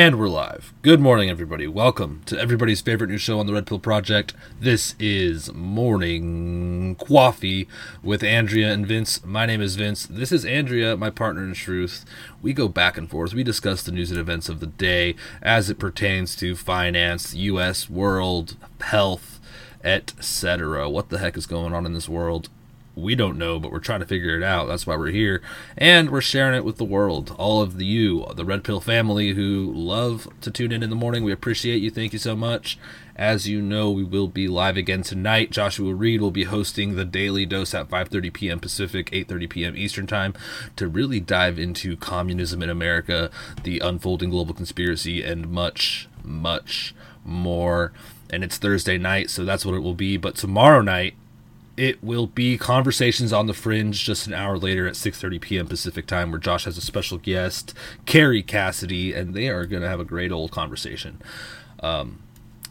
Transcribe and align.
And 0.00 0.18
we're 0.18 0.30
live. 0.30 0.72
Good 0.80 0.98
morning, 0.98 1.28
everybody. 1.28 1.66
Welcome 1.66 2.22
to 2.24 2.40
everybody's 2.40 2.80
favorite 2.80 3.10
new 3.10 3.18
show 3.18 3.38
on 3.38 3.44
the 3.44 3.52
Red 3.52 3.66
Pill 3.66 3.78
Project. 3.78 4.32
This 4.58 4.94
is 4.98 5.52
Morning 5.52 6.94
Coffee 6.94 7.68
with 8.02 8.24
Andrea 8.24 8.72
and 8.72 8.86
Vince. 8.86 9.22
My 9.26 9.44
name 9.44 9.60
is 9.60 9.76
Vince. 9.76 10.06
This 10.06 10.32
is 10.32 10.46
Andrea, 10.46 10.96
my 10.96 11.10
partner 11.10 11.44
in 11.44 11.52
truth. 11.52 12.06
We 12.40 12.54
go 12.54 12.66
back 12.66 12.96
and 12.96 13.10
forth. 13.10 13.34
We 13.34 13.44
discuss 13.44 13.82
the 13.82 13.92
news 13.92 14.10
and 14.10 14.18
events 14.18 14.48
of 14.48 14.60
the 14.60 14.68
day 14.68 15.16
as 15.42 15.68
it 15.68 15.78
pertains 15.78 16.34
to 16.36 16.56
finance, 16.56 17.34
U.S., 17.34 17.90
world, 17.90 18.56
health, 18.80 19.38
etc. 19.84 20.88
What 20.88 21.10
the 21.10 21.18
heck 21.18 21.36
is 21.36 21.44
going 21.44 21.74
on 21.74 21.84
in 21.84 21.92
this 21.92 22.08
world? 22.08 22.48
We 22.96 23.14
don't 23.14 23.38
know, 23.38 23.58
but 23.58 23.70
we're 23.70 23.78
trying 23.78 24.00
to 24.00 24.06
figure 24.06 24.36
it 24.36 24.42
out. 24.42 24.66
That's 24.66 24.86
why 24.86 24.96
we're 24.96 25.10
here. 25.10 25.42
And 25.76 26.10
we're 26.10 26.20
sharing 26.20 26.56
it 26.56 26.64
with 26.64 26.76
the 26.76 26.84
world. 26.84 27.34
All 27.38 27.62
of 27.62 27.78
the 27.78 27.86
you, 27.86 28.26
the 28.34 28.44
Red 28.44 28.64
Pill 28.64 28.80
family 28.80 29.32
who 29.32 29.72
love 29.72 30.28
to 30.40 30.50
tune 30.50 30.72
in 30.72 30.82
in 30.82 30.90
the 30.90 30.96
morning. 30.96 31.24
We 31.24 31.32
appreciate 31.32 31.82
you. 31.82 31.90
Thank 31.90 32.12
you 32.12 32.18
so 32.18 32.34
much. 32.36 32.78
As 33.16 33.46
you 33.46 33.60
know, 33.60 33.90
we 33.90 34.02
will 34.02 34.28
be 34.28 34.48
live 34.48 34.76
again 34.76 35.02
tonight. 35.02 35.50
Joshua 35.50 35.94
Reed 35.94 36.20
will 36.20 36.30
be 36.30 36.44
hosting 36.44 36.96
the 36.96 37.04
Daily 37.04 37.44
Dose 37.44 37.74
at 37.74 37.90
5:30 37.90 38.32
p.m. 38.32 38.60
Pacific, 38.60 39.10
8:30 39.10 39.50
p.m. 39.50 39.76
Eastern 39.76 40.06
Time 40.06 40.34
to 40.76 40.88
really 40.88 41.20
dive 41.20 41.58
into 41.58 41.96
communism 41.96 42.62
in 42.62 42.70
America, 42.70 43.30
the 43.62 43.78
unfolding 43.80 44.30
global 44.30 44.54
conspiracy 44.54 45.22
and 45.22 45.50
much 45.50 46.08
much 46.24 46.94
more. 47.24 47.92
And 48.30 48.42
it's 48.42 48.58
Thursday 48.58 48.96
night, 48.96 49.28
so 49.28 49.44
that's 49.44 49.66
what 49.66 49.74
it 49.74 49.80
will 49.80 49.94
be. 49.94 50.16
But 50.16 50.36
tomorrow 50.36 50.80
night 50.80 51.14
it 51.80 52.02
will 52.02 52.26
be 52.26 52.58
conversations 52.58 53.32
on 53.32 53.46
the 53.46 53.54
fringe 53.54 54.04
just 54.04 54.26
an 54.26 54.34
hour 54.34 54.58
later 54.58 54.86
at 54.86 54.94
6.30 54.94 55.40
p.m 55.40 55.66
pacific 55.66 56.06
time 56.06 56.30
where 56.30 56.40
josh 56.40 56.64
has 56.64 56.76
a 56.76 56.82
special 56.82 57.18
guest 57.18 57.74
Kerry 58.06 58.42
Cassidy 58.42 59.12
and 59.12 59.34
they 59.34 59.48
are 59.48 59.66
going 59.66 59.82
to 59.82 59.88
have 59.88 60.00
a 60.00 60.04
great 60.04 60.32
old 60.32 60.50
conversation. 60.50 61.20
Um, 61.80 62.22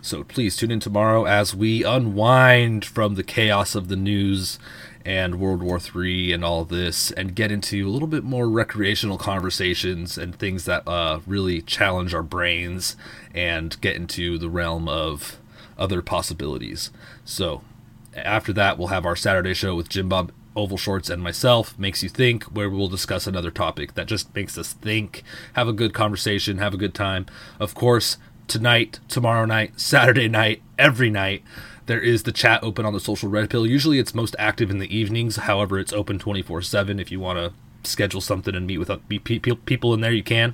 so 0.02 0.24
please 0.24 0.56
tune 0.56 0.72
in 0.72 0.80
tomorrow 0.80 1.26
as 1.26 1.56
we 1.56 1.84
unwind 1.84 2.86
from 2.86 3.16
the 3.16 3.24
chaos 3.24 3.76
of 3.76 3.88
the 3.88 3.96
news 3.96 4.60
and 5.06 5.40
world 5.40 5.64
war 5.64 5.80
iii 5.96 6.34
and 6.34 6.44
all 6.44 6.66
this 6.66 7.12
and 7.12 7.36
get 7.36 7.52
into 7.52 7.88
a 7.88 7.90
little 7.90 8.08
bit 8.08 8.24
more 8.24 8.50
recreational 8.50 9.18
conversations 9.18 10.18
and 10.18 10.38
things 10.38 10.66
that 10.66 10.88
uh, 10.88 11.20
really 11.26 11.62
challenge 11.62 12.14
our 12.14 12.24
brains 12.24 12.96
and 13.34 13.80
get 13.82 13.96
into 13.96 14.38
the 14.38 14.50
realm 14.50 14.88
of 14.88 15.40
other 15.78 16.02
possibilities. 16.02 16.92
So 17.24 17.62
after 18.26 18.54
that, 18.54 18.78
we'll 18.78 18.90
have 18.90 19.06
our 19.06 19.16
Saturday 19.16 19.54
show 19.54 19.76
with 19.76 19.90
Jim 19.90 20.10
Bob 20.10 20.32
Oval 20.56 20.78
Shorts 20.78 21.10
and 21.10 21.22
myself, 21.22 21.78
Makes 21.78 22.04
You 22.04 22.10
Think, 22.10 22.44
where 22.46 22.70
we'll 22.70 22.88
discuss 22.88 23.28
another 23.28 23.52
topic 23.52 23.94
that 23.94 24.08
just 24.08 24.34
makes 24.36 24.58
us 24.58 24.74
think, 24.74 25.24
have 25.54 25.68
a 25.68 25.74
good 25.74 25.94
conversation, 25.94 26.58
have 26.58 26.74
a 26.74 26.78
good 26.78 26.94
time. 26.94 27.28
Of 27.60 27.76
course, 27.76 28.18
tonight, 28.48 29.00
tomorrow 29.08 29.46
night, 29.46 29.80
Saturday 29.80 30.28
night, 30.28 30.62
every 30.78 31.10
night, 31.10 31.44
there 31.86 32.00
is 32.00 32.24
the 32.24 32.32
chat 32.32 32.64
open 32.64 32.86
on 32.86 32.94
the 32.94 33.00
social 33.00 33.30
red 33.30 33.50
pill. 33.50 33.66
Usually 33.66 34.00
it's 34.00 34.14
most 34.14 34.36
active 34.38 34.70
in 34.70 34.80
the 34.80 34.96
evenings. 34.96 35.38
However, 35.38 35.80
it's 35.80 35.94
open 35.94 36.20
24 36.20 36.62
7. 36.62 37.00
If 37.00 37.12
you 37.12 37.20
want 37.20 37.40
to 37.40 37.90
schedule 37.90 38.22
something 38.22 38.54
and 38.54 38.68
meet 38.68 38.78
with 38.78 38.92
people 39.66 39.94
in 39.94 40.02
there, 40.02 40.12
you 40.12 40.24
can. 40.24 40.54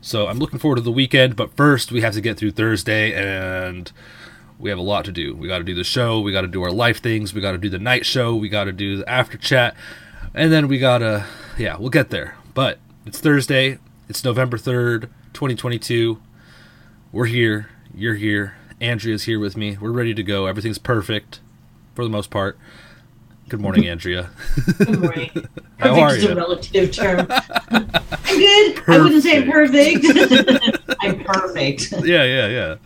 So 0.00 0.28
I'm 0.28 0.38
looking 0.38 0.58
forward 0.58 0.76
to 0.76 0.82
the 0.82 0.92
weekend. 0.92 1.34
But 1.34 1.56
first, 1.56 1.90
we 1.90 2.02
have 2.02 2.12
to 2.14 2.20
get 2.20 2.36
through 2.36 2.52
Thursday 2.52 3.14
and 3.14 3.90
we 4.58 4.70
have 4.70 4.78
a 4.78 4.82
lot 4.82 5.04
to 5.06 5.12
do. 5.12 5.34
We 5.34 5.48
got 5.48 5.58
to 5.58 5.64
do 5.64 5.74
the 5.74 5.84
show. 5.84 6.20
We 6.20 6.32
got 6.32 6.42
to 6.42 6.48
do 6.48 6.62
our 6.62 6.72
life 6.72 7.00
things. 7.00 7.32
We 7.32 7.40
got 7.40 7.52
to 7.52 7.58
do 7.58 7.68
the 7.68 7.78
night 7.78 8.04
show. 8.04 8.34
We 8.34 8.48
got 8.48 8.64
to 8.64 8.72
do 8.72 8.98
the 8.98 9.08
after 9.08 9.38
chat. 9.38 9.76
And 10.38 10.52
then 10.52 10.68
we 10.68 10.78
gotta, 10.78 11.26
yeah, 11.58 11.76
we'll 11.78 11.90
get 11.90 12.10
there. 12.10 12.36
But 12.54 12.78
it's 13.04 13.18
Thursday. 13.18 13.78
It's 14.08 14.22
November 14.22 14.56
3rd, 14.56 15.08
2022. 15.32 16.22
We're 17.10 17.24
here. 17.24 17.70
You're 17.92 18.14
here. 18.14 18.54
Andrea's 18.80 19.24
here 19.24 19.40
with 19.40 19.56
me. 19.56 19.76
We're 19.80 19.90
ready 19.90 20.14
to 20.14 20.22
go. 20.22 20.46
Everything's 20.46 20.78
perfect 20.78 21.40
for 21.96 22.04
the 22.04 22.08
most 22.08 22.30
part. 22.30 22.56
Good 23.48 23.60
morning, 23.60 23.88
Andrea. 23.88 24.30
Good 24.78 25.00
morning. 25.00 25.30
How 25.78 25.96
perfect 25.96 25.98
are 25.98 26.14
is 26.14 26.22
you? 26.22 26.30
a 26.30 26.34
relative 26.36 26.92
term. 26.92 27.26
I'm 27.68 27.88
good. 27.88 28.76
Perfect. 28.76 28.88
I 28.88 28.98
wouldn't 28.98 29.22
say 29.24 29.42
perfect. 29.44 30.86
I'm 31.00 31.24
perfect. 31.24 31.92
Yeah, 32.06 32.22
yeah, 32.22 32.46
yeah. 32.46 32.76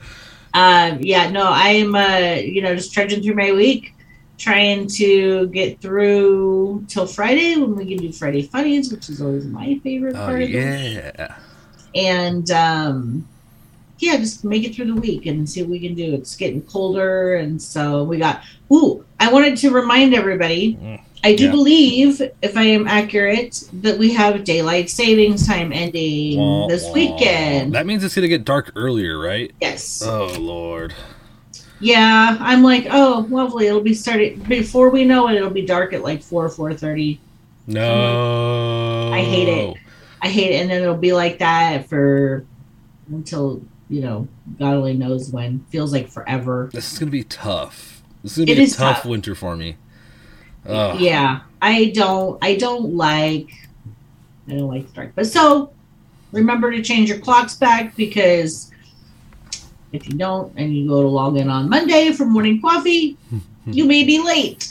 Um, 0.55 1.00
yeah, 1.02 1.31
no, 1.31 1.44
I'm, 1.46 1.94
uh, 1.94 2.37
you 2.43 2.62
know, 2.62 2.75
just 2.75 2.94
trudging 2.94 3.22
through 3.22 3.34
my 3.34 3.52
week 3.52 3.93
trying 4.47 4.89
to 4.89 5.47
get 5.49 5.81
through 5.81 6.85
till 6.89 7.06
Friday 7.06 7.56
when 7.56 7.77
we 7.77 7.87
can 7.87 7.99
do 7.99 8.11
Friday 8.12 8.43
funnies, 8.43 8.91
which 8.93 9.09
is 9.09 9.23
always 9.23 9.44
my 9.47 9.79
favorite 9.85 10.17
Oh 10.17 10.27
part. 10.27 10.43
of 10.43 10.49
the 10.49 10.55
week. 10.55 10.55
yeah. 10.55 11.37
and 11.94 12.50
um, 12.50 13.29
yeah, 13.99 14.17
just 14.17 14.44
make 14.44 14.65
it 14.65 14.75
through 14.75 14.93
the 14.93 15.00
week 15.00 15.27
and 15.27 15.49
see 15.49 15.62
what 15.62 15.71
we 15.71 15.79
can 15.79 15.94
do. 15.94 16.15
It's 16.15 16.35
getting 16.35 16.61
colder, 16.62 17.37
and 17.37 17.62
so 17.62 18.03
we 18.03 18.19
got. 18.19 18.43
Ooh, 18.73 19.05
I 19.21 19.33
wanted 19.33 19.56
to 19.59 19.71
remind 19.71 20.12
everybody. 20.15 20.75
Mm. 20.75 21.00
I 21.25 21.37
do 21.37 21.44
Yeah. 21.44 21.50
believe, 21.53 22.21
if 22.43 22.56
I 22.56 22.65
am 22.65 22.89
accurate, 22.89 23.62
that 23.75 23.97
we 23.97 24.12
have 24.15 24.43
daylight 24.43 24.91
savings 24.91 25.47
time 25.47 25.73
ending 25.73 26.37
Wah, 26.41 26.67
this 26.67 26.85
wah. 26.87 26.93
weekend. 26.94 27.75
That 27.75 27.87
means 27.87 28.03
it's 28.03 28.17
gonna 28.17 28.27
get 28.27 28.44
dark 28.44 28.73
earlier, 28.75 29.21
right? 29.21 29.53
yes. 29.61 30.03
Oh 30.05 30.35
lord. 30.41 30.93
Yeah, 31.82 32.37
I'm 32.40 32.62
like, 32.62 32.87
oh, 32.90 33.26
lovely. 33.29 33.67
It'll 33.67 33.81
be 33.81 33.93
starting 33.94 34.38
before 34.44 34.88
we 34.90 35.05
know 35.05 35.29
it. 35.29 35.34
It'll 35.34 35.50
be 35.50 35.67
dark 35.67 35.93
at 35.93 36.02
like 36.02 36.23
four, 36.23 36.49
four 36.49 36.73
thirty. 36.73 37.20
No. 37.67 39.11
I 39.12 39.20
hate 39.20 39.49
it. 39.49 39.76
I 40.23 40.29
hate 40.29 40.52
it, 40.52 40.61
and 40.62 40.70
then 40.70 40.81
it'll 40.82 40.96
be 40.96 41.12
like 41.12 41.38
that 41.40 41.88
for 41.88 42.44
until 43.11 43.61
you 43.88 44.00
know, 44.00 44.29
God 44.58 44.75
only 44.75 44.94
knows 44.94 45.31
when. 45.31 45.64
Feels 45.70 45.93
like 45.93 46.08
forever. 46.08 46.70
This 46.73 46.93
is 46.93 46.99
gonna 46.99 47.11
be 47.11 47.25
tough. 47.25 48.02
This 48.23 48.38
is 48.38 48.44
gonna 48.44 48.52
It 48.52 48.56
be 48.56 48.64
a 48.64 48.69
tough, 48.69 48.96
tough. 48.99 49.05
winter 49.05 49.34
for 49.34 49.56
me. 49.56 49.76
Ugh. 50.67 51.00
Yeah, 51.00 51.40
I 51.61 51.87
don't. 51.94 52.38
I 52.43 52.55
don't 52.55 52.94
like. 52.94 53.50
I 54.49 54.52
don't 54.52 54.69
like 54.69 54.87
the 54.88 54.93
dark. 54.94 55.12
But 55.14 55.26
so, 55.26 55.73
remember 56.31 56.70
to 56.70 56.82
change 56.82 57.08
your 57.08 57.19
clocks 57.19 57.55
back 57.56 57.96
because 57.96 58.71
if 59.93 60.09
you 60.09 60.15
don't, 60.17 60.53
and 60.56 60.75
you 60.75 60.89
go 60.89 61.03
to 61.03 61.09
log 61.09 61.37
in 61.37 61.49
on 61.49 61.69
Monday 61.69 62.12
for 62.12 62.25
morning 62.25 62.61
coffee, 62.61 63.17
you 63.67 63.85
may 63.85 64.05
be 64.05 64.23
late. 64.23 64.69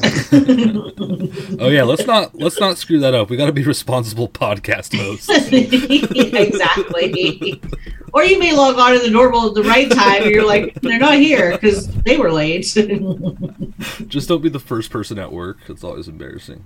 Oh 1.60 1.70
yeah, 1.70 1.84
let's 1.84 2.06
not 2.06 2.36
let's 2.36 2.60
not 2.60 2.78
screw 2.78 3.00
that 3.00 3.14
up. 3.14 3.30
We 3.30 3.38
got 3.38 3.46
to 3.46 3.54
be 3.54 3.64
responsible 3.64 4.28
podcast 4.28 4.98
hosts. 4.98 5.30
exactly. 6.34 7.62
Or 8.14 8.24
you 8.24 8.38
may 8.40 8.52
log 8.54 8.78
on 8.78 8.92
to 8.94 9.00
the 9.00 9.10
normal 9.10 9.48
at 9.48 9.54
the 9.54 9.64
right 9.64 9.90
time, 9.90 10.24
and 10.24 10.32
you're 10.32 10.46
like, 10.46 10.74
they're 10.82 11.00
not 11.00 11.14
here 11.16 11.52
because 11.52 11.88
they 12.04 12.18
were 12.18 12.32
late. 12.32 12.64
Just 14.08 14.28
don't 14.28 14.42
be 14.42 14.50
the 14.50 14.60
first 14.60 14.92
person 14.92 15.18
at 15.18 15.32
work. 15.32 15.60
It's 15.70 15.84
always 15.84 16.08
embarrassing. 16.10 16.66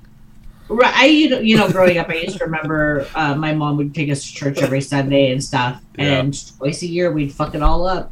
Right, 0.67 0.95
I 0.95 1.05
you 1.05 1.29
know, 1.29 1.39
you 1.39 1.55
know, 1.57 1.71
growing 1.71 1.99
up, 1.99 2.09
I 2.09 2.15
used 2.15 2.39
to 2.39 2.45
remember 2.45 3.05
uh, 3.13 3.35
my 3.35 3.53
mom 3.53 3.77
would 3.77 3.93
take 3.93 4.09
us 4.09 4.25
to 4.25 4.33
church 4.33 4.57
every 4.63 4.81
Sunday 4.81 5.31
and 5.31 5.43
stuff, 5.43 5.79
Yeah. 5.99 6.05
and 6.19 6.57
twice 6.57 6.81
a 6.81 6.87
year 6.87 7.11
we'd 7.11 7.31
fuck 7.31 7.53
it 7.53 7.61
all 7.61 7.85
up. 7.85 8.11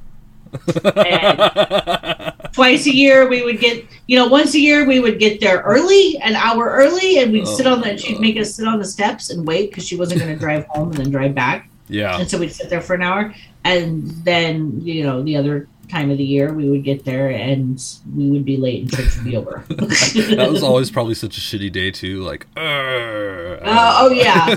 Twice 2.53 2.85
a 2.85 2.93
year 2.93 3.27
we 3.27 3.43
would 3.43 3.59
get, 3.59 3.85
you 4.07 4.17
know, 4.17 4.27
once 4.27 4.53
a 4.53 4.59
year 4.59 4.85
we 4.85 4.99
would 4.99 5.19
get 5.19 5.41
there 5.41 5.61
early, 5.61 6.17
an 6.19 6.35
hour 6.35 6.69
early, 6.69 7.17
and 7.17 7.31
we'd 7.31 7.47
Oh 7.47 7.55
sit 7.55 7.65
on 7.65 7.81
the. 7.81 7.93
Oh, 7.93 7.97
she'd 7.97 8.19
make 8.19 8.37
us 8.37 8.53
sit 8.55 8.67
on 8.67 8.79
the 8.79 8.85
steps 8.85 9.31
and 9.31 9.47
wait 9.47 9.71
because 9.71 9.87
she 9.87 9.95
wasn't 9.95 10.21
going 10.21 10.33
to 10.33 10.39
drive 10.39 10.65
home 10.67 10.89
and 10.89 10.97
then 10.97 11.09
drive 11.09 11.33
back, 11.33 11.67
yeah. 11.87 12.19
and 12.19 12.29
so 12.29 12.37
we'd 12.37 12.53
sit 12.53 12.69
there 12.69 12.81
for 12.81 12.93
an 12.93 13.01
hour, 13.01 13.33
and 13.63 14.07
then 14.23 14.79
you 14.81 15.03
know 15.03 15.23
the 15.23 15.35
other 15.35 15.67
time 15.93 16.09
of 16.09 16.17
the 16.17 16.23
year 16.23 16.53
we 16.53 16.69
would 16.69 16.83
get 16.83 17.05
there 17.05 17.29
and 17.29 17.81
we 18.15 18.31
would 18.31 18.43
be 18.43 18.57
late 18.57 18.81
and 18.81 18.91
church 18.91 19.15
would 19.15 19.25
be 19.25 19.37
over. 19.41 19.63
That 19.69 20.47
was 20.49 20.63
always 20.63 20.89
probably 20.89 21.13
such 21.13 21.37
a 21.37 21.41
shitty 21.41 21.71
day 21.71 21.91
too. 21.91 22.21
Like, 22.21 22.47
uh, 22.57 23.59
oh 23.61 24.09
yeah, 24.11 24.55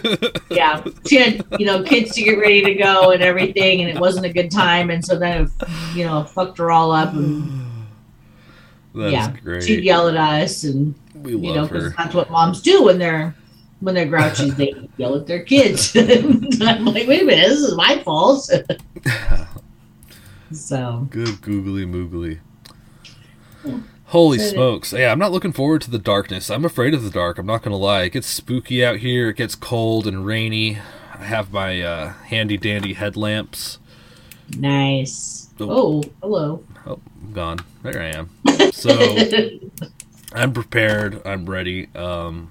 yeah. 0.50 0.82
She 1.06 1.16
had 1.16 1.44
you 1.58 1.66
know 1.66 1.82
kids 1.82 2.12
to 2.14 2.22
get 2.22 2.38
ready 2.38 2.62
to 2.62 2.74
go 2.74 3.10
and 3.10 3.22
everything, 3.22 3.82
and 3.82 3.90
it 3.90 4.00
wasn't 4.00 4.24
a 4.24 4.32
good 4.32 4.50
time, 4.50 4.90
and 4.90 5.04
so 5.04 5.18
then 5.18 5.42
it, 5.42 5.68
you 5.94 6.04
know 6.04 6.24
fucked 6.24 6.58
her 6.58 6.70
all 6.70 6.90
up, 6.90 7.12
and 7.12 7.86
That's 8.94 9.12
yeah, 9.12 9.36
great. 9.42 9.62
she'd 9.62 9.84
yell 9.84 10.08
at 10.08 10.16
us, 10.16 10.64
and 10.64 10.94
we 11.14 11.32
you 11.36 11.54
know 11.54 11.66
because 11.66 11.94
that's 11.94 12.14
what 12.14 12.30
moms 12.30 12.62
do 12.62 12.84
when 12.84 12.98
they're 12.98 13.34
when 13.80 13.94
they're 13.94 14.06
grouchy, 14.06 14.50
they 14.50 14.74
yell 14.96 15.16
at 15.16 15.26
their 15.26 15.42
kids. 15.42 15.94
I'm 15.96 16.86
like, 16.86 17.06
wait 17.06 17.22
a 17.22 17.24
minute, 17.26 17.48
this 17.48 17.60
is 17.60 17.76
my 17.76 18.02
fault. 18.02 18.50
so 20.52 21.06
Good 21.10 21.40
googly 21.42 21.84
moogly. 21.86 22.38
Holy 24.06 24.38
Said 24.38 24.46
it. 24.46 24.50
smokes. 24.50 24.92
Yeah, 24.92 25.10
I'm 25.10 25.18
not 25.18 25.32
looking 25.32 25.52
forward 25.52 25.82
to 25.82 25.90
the 25.90 25.98
darkness. 25.98 26.48
I'm 26.50 26.64
afraid 26.64 26.94
of 26.94 27.02
the 27.02 27.10
dark. 27.10 27.38
I'm 27.38 27.46
not 27.46 27.62
going 27.62 27.72
to 27.72 27.76
lie. 27.76 28.02
It 28.02 28.10
gets 28.10 28.28
spooky 28.28 28.84
out 28.84 28.98
here. 28.98 29.30
It 29.30 29.36
gets 29.36 29.56
cold 29.56 30.06
and 30.06 30.24
rainy. 30.24 30.78
I 31.14 31.24
have 31.24 31.52
my 31.52 31.82
uh, 31.82 32.12
handy 32.28 32.56
dandy 32.56 32.92
headlamps. 32.92 33.78
nice. 34.56 35.48
Oh. 35.58 35.68
Oh, 35.70 36.02
hello. 36.22 36.64
Oh, 36.86 37.00
I'm 37.22 37.32
gone. 37.32 37.58
There 37.82 38.00
I 38.00 38.06
am. 38.16 38.30
So 38.72 38.90
I'm 40.34 40.52
prepared. 40.52 41.26
I'm 41.26 41.48
ready. 41.48 41.88
Um, 41.96 42.50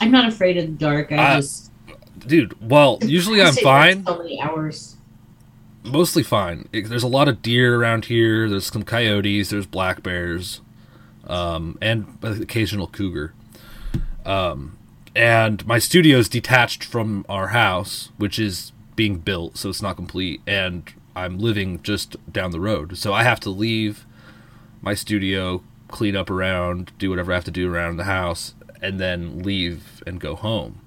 I'm 0.00 0.10
not 0.10 0.26
afraid 0.28 0.56
of 0.56 0.64
the 0.66 0.72
dark. 0.72 1.12
I 1.12 1.16
Ah, 1.16 1.36
just 1.36 1.70
dude, 2.26 2.56
well, 2.66 2.98
usually 3.02 3.42
I 3.42 3.48
I'm 3.48 3.54
fine. 3.54 4.04
So 4.06 4.16
many 4.18 4.40
hours. 4.40 4.93
Mostly 5.84 6.22
fine. 6.22 6.68
It- 6.72 6.88
There's 6.88 7.02
a 7.02 7.08
lot 7.08 7.28
of 7.28 7.42
deer 7.42 7.76
around 7.80 8.06
here. 8.06 8.48
There's 8.48 8.66
some 8.66 8.82
coyotes. 8.82 9.50
There's 9.50 9.66
black 9.66 10.02
bears, 10.02 10.60
um, 11.26 11.78
and 11.80 12.16
an 12.22 12.42
occasional 12.42 12.86
cougar. 12.88 13.32
Um, 14.24 14.76
and 15.14 15.64
my 15.66 15.78
studio 15.78 16.18
is 16.18 16.28
detached 16.28 16.82
from 16.84 17.24
our 17.28 17.48
house, 17.48 18.10
which 18.16 18.38
is 18.38 18.72
being 18.96 19.18
built, 19.18 19.56
so 19.58 19.68
it's 19.68 19.82
not 19.82 19.96
complete. 19.96 20.40
And 20.46 20.90
I'm 21.14 21.38
living 21.38 21.80
just 21.82 22.16
down 22.32 22.50
the 22.50 22.60
road, 22.60 22.96
so 22.96 23.12
I 23.12 23.22
have 23.22 23.38
to 23.40 23.50
leave 23.50 24.06
my 24.80 24.94
studio, 24.94 25.62
clean 25.88 26.16
up 26.16 26.30
around, 26.30 26.92
do 26.98 27.10
whatever 27.10 27.32
I 27.32 27.36
have 27.36 27.44
to 27.44 27.50
do 27.50 27.72
around 27.72 27.96
the 27.96 28.04
house, 28.04 28.54
and 28.82 28.98
then 28.98 29.40
leave 29.42 30.02
and 30.06 30.18
go 30.20 30.34
home. 30.34 30.80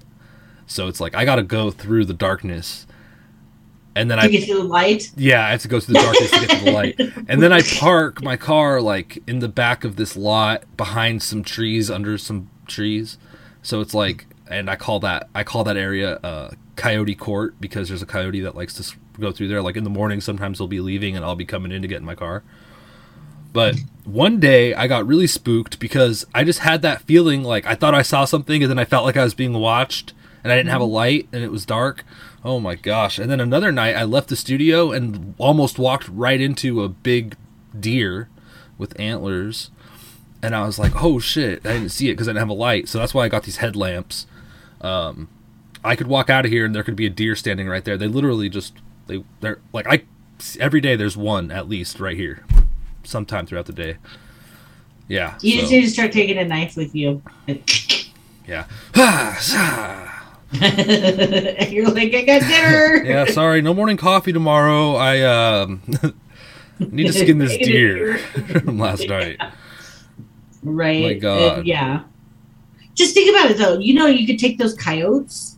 So 0.65 0.88
it's 0.88 0.99
like 0.99 1.15
I 1.15 1.23
got 1.23 1.35
to 1.35 1.44
go 1.44 1.71
through 1.71 2.05
the 2.05 2.13
darkness, 2.13 2.87
and 3.97 4.09
then 4.11 4.17
To 4.19 4.23
I 4.23 4.27
get 4.29 4.45
to 4.47 4.55
the 4.55 4.63
light. 4.63 5.11
yeah, 5.17 5.45
I 5.45 5.49
have 5.51 5.61
to 5.63 5.67
go 5.67 5.79
through 5.79 5.95
the 5.95 6.01
darkness 6.01 6.31
to 6.31 6.39
get 6.39 6.49
to 6.59 6.65
the 6.65 6.71
light. 6.71 6.99
And 7.27 7.41
then 7.44 7.51
I 7.51 7.61
park 7.61 8.23
my 8.23 8.38
car 8.38 8.81
like 8.81 9.21
in 9.27 9.39
the 9.39 9.49
back 9.49 9.83
of 9.83 9.95
this 9.97 10.15
lot 10.15 10.63
behind 10.77 11.21
some 11.23 11.44
trees, 11.44 11.91
under 11.91 12.17
some 12.17 12.49
trees. 12.67 13.17
So 13.61 13.81
it's 13.81 13.94
like 13.94 14.27
and 14.49 14.69
I 14.69 14.75
call 14.77 14.99
that 15.01 15.27
I 15.35 15.44
call 15.44 15.63
that 15.65 15.75
area 15.77 16.16
uh 16.23 16.51
coyote 16.77 17.16
court 17.16 17.56
because 17.59 17.89
there's 17.89 18.01
a 18.04 18.06
coyote 18.06 18.39
that 18.42 18.56
likes 18.56 18.73
to 18.75 18.95
go 19.19 19.31
through 19.31 19.47
there 19.47 19.61
like 19.63 19.75
in 19.75 19.83
the 19.83 19.89
morning 19.89 20.21
sometimes 20.21 20.59
they'll 20.59 20.68
be 20.68 20.80
leaving 20.80 21.16
and 21.16 21.25
I'll 21.25 21.35
be 21.35 21.44
coming 21.44 21.71
in 21.71 21.81
to 21.81 21.87
get 21.87 21.97
in 21.97 22.06
my 22.06 22.16
car. 22.16 22.44
But 23.51 23.75
one 24.04 24.39
day 24.39 24.73
I 24.73 24.87
got 24.87 25.07
really 25.07 25.27
spooked 25.27 25.80
because 25.80 26.25
I 26.35 26.44
just 26.44 26.59
had 26.59 26.81
that 26.83 27.01
feeling 27.01 27.44
like 27.44 27.66
I 27.66 27.75
thought 27.75 27.95
I 27.95 28.04
saw 28.04 28.25
something 28.25 28.61
and 28.61 28.69
then 28.69 28.77
I 28.80 28.85
felt 28.85 29.06
like 29.06 29.18
I 29.18 29.23
was 29.23 29.33
being 29.33 29.54
watched 29.54 30.13
and 30.44 30.51
I 30.54 30.56
didn't 30.56 30.69
have 30.69 30.81
a 30.81 30.85
light 30.85 31.27
and 31.33 31.44
it 31.44 31.51
was 31.51 31.66
dark. 31.66 32.06
Oh 32.47 32.61
my 32.61 32.75
gosh. 32.75 33.19
And 33.19 33.30
then 33.30 33.42
another 33.42 33.73
night 33.73 33.97
I 33.97 34.06
left 34.06 34.30
the 34.30 34.37
studio 34.37 34.94
and 34.94 35.35
almost 35.37 35.77
walked 35.77 36.07
right 36.07 36.39
into 36.39 36.81
a 36.81 36.87
big 36.87 37.35
deer 37.77 38.30
with 38.77 38.97
antlers. 38.97 39.69
And 40.42 40.56
I 40.56 40.66
was 40.66 40.80
like, 40.80 41.04
oh 41.04 41.19
shit, 41.19 41.66
I 41.66 41.73
didn't 41.73 41.89
see 41.89 42.07
it 42.07 42.13
because 42.13 42.30
I 42.30 42.31
didn't 42.31 42.39
have 42.39 42.49
a 42.49 42.54
light. 42.54 42.87
So 42.87 42.99
that's 42.99 43.13
why 43.13 43.25
I 43.25 43.27
got 43.27 43.44
these 43.44 43.57
headlamps. 43.57 44.27
Um, 44.80 45.27
I 45.83 45.97
could 45.97 46.07
walk 46.07 46.30
out 46.30 46.45
of 46.45 46.51
here 46.51 46.63
and 46.63 46.73
there 46.73 46.83
could 46.83 46.95
be 46.95 47.06
a 47.06 47.09
deer 47.09 47.35
standing 47.35 47.68
right 47.68 47.83
there. 47.83 47.97
They 47.97 48.07
literally 48.07 48.47
just, 48.47 48.75
they, 49.07 49.25
they're 49.42 49.59
like, 49.73 49.85
I, 49.85 50.04
every 50.57 50.80
day 50.80 50.95
there's 50.95 51.18
one 51.18 51.51
at 51.51 51.68
least 51.68 51.99
right 51.99 52.16
here 52.16 52.45
sometime 53.04 53.45
throughout 53.45 53.66
the 53.66 53.73
day. 53.73 53.97
Yeah. 55.09 55.37
You 55.42 55.56
so- 55.56 55.59
just 55.59 55.71
need 55.73 55.81
to 55.81 55.89
start 55.89 56.13
taking 56.13 56.37
a 56.37 56.45
knife 56.45 56.77
with 56.77 56.95
you. 56.95 57.21
yeah. 58.47 58.68
You're 61.69 61.89
like, 61.89 62.13
I 62.13 62.21
got 62.25 62.42
dinner. 62.42 63.04
yeah, 63.06 63.25
sorry, 63.25 63.61
no 63.61 63.73
morning 63.73 63.97
coffee 63.97 64.31
tomorrow. 64.31 64.95
I 64.95 65.21
um 65.21 65.81
need 66.80 67.07
to 67.07 67.13
skin 67.13 67.37
this 67.37 67.57
deer 67.57 68.18
from 68.18 68.80
last 68.80 69.07
night. 69.07 69.39
Right. 70.63 71.04
My 71.04 71.13
God. 71.16 71.59
Uh, 71.59 71.61
yeah. 71.63 72.04
Just 72.95 73.13
think 73.13 73.30
about 73.35 73.51
it 73.51 73.57
though. 73.57 73.77
You 73.77 73.94
know, 73.94 74.07
you 74.07 74.25
could 74.25 74.39
take 74.39 74.57
those 74.57 74.73
coyotes 74.73 75.57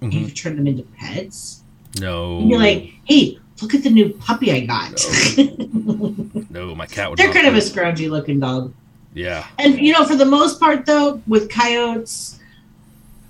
and 0.00 0.12
you 0.14 0.26
could 0.26 0.36
turn 0.36 0.56
them 0.56 0.66
into 0.66 0.84
pets. 0.98 1.62
No, 2.00 2.38
And 2.38 2.48
be 2.48 2.56
like, 2.56 2.92
hey, 3.06 3.38
look 3.60 3.74
at 3.74 3.82
the 3.82 3.90
new 3.90 4.10
puppy 4.10 4.52
I 4.52 4.60
got. 4.60 6.50
no, 6.50 6.74
my 6.74 6.86
cat 6.86 7.10
would. 7.10 7.18
They're 7.18 7.32
kind 7.32 7.46
of 7.46 7.54
a 7.54 7.58
scroungy 7.58 8.08
looking 8.08 8.40
dog. 8.40 8.72
Yeah, 9.14 9.46
And 9.58 9.78
you 9.80 9.92
know, 9.92 10.04
for 10.04 10.14
the 10.14 10.24
most 10.26 10.60
part, 10.60 10.86
though, 10.86 11.20
with 11.26 11.50
coyotes, 11.50 12.37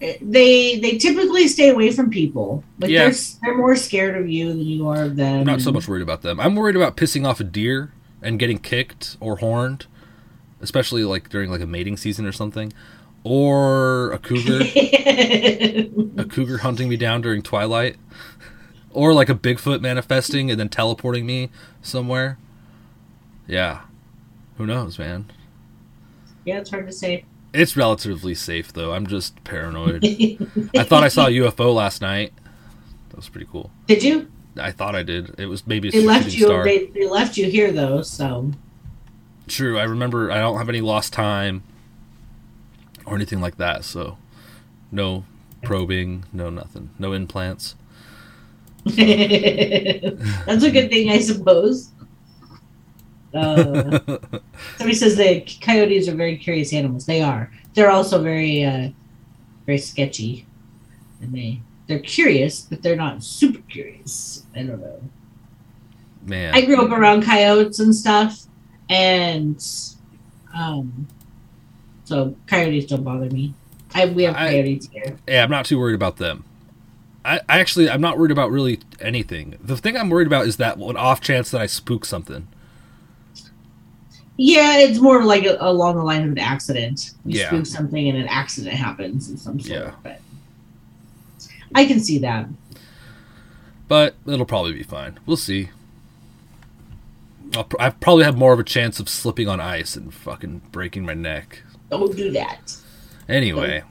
they 0.01 0.79
they 0.79 0.97
typically 0.99 1.49
stay 1.49 1.69
away 1.71 1.91
from 1.91 2.11
people. 2.11 2.63
Like 2.79 2.91
Yeah. 2.91 3.05
they're 3.11 3.19
they're 3.43 3.57
more 3.57 3.77
scared 3.77 4.17
of 4.17 4.29
you 4.29 4.49
than 4.49 4.61
you 4.61 4.89
are 4.89 5.05
of 5.05 5.17
them. 5.17 5.41
I'm 5.41 5.45
not 5.47 5.61
so 5.61 5.73
much 5.73 5.89
worried 5.89 6.03
about 6.03 6.23
them. 6.23 6.39
I'm 6.41 6.55
worried 6.55 6.77
about 6.77 6.97
pissing 6.97 7.27
off 7.27 7.41
a 7.41 7.45
deer 7.45 7.93
and 8.23 8.39
getting 8.39 8.59
kicked 8.59 9.17
or 9.21 9.37
horned, 9.37 9.87
especially 10.61 11.05
like 11.05 11.29
during 11.29 11.51
like 11.51 11.61
a 11.61 11.67
mating 11.67 11.97
season 11.97 12.27
or 12.27 12.33
something, 12.33 12.73
or 13.25 14.13
a 14.13 14.19
cougar. 14.19 14.61
a 14.75 16.25
cougar 16.29 16.59
hunting 16.59 16.89
me 16.89 16.97
down 16.97 17.21
during 17.21 17.43
twilight 17.43 17.97
or 18.91 19.13
like 19.13 19.29
a 19.29 19.35
bigfoot 19.35 19.81
manifesting 19.81 20.51
and 20.51 20.59
then 20.59 20.69
teleporting 20.69 21.27
me 21.27 21.51
somewhere 21.83 22.39
yeah 23.47 23.81
who 24.57 24.67
knows 24.67 24.99
man 24.99 25.27
Yeah, 26.45 26.59
it's 26.59 26.71
hard 26.71 26.87
to 26.87 26.93
say. 26.93 27.25
It's 27.53 27.77
relatively 27.77 28.35
safe 28.35 28.73
though. 28.73 28.93
I'm 28.93 29.07
just 29.07 29.43
paranoid. 29.45 30.05
I 30.77 30.85
thought 30.85 31.03
I 31.05 31.09
saw 31.09 31.27
a 31.27 31.31
UFO 31.31 31.75
last 31.75 32.01
night. 32.03 32.33
That 33.11 33.17
was 33.17 33.29
pretty 33.29 33.49
cool. 33.51 33.71
Did 33.87 34.03
you? 34.03 34.31
I 34.61 34.71
thought 34.71 34.95
I 34.95 35.03
did. 35.03 35.39
It 35.39 35.47
was 35.47 35.67
maybe 35.67 35.89
a 35.89 35.93
They 35.93 36.05
left 36.05 36.35
you. 36.35 36.47
star. 36.47 36.65
They, 36.65 36.87
they 36.87 37.07
left 37.07 37.37
you 37.37 37.49
here 37.51 37.73
though, 37.73 38.03
so 38.03 38.51
True. 39.47 39.79
I 39.79 39.85
remember. 39.85 40.31
I 40.31 40.39
don't 40.39 40.59
have 40.59 40.69
any 40.69 40.81
lost 40.81 41.13
time 41.13 41.63
or 43.07 43.15
anything 43.15 43.41
like 43.41 43.57
that. 43.57 43.85
So, 43.85 44.19
no 44.93 45.25
probing, 45.63 46.25
no 46.33 46.51
nothing, 46.51 46.91
no 46.99 47.13
implants. 47.13 47.75
that's 48.85 50.65
a 50.65 50.71
good 50.71 50.89
thing, 50.91 51.11
I 51.11 51.19
suppose. 51.21 51.91
Uh, 53.35 53.99
somebody 54.77 54.95
says 54.95 55.17
the 55.17 55.41
coyotes 55.61 56.09
are 56.09 56.15
very 56.15 56.37
curious 56.37 56.73
animals. 56.73 57.07
They 57.07 57.23
are. 57.23 57.51
They're 57.75 57.91
also 57.91 58.23
very, 58.23 58.65
uh, 58.65 58.89
very 59.67 59.79
sketchy, 59.79 60.47
and 61.21 61.33
they 61.33 61.61
they're 61.87 61.99
curious, 62.01 62.63
but 62.63 62.83
they're 62.83 62.97
not 62.97 63.23
super 63.23 63.61
curious. 63.69 64.45
I 64.55 64.63
don't 64.63 64.81
know. 64.81 65.01
Man, 66.25 66.55
I 66.55 66.63
grew 66.65 66.83
up 66.85 66.91
around 66.91 67.23
coyotes 67.23 67.79
and 67.81 67.95
stuff, 67.95 68.41
and 68.91 69.65
um, 70.55 71.07
so 72.05 72.35
coyotes 72.47 72.87
don't 72.87 73.05
bother 73.05 73.31
me. 73.31 73.55
I 73.95 74.07
we 74.07 74.25
have 74.25 74.37
I- 74.37 74.51
coyotes 74.51 74.89
here. 74.89 75.17
yeah, 75.27 75.45
I'm 75.45 75.51
not 75.51 75.67
too 75.67 75.79
worried 75.79 75.95
about 75.95 76.17
them. 76.17 76.45
I, 77.25 77.41
I 77.49 77.59
actually, 77.61 77.91
I'm 77.91 78.01
not 78.01 78.17
worried 78.17 78.31
about 78.31 78.51
really 78.51 78.81
anything. 79.01 79.59
The 79.61 79.77
thing 79.77 79.97
I'm 79.97 80.09
worried 80.09 80.27
about 80.29 80.47
is 80.47 80.57
that 80.57 80.79
one 80.79 80.97
off 80.97 81.21
chance 81.21 81.51
that 81.51 81.61
I 81.61 81.67
spook 81.67 82.05
something. 82.07 82.49
Yeah, 84.41 84.79
it's 84.79 85.01
more 85.01 85.25
like 85.25 85.45
a, 85.45 85.57
along 85.61 85.97
the 85.97 86.05
line 86.05 86.23
of 86.25 86.31
an 86.31 86.39
accident. 86.39 87.11
You 87.27 87.41
Yeah. 87.41 87.49
spook 87.49 87.67
something 87.67 88.09
and 88.09 88.17
an 88.17 88.29
accident 88.29 88.75
happens 88.77 89.29
in 89.29 89.37
some 89.37 89.59
sort. 89.59 89.79
Yeah. 89.81 89.91
But 90.05 90.21
I 91.75 91.85
can 91.87 91.99
see 91.99 92.19
that. 92.21 92.47
But 93.89 94.15
it'll 94.27 94.47
probably 94.47 94.75
be 94.75 94.85
fine. 94.85 95.19
We'll 95.27 95.37
see. 95.37 95.71
I'll, 97.57 97.65
pr- 97.65 97.81
I 97.81 97.91
probably 97.91 98.25
have 98.25 98.37
more 98.37 98.53
of 98.53 98.61
a 98.61 98.65
chance 98.65 99.01
of 99.01 99.09
slipping 99.09 99.49
on 99.49 99.59
ice 99.61 99.97
and 99.97 100.15
fucking 100.15 100.63
breaking 100.71 101.05
my 101.05 101.15
neck. 101.15 101.63
Don't 101.91 102.15
do 102.17 102.31
that. 102.33 102.77
Anyway, 103.29 103.83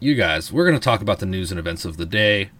you 0.00 0.14
guys, 0.14 0.50
we're 0.52 0.64
going 0.66 0.78
to 0.78 0.82
talk 0.84 1.02
about 1.02 1.18
the 1.18 1.26
news 1.26 1.50
and 1.50 1.58
events 1.58 1.84
of 1.84 1.98
the 1.98 2.06
day. 2.06 2.50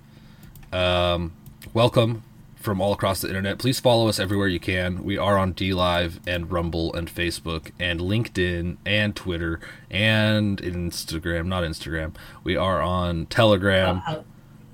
Um, 0.73 1.33
welcome 1.73 2.25
from 2.67 2.81
all 2.81 2.93
across 2.93 3.21
the 3.21 3.29
internet. 3.29 3.59
Please 3.59 3.79
follow 3.79 4.09
us 4.09 4.19
everywhere 4.19 4.49
you 4.49 4.59
can. 4.59 5.05
We 5.05 5.17
are 5.17 5.39
on 5.39 5.55
DLive 5.55 6.19
and 6.27 6.51
Rumble 6.51 6.93
and 6.95 7.09
Facebook 7.09 7.71
and 7.79 8.01
LinkedIn 8.01 8.79
and 8.85 9.15
Twitter 9.15 9.61
and 9.89 10.61
Instagram. 10.61 11.47
Not 11.47 11.63
Instagram. 11.63 12.17
We 12.43 12.57
are 12.57 12.83
on 12.83 13.27
Telegram. 13.27 14.03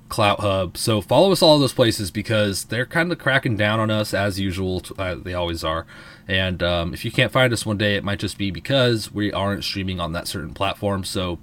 Clout 0.08 0.40
Hub. 0.40 0.78
So 0.78 1.02
follow 1.02 1.32
us 1.32 1.42
all 1.42 1.58
those 1.58 1.74
places 1.74 2.10
because 2.10 2.64
they're 2.64 2.86
kind 2.86 3.12
of 3.12 3.18
cracking 3.18 3.58
down 3.58 3.78
on 3.78 3.90
us 3.90 4.14
as 4.14 4.40
usual. 4.40 4.82
Uh, 4.96 5.16
they 5.16 5.34
always 5.34 5.62
are. 5.62 5.86
And 6.26 6.62
um, 6.62 6.94
if 6.94 7.04
you 7.04 7.10
can't 7.10 7.30
find 7.30 7.52
us 7.52 7.66
one 7.66 7.76
day, 7.76 7.96
it 7.96 8.04
might 8.04 8.20
just 8.20 8.38
be 8.38 8.50
because 8.50 9.12
we 9.12 9.30
aren't 9.32 9.64
streaming 9.64 10.00
on 10.00 10.12
that 10.12 10.28
certain 10.28 10.54
platform. 10.54 11.04
So 11.04 11.38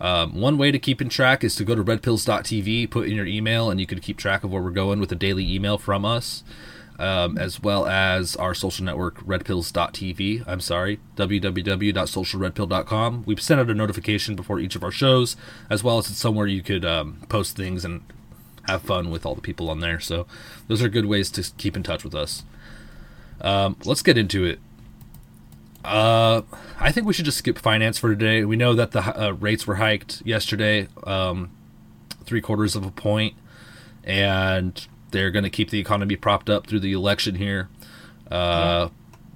um, 0.00 0.40
one 0.40 0.58
way 0.58 0.70
to 0.70 0.78
keep 0.78 1.00
in 1.00 1.08
track 1.08 1.42
is 1.42 1.56
to 1.56 1.64
go 1.64 1.74
to 1.74 1.82
redpills.tv, 1.82 2.90
put 2.90 3.08
in 3.08 3.14
your 3.14 3.26
email, 3.26 3.70
and 3.70 3.80
you 3.80 3.86
can 3.86 4.00
keep 4.00 4.18
track 4.18 4.44
of 4.44 4.52
where 4.52 4.62
we're 4.62 4.70
going 4.70 5.00
with 5.00 5.10
a 5.12 5.16
daily 5.16 5.50
email 5.50 5.78
from 5.78 6.04
us. 6.04 6.44
Um, 6.98 7.36
as 7.36 7.62
well 7.62 7.86
as 7.86 8.36
our 8.36 8.54
social 8.54 8.82
network, 8.82 9.20
redpills.tv. 9.20 10.44
I'm 10.46 10.60
sorry, 10.60 10.98
www.socialredpill.com. 11.16 13.24
We've 13.26 13.42
sent 13.42 13.60
out 13.60 13.68
a 13.68 13.74
notification 13.74 14.34
before 14.34 14.60
each 14.60 14.76
of 14.76 14.82
our 14.82 14.90
shows, 14.90 15.36
as 15.68 15.84
well 15.84 15.98
as 15.98 16.08
it's 16.08 16.18
somewhere 16.18 16.46
you 16.46 16.62
could 16.62 16.86
um, 16.86 17.20
post 17.28 17.54
things 17.54 17.84
and 17.84 18.00
have 18.66 18.80
fun 18.80 19.10
with 19.10 19.26
all 19.26 19.34
the 19.34 19.42
people 19.42 19.68
on 19.68 19.80
there. 19.80 20.00
So 20.00 20.26
those 20.68 20.82
are 20.82 20.88
good 20.88 21.04
ways 21.04 21.30
to 21.32 21.44
keep 21.58 21.76
in 21.76 21.82
touch 21.82 22.02
with 22.02 22.14
us. 22.14 22.44
Um, 23.42 23.76
let's 23.84 24.02
get 24.02 24.16
into 24.16 24.46
it. 24.46 24.58
Uh, 25.86 26.42
I 26.80 26.92
think 26.92 27.06
we 27.06 27.12
should 27.12 27.24
just 27.24 27.38
skip 27.38 27.58
finance 27.58 27.98
for 27.98 28.10
today. 28.10 28.44
We 28.44 28.56
know 28.56 28.74
that 28.74 28.90
the 28.92 29.00
uh, 29.00 29.30
rates 29.32 29.66
were 29.66 29.76
hiked 29.76 30.22
yesterday, 30.26 30.88
um, 31.04 31.50
three 32.24 32.40
quarters 32.40 32.74
of 32.76 32.84
a 32.84 32.90
point, 32.90 33.34
and 34.04 34.86
they're 35.12 35.30
going 35.30 35.44
to 35.44 35.50
keep 35.50 35.70
the 35.70 35.78
economy 35.78 36.16
propped 36.16 36.50
up 36.50 36.66
through 36.66 36.80
the 36.80 36.92
election 36.92 37.36
here. 37.36 37.68
Uh, 38.30 38.88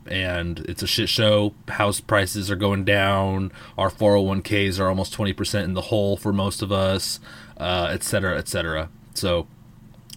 And 0.07 0.61
it's 0.61 0.83
a 0.83 0.87
shit 0.89 1.09
show. 1.09 1.55
House 1.69 2.01
prices 2.01 2.51
are 2.51 2.57
going 2.57 2.85
down. 2.85 3.53
Our 3.79 3.91
401ks 3.91 4.81
are 4.81 4.89
almost 4.89 5.17
20% 5.17 5.63
in 5.63 5.75
the 5.75 5.83
hole 5.83 6.17
for 6.17 6.33
most 6.33 6.63
of 6.63 6.73
us, 6.73 7.21
uh, 7.59 7.89
et 7.93 8.03
cetera, 8.03 8.37
et 8.37 8.49
cetera. 8.49 8.89
So 9.15 9.47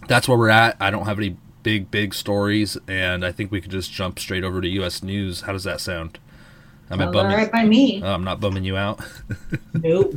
that's 0.08 0.26
where 0.26 0.36
we're 0.38 0.48
at. 0.48 0.76
I 0.80 0.90
don't 0.90 1.04
have 1.04 1.18
any 1.18 1.36
big, 1.62 1.90
big 1.92 2.12
stories, 2.12 2.76
and 2.88 3.24
I 3.24 3.30
think 3.30 3.52
we 3.52 3.60
could 3.60 3.70
just 3.70 3.92
jump 3.92 4.18
straight 4.18 4.42
over 4.42 4.60
to 4.60 4.68
U.S. 4.68 5.02
news. 5.02 5.42
How 5.42 5.52
does 5.52 5.64
that 5.64 5.80
sound? 5.80 6.18
Am 6.90 7.00
I 7.00 7.04
sounds 7.04 7.16
all 7.16 7.22
bumming? 7.22 7.36
right 7.36 7.50
by 7.52 7.64
me. 7.64 8.02
Oh, 8.04 8.12
I'm 8.12 8.24
not 8.24 8.40
bumming 8.40 8.64
you 8.64 8.76
out. 8.76 9.00
Nope. 9.74 10.14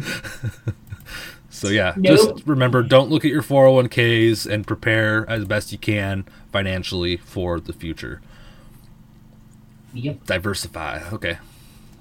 So 1.50 1.70
yeah, 1.70 1.94
Nope. 1.98 2.18
just 2.36 2.48
remember 2.48 2.84
don't 2.84 3.10
look 3.10 3.26
at 3.26 3.32
your 3.32 3.42
401ks 3.42 4.46
and 4.46 4.68
prepare 4.68 5.28
as 5.28 5.44
best 5.46 5.72
you 5.72 5.78
can 5.80 6.24
financially 6.52 7.18
for 7.18 7.60
the 7.60 7.74
future. 7.74 8.22
Yep. 9.94 10.26
Diversify. 10.26 11.02
Okay. 11.14 11.40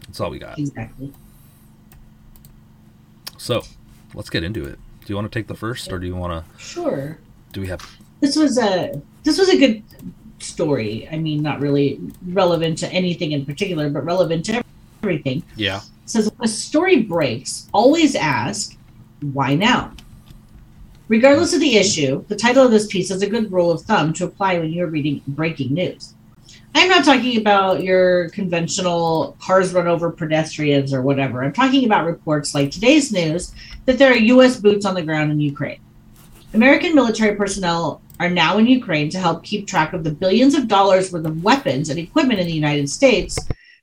That's 0.06 0.20
all 0.20 0.30
we 0.30 0.38
got. 0.38 0.58
Exactly. 0.58 1.12
So, 3.38 3.62
let's 4.14 4.30
get 4.30 4.44
into 4.44 4.64
it. 4.64 4.78
Do 5.00 5.06
you 5.12 5.14
want 5.14 5.30
to 5.30 5.38
take 5.38 5.46
the 5.46 5.54
first 5.54 5.90
or 5.92 5.98
do 5.98 6.06
you 6.06 6.16
want 6.16 6.32
to 6.44 6.60
Sure. 6.62 7.18
do 7.52 7.60
we 7.60 7.68
have 7.68 7.80
This 8.20 8.36
was 8.36 8.58
a 8.58 9.00
this 9.24 9.38
was 9.38 9.48
a 9.48 9.56
good 9.58 9.82
story. 10.38 11.08
I 11.10 11.18
mean, 11.18 11.42
not 11.42 11.60
really 11.60 12.00
relevant 12.28 12.78
to 12.78 12.88
anything 12.92 13.32
in 13.32 13.44
particular, 13.44 13.88
but 13.90 14.04
relevant 14.04 14.44
to 14.46 14.62
everything. 15.02 15.42
Yeah. 15.56 15.80
Says 16.04 16.30
when 16.36 16.48
a 16.48 16.48
story 16.48 17.02
breaks, 17.02 17.68
always 17.72 18.14
ask, 18.14 18.76
why 19.20 19.54
now? 19.54 19.92
Regardless 21.08 21.54
of 21.54 21.60
the 21.60 21.76
issue, 21.76 22.24
the 22.28 22.36
title 22.36 22.64
of 22.64 22.70
this 22.70 22.86
piece 22.86 23.10
is 23.10 23.22
a 23.22 23.30
good 23.30 23.52
rule 23.52 23.70
of 23.70 23.82
thumb 23.82 24.12
to 24.14 24.24
apply 24.24 24.58
when 24.58 24.72
you're 24.72 24.88
reading 24.88 25.22
breaking 25.26 25.72
news. 25.72 26.14
I'm 26.74 26.90
not 26.90 27.04
talking 27.04 27.38
about 27.38 27.82
your 27.82 28.28
conventional 28.30 29.36
cars 29.40 29.72
run 29.72 29.86
over 29.86 30.10
pedestrians 30.10 30.92
or 30.92 31.00
whatever. 31.00 31.42
I'm 31.42 31.52
talking 31.52 31.86
about 31.86 32.04
reports 32.04 32.54
like 32.54 32.70
today's 32.70 33.10
news 33.10 33.54
that 33.86 33.98
there 33.98 34.12
are 34.12 34.16
U.S. 34.16 34.60
boots 34.60 34.84
on 34.84 34.94
the 34.94 35.02
ground 35.02 35.32
in 35.32 35.40
Ukraine. 35.40 35.80
American 36.52 36.94
military 36.94 37.34
personnel 37.34 38.02
are 38.18 38.30
now 38.30 38.58
in 38.58 38.66
Ukraine 38.66 39.10
to 39.10 39.18
help 39.18 39.44
keep 39.44 39.66
track 39.66 39.92
of 39.92 40.04
the 40.04 40.10
billions 40.10 40.54
of 40.54 40.68
dollars 40.68 41.12
worth 41.12 41.26
of 41.26 41.42
weapons 41.42 41.90
and 41.90 41.98
equipment 41.98 42.40
in 42.40 42.46
the 42.46 42.52
United 42.52 42.88
States 42.88 43.38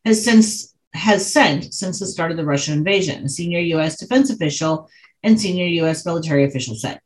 has 0.05 0.23
since 0.23 0.73
has 0.93 1.31
sent 1.31 1.73
since 1.73 1.99
the 1.99 2.05
start 2.05 2.31
of 2.31 2.37
the 2.37 2.45
Russian 2.45 2.75
invasion, 2.75 3.25
a 3.25 3.29
senior 3.29 3.59
U.S. 3.59 3.97
defense 3.97 4.29
official 4.29 4.89
and 5.23 5.39
senior 5.39 5.65
U.S. 5.65 6.05
military 6.05 6.45
official 6.45 6.75
said. 6.75 6.99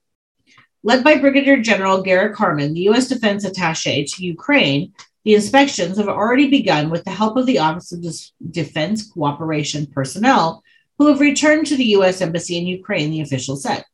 Led 0.83 1.03
by 1.03 1.17
Brigadier 1.17 1.61
General 1.61 2.01
Garrick 2.01 2.35
Harmon, 2.35 2.73
the 2.73 2.81
U.S. 2.81 3.07
defense 3.07 3.45
attache 3.45 4.05
to 4.05 4.25
Ukraine, 4.25 4.93
the 5.23 5.35
inspections 5.35 5.97
have 5.97 6.07
already 6.07 6.49
begun 6.49 6.89
with 6.89 7.03
the 7.03 7.11
help 7.11 7.37
of 7.37 7.45
the 7.45 7.59
Office 7.59 7.91
of 7.91 8.05
Defense 8.51 9.09
Cooperation 9.09 9.85
personnel 9.87 10.63
who 10.97 11.07
have 11.07 11.19
returned 11.19 11.67
to 11.67 11.77
the 11.77 11.85
U.S. 11.85 12.21
Embassy 12.21 12.57
in 12.57 12.67
Ukraine, 12.67 13.11
the 13.11 13.21
official 13.21 13.55
said. 13.55 13.85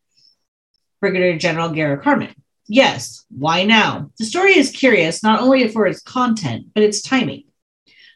Brigadier 1.02 1.38
General 1.38 1.70
Garrick 1.70 2.04
Harmon. 2.04 2.34
Yes, 2.68 3.26
why 3.30 3.64
now? 3.64 4.12
The 4.18 4.26
story 4.26 4.58
is 4.58 4.72
curious 4.72 5.22
not 5.22 5.42
only 5.42 5.68
for 5.68 5.86
its 5.86 6.02
content, 6.02 6.68
but 6.74 6.84
its 6.84 7.02
timing. 7.02 7.44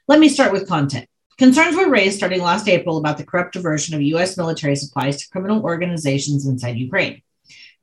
Let 0.08 0.20
me 0.20 0.30
start 0.30 0.54
with 0.54 0.70
content. 0.70 1.08
Concerns 1.38 1.76
were 1.76 1.90
raised 1.90 2.18
starting 2.18 2.42
last 2.42 2.68
April 2.68 2.98
about 2.98 3.18
the 3.18 3.26
corrupt 3.26 3.54
diversion 3.54 3.94
of 3.94 4.02
U.S. 4.02 4.38
military 4.38 4.76
supplies 4.76 5.18
to 5.18 5.30
criminal 5.30 5.62
organizations 5.64 6.48
inside 6.48 6.78
Ukraine. 6.78 7.22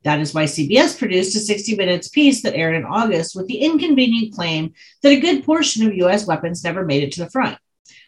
That 0.05 0.21
is 0.21 0.35
why 0.35 0.45
CBS 0.45 0.99
produced 0.99 1.37
a 1.37 1.41
60 1.41 1.77
Minutes 1.77 2.09
piece 2.09 2.43
that 2.43 2.55
aired 2.55 2.75
in 2.75 2.85
August 2.85 3.37
with 3.37 3.47
the 3.47 3.59
inconvenient 3.59 4.35
claim 4.35 4.73
that 5.03 5.13
a 5.13 5.21
good 5.21 5.45
portion 5.45 5.87
of 5.87 5.95
U.S. 5.95 6.27
weapons 6.27 6.65
never 6.65 6.85
made 6.85 7.03
it 7.03 7.13
to 7.13 7.25
the 7.25 7.31
front. 7.31 7.59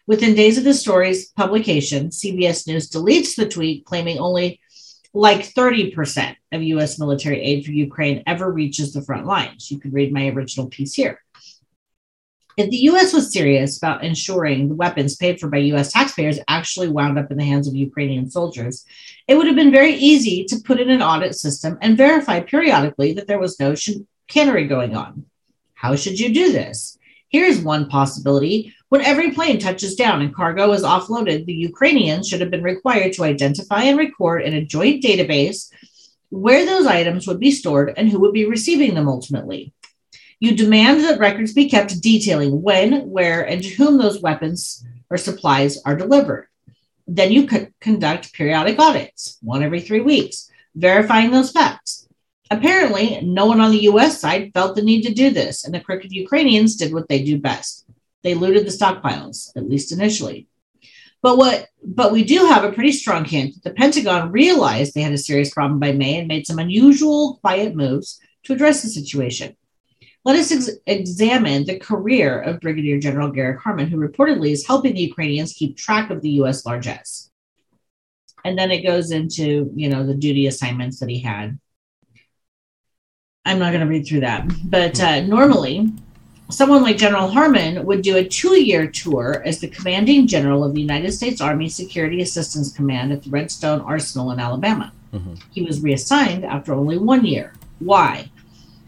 Within 0.07 0.35
days 0.35 0.57
of 0.57 0.63
the 0.63 0.73
story's 0.73 1.29
publication, 1.31 2.09
CBS 2.09 2.67
News 2.67 2.89
deletes 2.89 3.35
the 3.35 3.47
tweet 3.47 3.85
claiming 3.85 4.19
only 4.19 4.59
like 5.17 5.53
30% 5.53 6.35
of 6.51 6.61
U.S. 6.61 6.99
military 6.99 7.41
aid 7.41 7.65
for 7.65 7.71
Ukraine 7.71 8.21
ever 8.27 8.51
reaches 8.51 8.93
the 8.93 9.01
front 9.01 9.25
lines. 9.25 9.71
You 9.71 9.79
can 9.79 9.91
read 9.91 10.13
my 10.13 10.27
original 10.27 10.67
piece 10.67 10.93
here. 10.93 11.19
If 12.55 12.69
the 12.69 12.77
U.S. 12.91 13.13
was 13.13 13.33
serious 13.33 13.77
about 13.77 14.03
ensuring 14.03 14.69
the 14.69 14.75
weapons 14.75 15.15
paid 15.15 15.39
for 15.39 15.47
by 15.47 15.57
U.S. 15.57 15.91
taxpayers 15.91 16.39
actually 16.47 16.89
wound 16.89 17.17
up 17.17 17.31
in 17.31 17.37
the 17.37 17.43
hands 17.43 17.67
of 17.67 17.75
Ukrainian 17.75 18.29
soldiers, 18.29 18.85
it 19.27 19.35
would 19.35 19.47
have 19.47 19.55
been 19.55 19.71
very 19.71 19.93
easy 19.93 20.43
to 20.45 20.61
put 20.63 20.79
in 20.79 20.89
an 20.89 21.01
audit 21.01 21.35
system 21.35 21.79
and 21.81 21.97
verify 21.97 22.39
periodically 22.39 23.13
that 23.13 23.27
there 23.27 23.39
was 23.39 23.59
no 23.59 23.73
chicanery 23.73 24.67
going 24.67 24.95
on. 24.95 25.25
How 25.73 25.95
should 25.95 26.19
you 26.19 26.31
do 26.31 26.51
this? 26.51 26.97
Here's 27.29 27.59
one 27.59 27.89
possibility 27.89 28.73
When 28.89 29.01
every 29.01 29.31
plane 29.31 29.59
touches 29.59 29.95
down 29.95 30.21
and 30.21 30.33
cargo 30.33 30.71
is 30.71 30.83
offloaded, 30.83 31.45
the 31.45 31.53
Ukrainians 31.53 32.27
should 32.27 32.39
have 32.39 32.51
been 32.51 32.63
required 32.63 33.11
to 33.13 33.25
identify 33.25 33.83
and 33.83 33.97
record 33.97 34.43
in 34.43 34.53
a 34.53 34.63
joint 34.63 35.03
database 35.03 35.69
where 36.29 36.65
those 36.65 36.87
items 36.87 37.27
would 37.27 37.39
be 37.39 37.51
stored 37.51 37.93
and 37.97 38.09
who 38.09 38.19
would 38.19 38.31
be 38.31 38.45
receiving 38.45 38.93
them 38.93 39.09
ultimately. 39.09 39.73
You 40.39 40.55
demand 40.55 41.03
that 41.03 41.19
records 41.19 41.53
be 41.53 41.69
kept 41.69 42.01
detailing 42.01 42.61
when, 42.61 43.09
where, 43.09 43.41
and 43.41 43.61
to 43.61 43.69
whom 43.69 43.97
those 43.97 44.21
weapons 44.21 44.85
or 45.09 45.17
supplies 45.17 45.81
are 45.83 45.97
delivered. 45.97 46.47
Then 47.07 47.31
you 47.31 47.45
could 47.45 47.73
conduct 47.81 48.33
periodic 48.33 48.79
audits, 48.79 49.37
one 49.41 49.63
every 49.63 49.81
three 49.81 50.01
weeks, 50.01 50.49
verifying 50.75 51.31
those 51.31 51.51
facts. 51.51 52.07
Apparently, 52.49 53.19
no 53.21 53.47
one 53.47 53.59
on 53.59 53.71
the 53.71 53.83
US 53.83 54.21
side 54.21 54.51
felt 54.53 54.75
the 54.75 54.81
need 54.81 55.01
to 55.03 55.13
do 55.13 55.29
this, 55.29 55.65
and 55.65 55.73
the 55.73 55.81
crooked 55.81 56.11
Ukrainians 56.11 56.77
did 56.77 56.93
what 56.93 57.09
they 57.09 57.23
do 57.23 57.37
best. 57.37 57.86
They 58.23 58.33
looted 58.33 58.65
the 58.65 58.71
stockpiles, 58.71 59.49
at 59.55 59.69
least 59.69 59.91
initially. 59.91 60.47
But 61.21 61.37
what 61.37 61.67
but 61.83 62.11
we 62.11 62.23
do 62.23 62.45
have 62.45 62.63
a 62.63 62.71
pretty 62.71 62.91
strong 62.91 63.25
hint 63.25 63.55
that 63.55 63.63
the 63.63 63.75
Pentagon 63.75 64.31
realized 64.31 64.93
they 64.93 65.01
had 65.01 65.13
a 65.13 65.17
serious 65.17 65.53
problem 65.53 65.79
by 65.79 65.91
May 65.91 66.19
and 66.19 66.27
made 66.27 66.45
some 66.45 66.59
unusual 66.59 67.37
quiet 67.41 67.75
moves 67.75 68.19
to 68.43 68.53
address 68.53 68.81
the 68.81 68.89
situation. 68.89 69.55
Let 70.25 70.35
us 70.35 70.51
ex- 70.51 70.69
examine 70.85 71.65
the 71.65 71.79
career 71.79 72.39
of 72.41 72.59
Brigadier 72.59 72.99
General 72.99 73.31
Garrick 73.31 73.61
Harmon, 73.61 73.87
who 73.87 73.97
reportedly 73.97 74.51
is 74.51 74.67
helping 74.67 74.93
the 74.93 75.01
Ukrainians 75.01 75.53
keep 75.53 75.77
track 75.77 76.09
of 76.09 76.21
the 76.21 76.31
U.S. 76.41 76.65
largesse. 76.65 77.31
And 78.43 78.57
then 78.57 78.71
it 78.71 78.83
goes 78.83 79.11
into, 79.11 79.71
you 79.75 79.89
know, 79.89 80.05
the 80.05 80.13
duty 80.13 80.47
assignments 80.47 80.99
that 80.99 81.09
he 81.09 81.19
had. 81.19 81.57
I'm 83.45 83.59
not 83.59 83.71
going 83.71 83.81
to 83.81 83.87
read 83.87 84.05
through 84.05 84.21
that, 84.21 84.45
but 84.65 84.99
uh, 84.99 85.21
normally 85.21 85.89
someone 86.49 86.81
like 86.81 86.97
General 86.97 87.27
Harmon 87.27 87.85
would 87.85 88.01
do 88.01 88.17
a 88.17 88.27
two 88.27 88.61
year 88.61 88.87
tour 88.87 89.41
as 89.45 89.59
the 89.59 89.67
commanding 89.67 90.27
general 90.27 90.63
of 90.63 90.73
the 90.73 90.81
United 90.81 91.11
States 91.11 91.41
Army 91.41 91.69
Security 91.69 92.21
Assistance 92.21 92.71
Command 92.71 93.11
at 93.11 93.23
the 93.23 93.29
Redstone 93.29 93.81
Arsenal 93.81 94.31
in 94.31 94.39
Alabama. 94.39 94.91
Mm-hmm. 95.13 95.35
He 95.51 95.63
was 95.63 95.81
reassigned 95.81 96.45
after 96.45 96.73
only 96.73 96.97
one 96.97 97.25
year. 97.25 97.53
Why? 97.79 98.31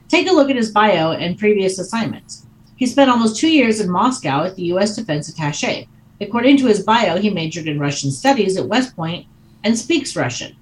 Take 0.08 0.30
a 0.30 0.34
look 0.34 0.50
at 0.50 0.56
his 0.56 0.72
bio 0.72 1.12
and 1.12 1.38
previous 1.38 1.80
assignments. 1.80 2.46
He 2.78 2.86
spent 2.86 3.12
almost 3.12 3.38
two 3.38 3.52
years 3.52 3.80
in 3.80 3.90
Moscow 3.90 4.44
at 4.44 4.56
the 4.56 4.64
U.S. 4.64 4.96
Defense 4.96 5.30
Attaché. 5.30 5.88
According 6.22 6.58
to 6.58 6.66
his 6.66 6.84
bio, 6.84 7.18
he 7.18 7.30
majored 7.30 7.68
in 7.68 7.80
Russian 7.80 8.12
studies 8.12 8.58
at 8.58 8.68
West 8.68 8.96
Point 8.96 9.28
and 9.64 9.78
speaks 9.78 10.16
Russian. 10.16 10.56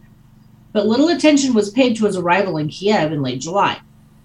But 0.73 0.87
little 0.87 1.09
attention 1.09 1.53
was 1.53 1.69
paid 1.69 1.95
to 1.97 2.05
his 2.05 2.17
arrival 2.17 2.57
in 2.57 2.69
Kiev 2.69 3.11
in 3.11 3.21
late 3.21 3.39
July. 3.39 3.79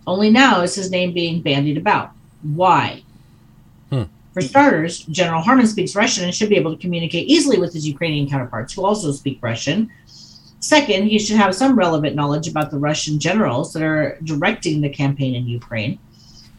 Only 0.07 0.31
now 0.31 0.63
is 0.63 0.75
his 0.75 0.91
name 0.91 1.13
being 1.13 1.43
bandied 1.43 1.77
about. 1.77 2.13
Why? 2.43 3.03
Hmm. 3.91 4.05
For 4.33 4.41
starters, 4.41 5.01
General 5.01 5.43
Harmon 5.43 5.67
speaks 5.67 5.95
Russian 5.95 6.25
and 6.25 6.35
should 6.35 6.49
be 6.49 6.57
able 6.57 6.75
to 6.75 6.81
communicate 6.81 7.29
easily 7.29 7.59
with 7.59 7.73
his 7.73 7.87
Ukrainian 7.87 8.29
counterparts 8.29 8.73
who 8.73 8.85
also 8.85 9.13
speak 9.13 9.39
Russian. 9.43 9.91
Second, 10.61 11.09
he 11.09 11.19
should 11.19 11.37
have 11.37 11.55
some 11.55 11.79
relevant 11.79 12.15
knowledge 12.15 12.49
about 12.49 12.71
the 12.71 12.79
Russian 12.79 13.19
generals 13.19 13.73
that 13.73 13.83
are 13.83 14.19
directing 14.23 14.81
the 14.81 14.89
campaign 14.89 15.35
in 15.35 15.47
Ukraine. 15.47 15.99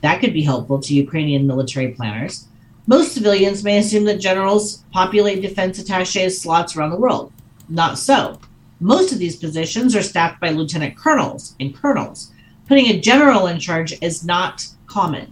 That 0.02 0.20
could 0.20 0.34
be 0.34 0.44
helpful 0.44 0.80
to 0.82 0.94
Ukrainian 0.94 1.48
military 1.48 1.94
planners. 1.94 2.48
Most 2.86 3.13
civilians 3.13 3.63
may 3.63 3.78
assume 3.78 4.04
that 4.06 4.20
generals 4.20 4.84
populate 4.92 5.42
defense 5.42 5.80
attaches 5.80 6.42
slots 6.42 6.75
around 6.75 6.90
the 6.90 7.00
world. 7.00 7.32
Not 7.70 7.98
so. 7.98 8.40
Most 8.82 9.13
of 9.13 9.20
these 9.20 9.38
positions 9.38 9.96
are 9.96 10.04
staffed 10.04 10.42
by 10.42 10.50
lieutenant 10.50 10.98
colonels 10.98 11.56
and 11.62 11.74
colonels. 11.74 12.32
Putting 12.68 12.88
a 12.88 13.00
general 13.00 13.48
in 13.48 13.60
charge 13.60 13.93
is 14.02 14.26
not 14.26 14.67
common. 14.88 15.32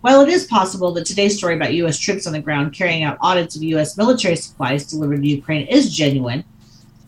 While 0.00 0.20
it 0.20 0.28
is 0.28 0.46
possible 0.46 0.92
that 0.92 1.06
today's 1.06 1.36
story 1.36 1.56
about 1.56 1.74
U.S. 1.74 1.98
troops 1.98 2.26
on 2.26 2.32
the 2.32 2.40
ground 2.40 2.72
carrying 2.72 3.02
out 3.02 3.18
audits 3.20 3.56
of 3.56 3.64
U.S. 3.64 3.96
military 3.96 4.36
supplies 4.36 4.86
delivered 4.86 5.22
to 5.22 5.28
Ukraine 5.28 5.66
is 5.66 5.94
genuine, 5.94 6.44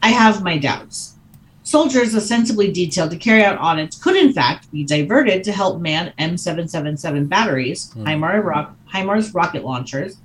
I 0.02 0.08
have 0.08 0.42
my 0.42 0.58
doubts. 0.58 1.14
Soldiers 1.62 2.16
ostensibly 2.16 2.72
detailed 2.72 3.12
to 3.12 3.16
carry 3.16 3.44
out 3.44 3.58
audits 3.58 3.96
could, 3.96 4.16
in 4.16 4.32
fact, 4.32 4.72
be 4.72 4.82
diverted 4.82 5.44
to 5.44 5.52
help 5.52 5.80
man 5.80 6.12
M777 6.18 7.28
batteries, 7.28 7.92
mm. 7.94 8.06
HIMARS, 8.06 8.44
rock, 8.44 8.76
HIMARS 8.92 9.32
rocket 9.34 9.64
launchers, 9.64 10.16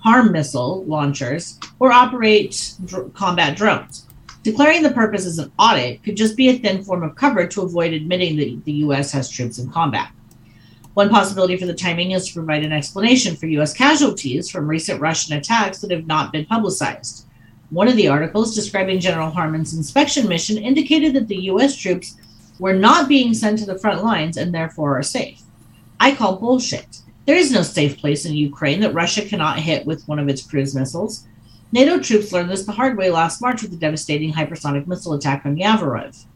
HARM 0.00 0.32
missile 0.32 0.84
launchers, 0.84 1.60
or 1.78 1.92
operate 1.92 2.74
dr- 2.84 3.14
combat 3.14 3.56
drones. 3.56 4.08
Declaring 4.42 4.82
the 4.82 4.90
purpose 4.90 5.24
as 5.24 5.38
an 5.38 5.52
audit 5.56 6.02
could 6.02 6.16
just 6.16 6.36
be 6.36 6.48
a 6.48 6.58
thin 6.58 6.82
form 6.82 7.04
of 7.04 7.14
cover 7.14 7.46
to 7.46 7.62
avoid 7.62 7.92
admitting 7.92 8.36
that 8.38 8.64
the 8.64 8.72
U.S. 8.86 9.12
has 9.12 9.30
troops 9.30 9.60
in 9.60 9.70
combat. 9.70 10.10
One 10.94 11.08
possibility 11.08 11.56
for 11.56 11.64
the 11.64 11.74
timing 11.74 12.10
is 12.10 12.28
to 12.28 12.34
provide 12.34 12.64
an 12.64 12.72
explanation 12.72 13.34
for 13.34 13.46
U.S. 13.46 13.72
casualties 13.72 14.50
from 14.50 14.68
recent 14.68 15.00
Russian 15.00 15.36
attacks 15.36 15.78
that 15.78 15.90
have 15.90 16.06
not 16.06 16.32
been 16.32 16.44
publicized. 16.44 17.26
One 17.70 17.88
of 17.88 17.96
the 17.96 18.08
articles 18.08 18.54
describing 18.54 19.00
General 19.00 19.30
Harmon's 19.30 19.74
inspection 19.74 20.28
mission 20.28 20.58
indicated 20.58 21.14
that 21.14 21.28
the 21.28 21.44
U.S. 21.44 21.74
troops 21.76 22.18
were 22.58 22.74
not 22.74 23.08
being 23.08 23.32
sent 23.32 23.58
to 23.60 23.64
the 23.64 23.78
front 23.78 24.04
lines 24.04 24.36
and 24.36 24.54
therefore 24.54 24.98
are 24.98 25.02
safe. 25.02 25.40
I 25.98 26.14
call 26.14 26.36
bullshit. 26.36 26.98
There 27.24 27.36
is 27.36 27.50
no 27.50 27.62
safe 27.62 27.96
place 27.96 28.26
in 28.26 28.34
Ukraine 28.34 28.80
that 28.80 28.92
Russia 28.92 29.24
cannot 29.24 29.60
hit 29.60 29.86
with 29.86 30.06
one 30.06 30.18
of 30.18 30.28
its 30.28 30.46
cruise 30.46 30.74
missiles. 30.74 31.26
NATO 31.72 31.98
troops 31.98 32.32
learned 32.32 32.50
this 32.50 32.66
the 32.66 32.72
hard 32.72 32.98
way 32.98 33.10
last 33.10 33.40
March 33.40 33.62
with 33.62 33.70
the 33.70 33.78
devastating 33.78 34.34
hypersonic 34.34 34.86
missile 34.86 35.14
attack 35.14 35.46
on 35.46 35.56
Yavoriv. 35.56 36.26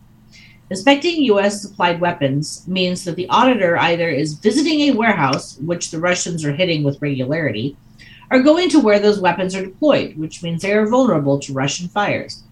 Inspecting 0.69 1.23
U.S. 1.23 1.63
supplied 1.63 2.01
weapons 2.01 2.67
means 2.67 3.05
that 3.05 3.15
the 3.15 3.29
auditor 3.29 3.79
either 3.79 4.09
is 4.09 4.35
visiting 4.35 4.81
a 4.81 4.95
warehouse, 4.95 5.59
which 5.59 5.93
the 5.93 6.01
Russians 6.01 6.45
are 6.45 6.53
hitting 6.53 6.83
with 6.83 7.01
regularity, 7.01 7.77
or 8.33 8.43
going 8.43 8.69
to 8.71 8.81
where 8.81 8.99
those 8.99 9.21
weapons 9.21 9.55
are 9.55 9.65
deployed, 9.65 10.17
which 10.17 10.43
means 10.43 10.63
they 10.63 10.73
are 10.73 10.89
vulnerable 10.89 11.39
to 11.39 11.53
Russian 11.53 11.87
fires. 11.87 12.43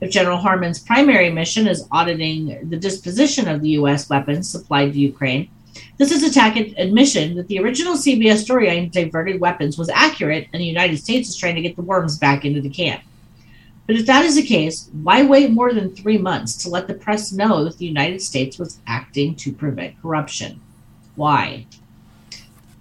If 0.00 0.10
General 0.10 0.38
Harmon's 0.38 0.78
primary 0.78 1.30
mission 1.30 1.66
is 1.66 1.86
auditing 1.92 2.66
the 2.70 2.78
disposition 2.78 3.46
of 3.46 3.60
the 3.60 3.70
U.S. 3.70 4.08
weapons 4.08 4.48
supplied 4.48 4.94
to 4.94 4.98
Ukraine, 4.98 5.50
this 5.98 6.12
is 6.12 6.22
a 6.22 6.32
tacit 6.32 6.72
admission 6.78 7.36
that 7.36 7.48
the 7.48 7.58
original 7.58 7.94
CBS 7.94 8.38
story 8.38 8.70
on 8.70 8.88
diverted 8.88 9.38
weapons 9.38 9.76
was 9.76 9.90
accurate 9.90 10.48
and 10.54 10.62
the 10.62 10.66
United 10.66 10.96
States 10.96 11.28
is 11.28 11.36
trying 11.36 11.56
to 11.56 11.62
get 11.62 11.76
the 11.76 11.82
worms 11.82 12.16
back 12.16 12.46
into 12.46 12.62
the 12.62 12.70
can. 12.70 13.02
But 13.86 13.96
if 13.96 14.06
that 14.06 14.24
is 14.24 14.36
the 14.36 14.42
case, 14.42 14.88
why 15.02 15.22
wait 15.24 15.50
more 15.50 15.74
than 15.74 15.94
three 15.94 16.16
months 16.16 16.56
to 16.58 16.70
let 16.70 16.86
the 16.86 16.94
press 16.94 17.32
know 17.32 17.64
that 17.64 17.76
the 17.76 17.84
United 17.84 18.22
States 18.22 18.58
was 18.58 18.78
acting 18.86 19.34
to 19.36 19.52
prevent 19.52 20.00
corruption? 20.00 20.60
Why? 21.16 21.66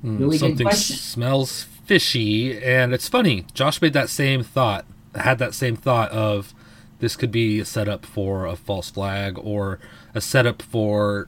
Mm, 0.03 0.19
really 0.19 0.37
something. 0.37 0.71
Smells 0.71 1.63
fishy, 1.85 2.61
and 2.61 2.93
it's 2.93 3.09
funny. 3.09 3.45
Josh 3.53 3.81
made 3.81 3.93
that 3.93 4.09
same 4.09 4.43
thought, 4.43 4.85
had 5.15 5.39
that 5.39 5.53
same 5.53 5.75
thought 5.75 6.09
of 6.11 6.53
this 6.99 7.17
could 7.17 7.31
be 7.31 7.59
a 7.59 7.65
setup 7.65 8.05
for 8.05 8.45
a 8.45 8.55
false 8.55 8.89
flag 8.89 9.37
or 9.37 9.79
a 10.15 10.21
setup 10.21 10.61
for 10.61 11.27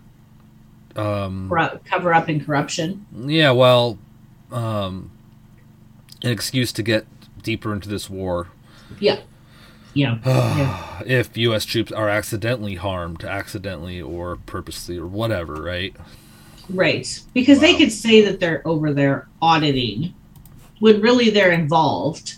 um, 0.96 1.52
cover 1.84 2.14
up 2.14 2.30
in 2.30 2.44
corruption. 2.44 3.06
Yeah, 3.14 3.52
well, 3.52 3.98
um, 4.52 5.12
an 6.24 6.32
excuse 6.32 6.72
to 6.72 6.84
get 6.84 7.06
deeper 7.44 7.74
into 7.74 7.90
this 7.90 8.10
war. 8.10 8.48
Yeah. 9.00 9.20
Yeah. 9.96 10.20
yeah. 10.26 10.82
If 11.06 11.36
U.S. 11.38 11.66
troops 11.66 11.92
are 11.92 12.08
accidentally 12.08 12.76
harmed, 12.76 13.24
accidentally 13.24 14.02
or 14.02 14.38
purposely 14.38 14.98
or 14.98 15.08
whatever, 15.08 15.56
right? 15.56 15.96
Right. 16.70 17.22
Because 17.34 17.58
wow. 17.58 17.62
they 17.64 17.76
could 17.76 17.92
say 17.92 18.22
that 18.22 18.40
they're 18.40 18.62
over 18.66 18.94
there 18.94 19.28
auditing 19.42 20.14
when 20.80 21.02
really 21.02 21.30
they're 21.30 21.52
involved. 21.52 22.38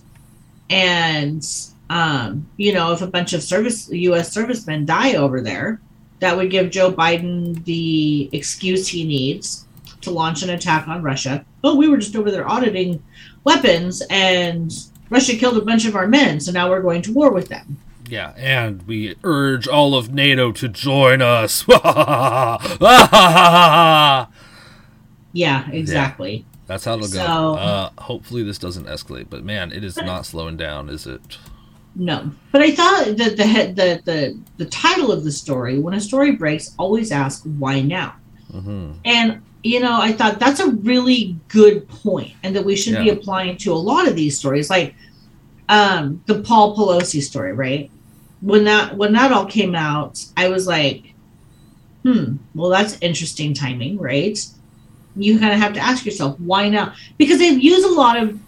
And, 0.70 1.46
um, 1.90 2.48
you 2.58 2.74
know, 2.74 2.94
if 2.94 3.02
a 3.02 3.08
bunch 3.08 3.34
of 3.34 3.44
service 3.44 3.90
U.S. 3.90 4.32
servicemen 4.32 4.86
die 4.86 5.16
over 5.16 5.42
there, 5.42 5.80
that 6.20 6.36
would 6.36 6.50
give 6.50 6.72
Joe 6.72 6.92
Biden 6.92 7.64
the 7.66 8.30
excuse 8.32 8.88
he 8.88 9.06
needs 9.06 9.66
to 10.02 10.12
launch 10.12 10.44
an 10.44 10.50
attack 10.50 10.88
on 10.88 11.04
Russia. 11.04 11.46
Oh, 11.64 11.76
we 11.76 11.88
were 11.88 11.98
just 11.98 12.16
over 12.16 12.32
there 12.32 12.48
auditing 12.48 13.04
weapons 13.44 14.02
and 14.10 14.74
Russia 15.10 15.36
killed 15.36 15.58
a 15.58 15.62
bunch 15.62 15.86
of 15.86 15.96
our 15.96 16.08
men, 16.08 16.40
so 16.40 16.52
now 16.52 16.70
we're 16.70 16.82
going 16.82 17.02
to 17.04 17.14
war 17.14 17.32
with 17.32 17.50
them. 17.50 17.78
Yeah, 18.10 18.34
and 18.38 18.84
we 18.88 19.16
urge 19.24 19.68
all 19.68 19.96
of 19.96 20.14
NATO 20.14 20.52
to 20.54 20.68
join 20.68 21.22
us. 21.22 21.66
yeah, 25.34 25.70
exactly. 25.72 26.36
Yeah, 26.36 26.44
that's 26.68 26.86
how 26.86 26.94
it'll 26.96 27.08
so, 27.08 27.18
go. 27.18 27.56
Uh, 27.56 27.90
hopefully, 27.98 28.44
this 28.44 28.58
doesn't 28.58 28.86
escalate, 28.86 29.28
but 29.30 29.44
man, 29.44 29.72
it 29.72 29.84
is 29.84 29.98
not 29.98 30.26
slowing 30.26 30.56
down, 30.58 30.90
is 30.90 31.06
it? 31.06 31.38
No, 31.96 32.32
but 32.52 32.62
I 32.62 32.72
thought 32.72 33.18
that 33.18 33.38
the 33.38 33.46
head, 33.46 33.76
the 33.76 34.02
the 34.06 34.40
the 34.58 34.66
title 34.66 35.12
of 35.12 35.24
the 35.24 35.32
story, 35.32 35.80
when 35.80 35.94
a 35.96 36.00
story 36.00 36.32
breaks, 36.34 36.76
always 36.78 37.12
ask 37.12 37.44
why 37.58 37.82
now. 37.82 38.16
Mm-hmm. 38.54 38.92
And 39.04 39.42
you 39.68 39.80
know, 39.80 40.00
I 40.00 40.12
thought 40.12 40.40
that's 40.40 40.60
a 40.60 40.70
really 40.72 41.38
good 41.48 41.88
point, 41.88 42.34
and 42.44 42.56
that 42.56 42.66
we 42.66 42.76
should 42.76 42.94
yeah. 42.94 43.04
be 43.04 43.10
applying 43.10 43.58
to 43.58 43.74
a 43.74 43.76
lot 43.76 44.08
of 44.08 44.16
these 44.16 44.38
stories, 44.38 44.70
like 44.70 44.96
um, 45.70 46.24
the 46.26 46.42
Paul 46.42 46.76
Pelosi 46.76 47.22
story, 47.22 47.54
right? 47.54 47.92
When 48.42 48.64
that 48.66 48.96
when 48.98 49.14
that 49.14 49.32
all 49.32 49.46
came 49.46 49.76
out, 49.76 50.24
I 50.36 50.50
was 50.50 50.68
like, 50.68 51.14
hmm, 52.04 52.38
well, 52.56 52.70
that's 52.70 52.98
interesting 53.02 53.54
timing, 53.54 53.98
right? 53.98 54.38
you 55.18 55.40
kind 55.40 55.54
of 55.54 55.60
have 55.60 55.74
to 55.74 55.80
ask 55.80 56.06
yourself 56.06 56.40
why 56.40 56.70
now 56.70 56.94
because 57.18 57.40
they've 57.40 57.62
used 57.62 57.86
a 57.86 57.92
lot 57.92 58.22
of 58.22 58.40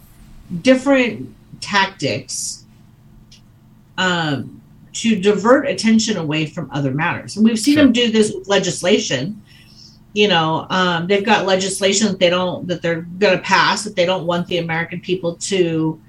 different 0.62 1.34
tactics 1.62 2.66
um, 3.98 4.62
to 4.94 5.20
divert 5.20 5.68
attention 5.68 6.18
away 6.18 6.46
from 6.46 6.70
other 6.72 6.92
matters 6.92 7.36
and 7.36 7.46
we've 7.46 7.60
seen 7.60 7.76
Sure. 7.76 7.84
them 7.84 7.94
do 7.94 8.12
this 8.12 8.34
with 8.34 8.48
legislation 8.48 9.42
you 10.14 10.28
know 10.28 10.66
um, 10.70 11.08
they've 11.08 11.26
got 11.26 11.46
legislation 11.46 12.08
that 12.08 12.20
they 12.20 12.30
don't 12.30 12.68
that 12.68 12.82
they're 12.82 13.02
going 13.20 13.38
to 13.38 13.44
pass 13.44 13.84
that 13.84 13.96
they 13.96 14.06
don't 14.06 14.26
want 14.26 14.48
the 14.48 14.58
american 14.58 15.00
people 15.00 15.36
to 15.36 16.00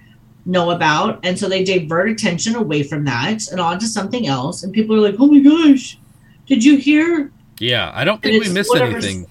know 0.47 0.71
about 0.71 1.21
and 1.23 1.39
so 1.39 1.49
they 1.49 1.63
divert 1.63 2.09
attention 2.09 2.55
away 2.57 2.83
from 2.83 3.05
that 3.05 3.47
and 3.51 3.61
onto 3.61 3.87
something 3.87 4.27
else 4.27 4.63
and 4.63 4.73
people 4.73 4.97
are 4.97 5.01
like 5.11 5.17
oh 5.19 5.27
my 5.27 5.39
gosh 5.41 5.99
did 6.47 6.65
you 6.65 6.77
hear 6.79 7.31
Yeah, 7.61 7.93
I 7.95 8.05
don't 8.05 8.21
think 8.23 8.43
we 8.43 8.51
missed 8.51 8.75
anything 8.75 9.27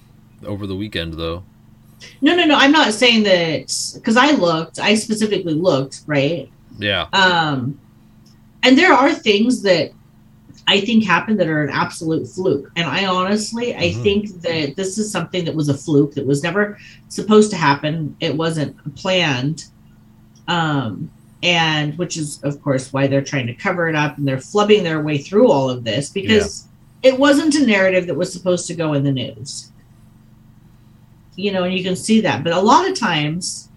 over 0.46 0.66
the 0.66 0.76
weekend 0.76 1.14
though. 1.14 1.42
no 2.22 2.34
no 2.36 2.44
no 2.46 2.54
i'm 2.54 2.70
not 2.72 2.94
saying 2.94 3.24
that 3.24 3.66
because 3.96 4.16
i 4.16 4.30
looked 4.30 4.78
i 4.78 4.94
specifically 4.94 5.52
looked 5.54 6.02
right 6.06 6.48
Yeah. 6.78 7.08
um 7.12 7.78
and 8.62 8.78
there 8.78 8.92
are 8.92 9.12
things 9.12 9.62
that 9.62 9.90
i 10.74 10.80
think 10.80 11.04
happened 11.04 11.38
that 11.40 11.48
are 11.48 11.62
an 11.62 11.70
absolute 11.84 12.24
fluke. 12.34 12.66
And 12.76 12.86
i 12.86 13.04
honestly 13.06 13.74
i 13.74 13.88
Mhm. 13.90 14.02
think 14.06 14.22
that 14.46 14.76
this 14.76 14.98
is 14.98 15.10
something 15.16 15.44
that 15.46 15.54
was 15.60 15.68
a 15.68 15.74
fluke 15.84 16.12
that 16.14 16.26
was 16.26 16.42
never 16.48 16.64
supposed 17.08 17.50
to 17.50 17.56
happen. 17.56 17.92
It 18.20 18.34
wasn't 18.36 18.72
planned. 19.02 19.58
Um 20.48 21.10
and 21.42 21.96
which 22.00 22.14
is 22.22 22.28
of 22.48 22.54
course 22.64 22.92
why 22.92 23.06
they're 23.08 23.28
trying 23.32 23.46
to 23.52 23.54
cover 23.66 23.88
it 23.88 23.96
up 24.04 24.12
and 24.16 24.24
they're 24.28 24.36
flubbing 24.52 24.82
their 24.84 25.00
way 25.08 25.16
through 25.18 25.48
all 25.50 25.68
of 25.74 25.84
this 25.84 26.04
because 26.10 26.68
it 27.02 27.18
wasn't 27.18 27.54
a 27.62 27.66
narrative 27.66 28.06
that 28.06 28.14
was 28.22 28.30
supposed 28.32 28.66
to 28.68 28.74
go 28.82 28.92
in 28.96 29.02
the 29.04 29.12
news. 29.22 29.50
You 31.36 31.50
know 31.52 31.64
and 31.64 31.74
you 31.76 31.82
can 31.82 31.96
see 31.96 32.20
that. 32.20 32.44
But 32.44 32.52
a 32.52 32.60
lot 32.72 32.88
of 32.88 32.94
times 32.98 33.68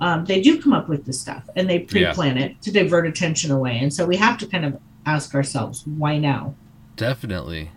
um, 0.00 0.24
they 0.24 0.40
do 0.42 0.60
come 0.60 0.72
up 0.78 0.88
with 0.88 1.04
this 1.06 1.20
stuff 1.20 1.44
and 1.56 1.70
they 1.70 1.78
pre-plan 1.78 2.36
it 2.36 2.60
to 2.62 2.72
divert 2.72 3.06
attention 3.06 3.52
away. 3.52 3.78
And 3.82 3.90
so 3.94 4.04
we 4.04 4.16
have 4.16 4.36
to 4.38 4.46
kind 4.46 4.64
of 4.64 4.72
ask 5.04 5.34
ourselves 5.34 5.86
why 5.86 6.18
now 6.18 6.54
Definitely. 6.96 7.70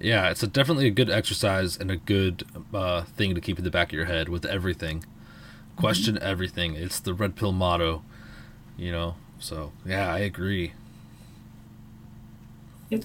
Yeah, 0.00 0.30
it's 0.30 0.42
a 0.42 0.46
definitely 0.46 0.86
a 0.86 0.90
good 0.90 1.10
exercise 1.10 1.76
and 1.76 1.90
a 1.90 1.96
good 1.96 2.44
uh, 2.72 3.02
thing 3.02 3.34
to 3.34 3.40
keep 3.40 3.58
in 3.58 3.64
the 3.64 3.70
back 3.70 3.88
of 3.88 3.92
your 3.92 4.06
head 4.06 4.28
with 4.28 4.46
everything. 4.46 5.04
Question 5.76 6.18
everything. 6.22 6.74
It's 6.74 7.00
the 7.00 7.12
red 7.12 7.36
pill 7.36 7.52
motto, 7.52 8.02
you 8.76 8.92
know. 8.92 9.16
So 9.38 9.72
yeah, 9.84 10.12
I 10.12 10.20
agree. 10.20 10.72
Yep. 12.88 13.04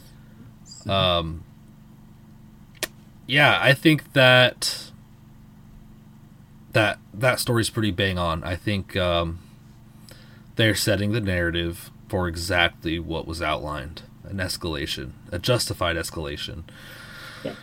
Um. 0.88 1.44
Yeah, 3.28 3.60
I 3.62 3.74
think 3.74 4.14
that 4.14 4.92
that 6.72 7.00
that 7.14 7.40
story's 7.40 7.70
pretty 7.70 7.92
bang 7.92 8.18
on. 8.18 8.44
I 8.44 8.56
think 8.56 8.96
um, 8.96 9.40
they're 10.56 10.76
setting 10.76 11.12
the 11.12 11.22
narrative 11.22 11.90
for 12.16 12.30
exactly 12.30 12.98
what 12.98 13.28
was 13.28 13.42
outlined. 13.42 14.04
An 14.24 14.38
escalation, 14.38 15.12
a 15.34 15.38
justified 15.38 15.98
escalation. 15.98 16.64
Yeah. 17.44 17.56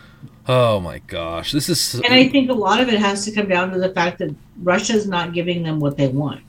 Oh 0.47 0.79
my 0.79 0.99
gosh, 0.99 1.51
this 1.51 1.69
is 1.69 1.95
and 1.95 2.13
i 2.13 2.29
think 2.29 2.51
a 2.51 2.53
lot 2.53 2.79
of 2.79 2.87
it 2.87 2.99
has 2.99 3.25
to 3.25 3.31
come 3.31 3.47
down 3.47 3.71
to 3.71 3.79
the 3.79 3.89
fact 3.89 4.19
that 4.19 4.35
russia's 4.61 5.07
not 5.07 5.33
giving 5.33 5.63
them 5.63 5.79
what 5.79 5.97
they 5.97 6.07
want. 6.07 6.41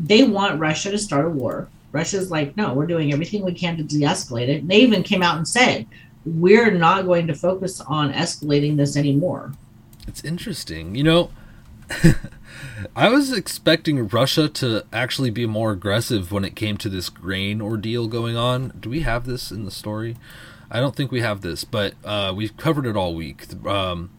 They 0.00 0.22
want 0.24 0.58
russia 0.58 0.90
to 0.92 0.98
start 0.98 1.26
a 1.26 1.28
war. 1.28 1.68
Russia's 1.92 2.30
like 2.30 2.56
no 2.56 2.72
we're 2.72 2.86
doing 2.86 3.12
everything 3.12 3.44
we 3.44 3.52
can 3.52 3.76
to 3.76 3.82
de-escalate 3.82 4.48
it. 4.48 4.62
And 4.62 4.70
they 4.70 4.78
even 4.78 5.02
came 5.02 5.22
out 5.22 5.36
and 5.36 5.46
said 5.46 5.86
we're 6.24 6.70
not 6.70 7.04
going 7.04 7.26
to 7.26 7.34
focus 7.34 7.82
on 7.82 8.14
escalating 8.14 8.78
this 8.78 8.96
anymore. 8.96 9.52
It's 10.08 10.24
interesting. 10.24 10.94
You 10.94 11.04
know, 11.04 11.30
I 12.96 13.08
was 13.08 13.32
expecting 13.32 14.08
Russia 14.08 14.48
to 14.48 14.84
actually 14.92 15.30
be 15.30 15.46
more 15.46 15.72
aggressive 15.72 16.32
when 16.32 16.44
it 16.44 16.56
came 16.56 16.76
to 16.78 16.88
this 16.88 17.08
grain 17.08 17.60
ordeal 17.60 18.08
going 18.08 18.36
on. 18.36 18.72
Do 18.78 18.90
we 18.90 19.00
have 19.00 19.26
this 19.26 19.50
in 19.50 19.64
the 19.64 19.70
story? 19.70 20.16
I 20.70 20.80
don't 20.80 20.96
think 20.96 21.12
we 21.12 21.20
have 21.20 21.42
this, 21.42 21.64
but 21.64 21.94
uh, 22.04 22.32
we've 22.36 22.56
covered 22.56 22.86
it 22.86 22.96
all 22.96 23.14
week. 23.14 23.46
Um, 23.64 24.10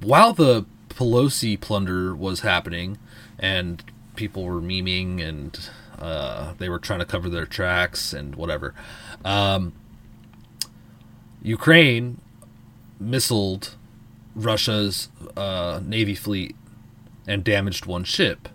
while 0.00 0.32
the 0.32 0.66
Pelosi 0.88 1.60
plunder 1.60 2.14
was 2.14 2.40
happening 2.40 2.98
and 3.38 3.82
people 4.16 4.44
were 4.44 4.60
memeing 4.60 5.22
and 5.22 5.68
uh, 5.98 6.54
they 6.58 6.68
were 6.68 6.78
trying 6.78 7.00
to 7.00 7.04
cover 7.04 7.28
their 7.28 7.46
tracks 7.46 8.12
and 8.12 8.34
whatever, 8.34 8.74
um, 9.24 9.72
Ukraine 11.42 12.20
missiled 13.02 13.74
Russia's 14.34 15.08
uh, 15.36 15.80
navy 15.84 16.14
fleet 16.14 16.56
and 17.26 17.44
damaged 17.44 17.86
one 17.86 18.04
ship. 18.04 18.48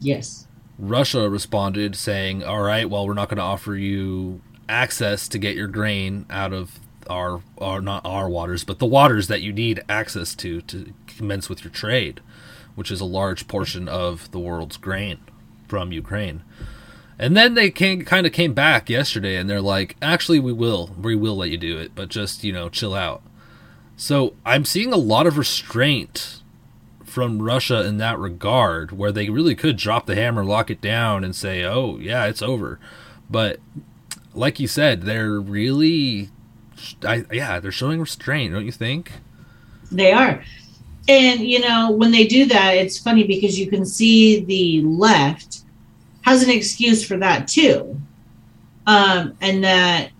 yes 0.00 0.46
Russia 0.78 1.28
responded 1.30 1.96
saying, 1.96 2.44
"All 2.44 2.62
right, 2.62 2.88
well, 2.88 3.06
we're 3.06 3.14
not 3.14 3.28
going 3.28 3.38
to 3.38 3.42
offer 3.42 3.74
you 3.74 4.40
access 4.68 5.28
to 5.28 5.38
get 5.38 5.56
your 5.56 5.68
grain 5.68 6.26
out 6.28 6.52
of 6.52 6.80
our, 7.08 7.40
our 7.58 7.80
not 7.80 8.04
our 8.04 8.28
waters, 8.28 8.64
but 8.64 8.78
the 8.78 8.86
waters 8.86 9.28
that 9.28 9.40
you 9.40 9.52
need 9.52 9.82
access 9.88 10.34
to 10.34 10.60
to 10.62 10.92
commence 11.06 11.48
with 11.48 11.64
your 11.64 11.72
trade, 11.72 12.20
which 12.74 12.90
is 12.90 13.00
a 13.00 13.06
large 13.06 13.48
portion 13.48 13.88
of 13.88 14.30
the 14.32 14.38
world's 14.38 14.76
grain 14.76 15.18
from 15.68 15.92
Ukraine." 15.92 16.42
And 17.18 17.34
then 17.34 17.54
they 17.54 17.70
came, 17.70 18.04
kind 18.04 18.26
of 18.26 18.34
came 18.34 18.52
back 18.52 18.90
yesterday, 18.90 19.36
and 19.36 19.48
they're 19.48 19.62
like, 19.62 19.96
"Actually, 20.02 20.40
we 20.40 20.52
will, 20.52 20.94
we 21.00 21.14
will 21.16 21.36
let 21.36 21.48
you 21.50 21.56
do 21.56 21.78
it, 21.78 21.92
but 21.94 22.10
just 22.10 22.44
you 22.44 22.52
know, 22.52 22.68
chill 22.68 22.92
out." 22.94 23.22
So 23.96 24.34
I'm 24.44 24.66
seeing 24.66 24.92
a 24.92 24.98
lot 24.98 25.26
of 25.26 25.38
restraint 25.38 26.42
from 27.16 27.40
Russia 27.40 27.82
in 27.86 27.96
that 27.96 28.18
regard, 28.18 28.92
where 28.92 29.10
they 29.10 29.30
really 29.30 29.54
could 29.54 29.78
drop 29.78 30.04
the 30.04 30.14
hammer, 30.14 30.44
lock 30.44 30.70
it 30.70 30.82
down, 30.82 31.24
and 31.24 31.34
say, 31.34 31.64
"Oh, 31.64 31.96
yeah, 31.98 32.26
it's 32.26 32.42
over." 32.42 32.78
But 33.30 33.58
like 34.34 34.60
you 34.60 34.68
said, 34.68 35.04
they're 35.04 35.40
really, 35.40 36.28
I, 37.02 37.24
yeah, 37.32 37.58
they're 37.58 37.72
showing 37.72 38.00
restraint, 38.00 38.52
don't 38.52 38.66
you 38.66 38.70
think? 38.70 39.12
They 39.90 40.12
are. 40.12 40.44
And, 41.08 41.40
you 41.40 41.58
know, 41.60 41.90
when 41.90 42.10
they 42.10 42.26
do 42.26 42.44
that, 42.44 42.72
it's 42.72 42.98
funny 42.98 43.24
because 43.24 43.58
you 43.58 43.66
can 43.66 43.86
see 43.86 44.44
the 44.44 44.82
left 44.86 45.62
has 46.20 46.42
an 46.42 46.50
excuse 46.50 47.02
for 47.02 47.16
that 47.16 47.48
too. 47.48 47.98
Um, 48.86 49.38
and 49.40 49.64
that 49.64 50.10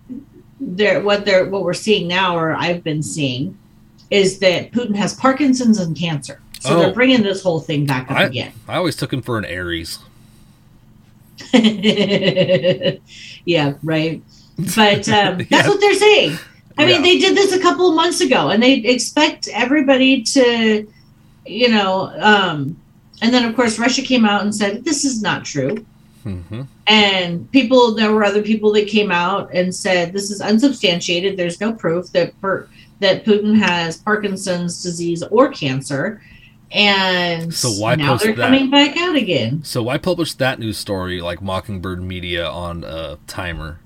they're 0.61 1.03
what 1.03 1.27
they're 1.27 1.45
what 1.45 1.63
we're 1.63 1.75
seeing 1.75 2.09
now, 2.09 2.39
or 2.39 2.55
I've 2.55 2.83
been 2.83 3.03
seeing, 3.03 3.59
is 4.11 4.39
that 4.39 4.73
Putin 4.73 4.97
has 4.97 5.13
Parkinson's 5.13 5.79
and 5.79 5.95
cancer. 5.95 6.41
So 6.67 6.77
Oh. 6.77 6.81
they're 6.81 6.93
bringing 6.93 7.23
this 7.23 7.43
whole 7.43 7.61
thing 7.61 7.87
back 7.87 8.11
up 8.11 8.17
I- 8.17 8.25
again. 8.25 8.53
I 8.69 8.77
always 8.77 8.97
took 8.97 9.13
him 9.13 9.23
for 9.23 9.39
an 9.39 9.45
Aries. 9.45 9.99
yeah, 11.53 13.75
right. 13.83 14.23
But 14.75 15.09
um, 15.09 15.39
that's 15.39 15.51
Yeah. 15.51 15.69
what 15.69 15.81
they're 15.81 15.95
saying. 15.95 16.39
I 16.79 16.85
Yeah. 16.85 16.93
mean, 16.95 17.03
they 17.03 17.19
did 17.19 17.37
this 17.37 17.53
a 17.53 17.59
couple 17.61 17.89
of 17.89 17.95
months 17.95 18.21
ago, 18.21 18.49
and 18.51 18.63
they 18.63 18.75
expect 18.75 19.49
everybody 19.53 20.23
to, 20.23 20.87
you 21.47 21.69
know, 21.69 22.13
um, 22.19 22.77
and 23.23 23.33
then 23.33 23.45
of 23.45 23.55
course 23.57 23.79
Russia 23.79 24.03
came 24.03 24.25
out 24.27 24.43
and 24.43 24.55
said 24.55 24.85
this 24.85 25.05
is 25.05 25.23
not 25.23 25.45
true. 25.45 25.85
hmm 26.23 26.63
And 26.89 27.51
people, 27.53 27.95
there 27.95 28.13
were 28.13 28.25
other 28.25 28.43
people 28.43 28.73
that 28.73 28.89
came 28.89 29.11
out 29.13 29.51
and 29.55 29.75
said 29.75 30.13
this 30.13 30.31
is 30.31 30.41
unsubstantiated. 30.41 31.37
There's 31.37 31.61
no 31.61 31.73
proof 31.73 32.11
that 32.13 32.39
per, 32.41 32.67
that 33.01 33.25
Putin 33.25 33.57
has 33.59 33.99
Parkinson's 33.99 34.83
disease 34.83 35.23
or 35.31 35.49
cancer. 35.53 36.21
And 36.73 37.55
So 37.55 37.71
why 37.71 37.95
now 37.95 38.17
they're 38.17 38.35
that? 38.35 38.43
coming 38.47 38.71
back 38.71 38.97
out 38.97 39.15
again. 39.17 39.63
So 39.65 39.83
why 39.85 39.99
publish 39.99 40.35
that 40.35 40.59
news 40.59 40.77
story 40.79 41.21
like 41.21 41.41
Mockingbird 41.41 42.03
Media 42.03 42.47
on 42.49 42.83
a 42.85 43.19
timer? 43.27 43.79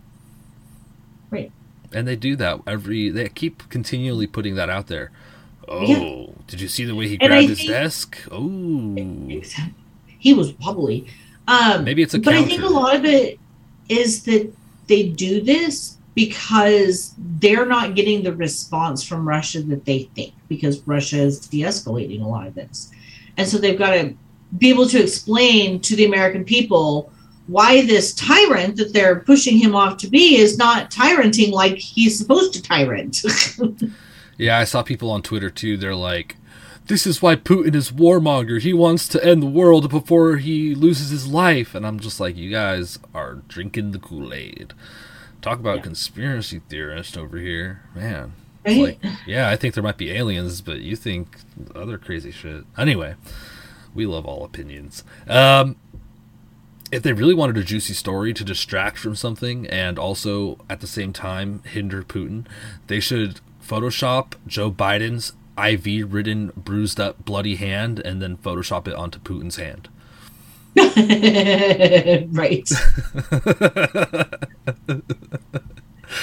Right. 1.31 1.53
And 1.93 2.09
they 2.09 2.17
do 2.17 2.37
that 2.37 2.61
every. 2.67 3.11
They 3.11 3.29
keep 3.29 3.69
continually 3.69 4.27
putting 4.27 4.55
that 4.55 4.71
out 4.71 4.87
there. 4.87 5.11
Oh, 5.69 5.85
Yeah. 5.85 6.27
did 6.47 6.61
you 6.61 6.69
see 6.69 6.85
the 6.85 6.95
way 6.95 7.07
he 7.09 7.17
grabbed 7.17 7.49
his 7.49 7.59
think- 7.59 7.71
desk? 7.71 8.19
Oh, 8.31 8.95
He 10.19 10.35
was 10.35 10.53
wobbly. 10.59 11.07
Um, 11.49 11.85
Maybe 11.85 12.03
it's 12.03 12.15
a 12.15 12.19
but 12.19 12.35
I 12.35 12.45
think 12.45 12.63
a 12.63 12.67
lot 12.69 12.95
of 12.97 13.05
it 13.05 13.39
is 13.89 14.23
that 14.25 14.53
they 14.87 15.09
do 15.09 15.41
this 15.41 15.97
because 16.15 17.15
they're 17.39 17.67
not 17.67 17.95
getting 17.95 18.23
the 18.23 18.35
response 18.35 19.03
from 19.03 19.29
Russia 19.29 19.63
that 19.63 19.85
they 19.85 20.11
think 20.15 20.35
because 20.49 20.81
Russia 20.87 21.19
is 21.19 21.47
de-escalating 21.47 22.23
a 22.23 22.29
lot 22.29 22.47
of 22.47 22.55
this, 22.55 22.91
and 23.37 23.49
so 23.49 23.59
they've 23.59 23.79
got 23.79 23.91
to 23.91 24.15
be 24.59 24.71
able 24.71 24.89
to 24.89 25.01
explain 25.01 25.81
to 25.81 25.95
the 25.95 26.05
American 26.05 26.45
people 26.45 27.13
why 27.47 27.85
this 27.85 28.15
tyrant 28.15 28.77
that 28.77 28.93
they're 28.93 29.21
pushing 29.21 29.59
him 29.59 29.75
off 29.75 29.97
to 29.97 30.09
be 30.09 30.37
is 30.37 30.57
not 30.57 30.91
tyranting 30.91 31.53
like 31.53 31.77
he's 31.77 32.17
supposed 32.17 32.53
to 32.55 32.63
tyrant. 32.63 33.23
Yeah, 34.41 34.59
I 34.59 34.65
saw 34.65 34.83
people 34.83 35.11
on 35.11 35.21
Twitter 35.21 35.51
too. 35.51 35.77
They're 35.77 35.95
like, 35.95 36.37
"This 36.87 37.07
is 37.07 37.21
why 37.21 37.37
Putin 37.37 37.75
is 37.75 37.93
warmonger. 37.93 38.59
He 38.59 38.73
wants 38.73 39.07
to 39.09 39.23
end 39.23 39.43
the 39.43 39.47
world 39.47 39.91
before 39.91 40.39
he 40.39 40.75
loses 40.75 41.11
his 41.11 41.27
life." 41.27 41.75
And 41.75 41.87
I'm 41.87 42.01
just 42.01 42.21
like, 42.21 42.39
"You 42.39 42.51
guys 42.51 42.99
are 43.15 43.43
drinking 43.49 43.91
the 43.91 43.99
Kool 43.99 44.33
Aid." 44.33 44.73
Talk 45.43 45.59
about 45.59 45.77
Yeah. 45.77 45.83
conspiracy 45.83 46.61
theorist 46.69 47.17
over 47.17 47.39
here, 47.39 47.83
man. 47.95 48.33
Right? 48.67 48.99
like, 49.03 49.13
yeah, 49.27 49.49
I 49.49 49.57
think 49.57 49.73
there 49.75 49.83
might 49.83 49.97
be 49.97 50.11
aliens, 50.11 50.61
but 50.61 50.81
you 50.81 50.95
think 50.97 51.39
other 51.75 51.97
crazy 51.97 52.31
shit. 52.31 52.65
Anyway, 52.77 53.15
we 53.95 54.05
love 54.05 54.27
all 54.27 54.45
opinions. 54.45 55.03
Um, 55.27 55.77
if 56.93 57.03
they 57.03 57.13
really 57.15 57.33
wanted 57.35 57.57
a 57.57 57.65
juicy 57.65 57.95
story 57.95 58.35
to 58.35 58.45
distract 58.45 58.99
from 58.99 59.15
something 59.15 59.67
and 59.69 59.99
also 59.99 60.59
at 60.69 60.81
the 60.81 60.87
same 60.87 61.13
time 61.15 61.63
hinder 61.65 62.03
Putin, 62.03 62.47
they 62.89 63.01
should 63.01 63.41
Photoshop 63.67 64.35
Joe 64.47 64.71
Biden's 64.71 65.33
IV 65.57 66.13
ridden, 66.13 66.53
bruised 66.57 67.01
up, 67.01 67.25
bloody 67.25 67.57
hand 67.57 67.99
and 68.01 68.21
then 68.21 68.37
Photoshop 68.37 68.87
it 68.89 68.95
onto 68.95 69.19
Putin's 69.21 69.57
hand. 69.57 69.89
right. 72.33 72.71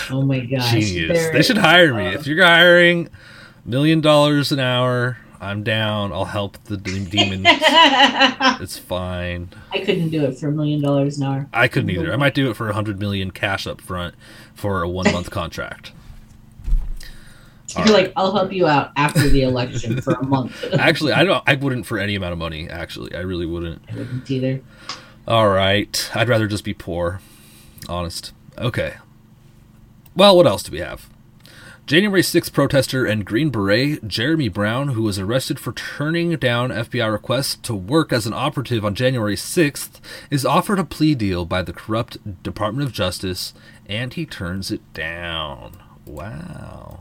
oh 0.09 0.21
my 0.21 0.39
gosh. 0.39 0.71
Genius. 0.71 1.17
There- 1.17 1.33
They 1.33 1.41
should 1.41 1.57
hire 1.57 1.93
me. 1.93 2.07
uh, 2.07 2.11
If 2.11 2.27
you're 2.27 2.45
hiring 2.45 3.09
million 3.65 4.01
dollars 4.01 4.51
an 4.51 4.59
hour, 4.59 5.17
I'm 5.39 5.63
down. 5.63 6.11
I'll 6.11 6.25
help 6.25 6.57
the 6.65 6.77
de- 6.77 7.05
demon. 7.05 7.43
It's 7.45 8.77
fine. 8.77 9.49
I 9.71 9.79
couldn't 9.79 10.09
do 10.09 10.25
it 10.25 10.37
for 10.39 10.49
a 10.49 10.51
million 10.51 10.81
dollars 10.81 11.17
an 11.19 11.23
hour. 11.25 11.47
I 11.53 11.67
couldn't 11.67 11.89
either. 11.89 12.11
I 12.11 12.15
might 12.17 12.33
do 12.33 12.49
it 12.49 12.55
for 12.55 12.69
a 12.69 12.73
hundred 12.73 12.99
million 12.99 13.31
cash 13.31 13.67
up 13.67 13.81
front 13.81 14.15
for 14.55 14.81
a 14.81 14.89
one 14.89 15.11
month 15.11 15.29
contract. 15.29 15.91
All 17.75 17.85
You're 17.85 17.93
right. 17.93 18.03
like, 18.05 18.13
I'll 18.15 18.31
help 18.31 18.53
you 18.53 18.65
out 18.65 18.91
after 18.95 19.27
the 19.27 19.41
election 19.43 19.99
for 20.01 20.13
a 20.13 20.23
month. 20.23 20.63
Actually, 20.73 21.13
I 21.13 21.23
don't. 21.23 21.43
I 21.45 21.55
wouldn't 21.55 21.85
for 21.85 21.99
any 21.99 22.15
amount 22.15 22.33
of 22.33 22.39
money. 22.39 22.69
Actually, 22.69 23.13
I 23.13 23.19
really 23.19 23.45
wouldn't. 23.45 23.81
I 23.91 23.95
wouldn't 23.95 24.29
either. 24.31 24.61
All 25.27 25.49
right, 25.49 26.09
I'd 26.15 26.29
rather 26.29 26.47
just 26.47 26.63
be 26.63 26.73
poor. 26.73 27.19
Honest. 27.89 28.33
Okay. 28.57 28.95
Well, 30.15 30.35
what 30.35 30.47
else 30.47 30.63
do 30.63 30.71
we 30.71 30.79
have? 30.79 31.09
January 31.85 32.21
6th 32.21 32.51
protester 32.51 33.05
and 33.05 33.23
Green 33.23 33.49
Beret 33.49 34.05
Jeremy 34.07 34.49
Brown, 34.49 34.89
who 34.89 35.03
was 35.03 35.19
arrested 35.19 35.57
for 35.57 35.71
turning 35.71 36.31
down 36.35 36.69
FBI 36.69 37.09
requests 37.09 37.55
to 37.55 37.73
work 37.73 38.11
as 38.11 38.25
an 38.25 38.33
operative 38.33 38.83
on 38.83 38.93
January 38.93 39.35
6th, 39.37 40.01
is 40.29 40.45
offered 40.45 40.79
a 40.79 40.83
plea 40.83 41.15
deal 41.15 41.45
by 41.45 41.61
the 41.61 41.71
corrupt 41.71 42.43
Department 42.43 42.85
of 42.85 42.93
Justice, 42.93 43.53
and 43.85 44.13
he 44.13 44.25
turns 44.25 44.69
it 44.69 44.81
down. 44.93 45.77
Wow. 46.05 46.99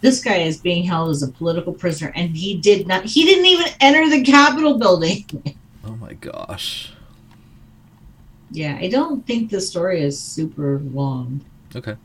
This 0.00 0.22
guy 0.22 0.36
is 0.38 0.58
being 0.58 0.84
held 0.84 1.10
as 1.10 1.22
a 1.22 1.28
political 1.28 1.72
prisoner, 1.72 2.12
and 2.14 2.36
he 2.36 2.56
did 2.58 2.86
not. 2.86 3.04
He 3.04 3.24
didn't 3.24 3.46
even 3.46 3.66
enter 3.80 4.08
the 4.08 4.22
Capitol 4.22 4.78
building. 4.78 5.24
Oh 5.84 5.96
my 5.96 6.12
gosh. 6.12 6.92
yeah, 8.50 8.76
I 8.78 8.88
don't 8.88 9.26
think 9.26 9.50
the 9.50 9.60
story 9.60 10.02
is 10.02 10.20
super 10.20 10.80
long. 10.80 11.42
Okay. 11.74 11.96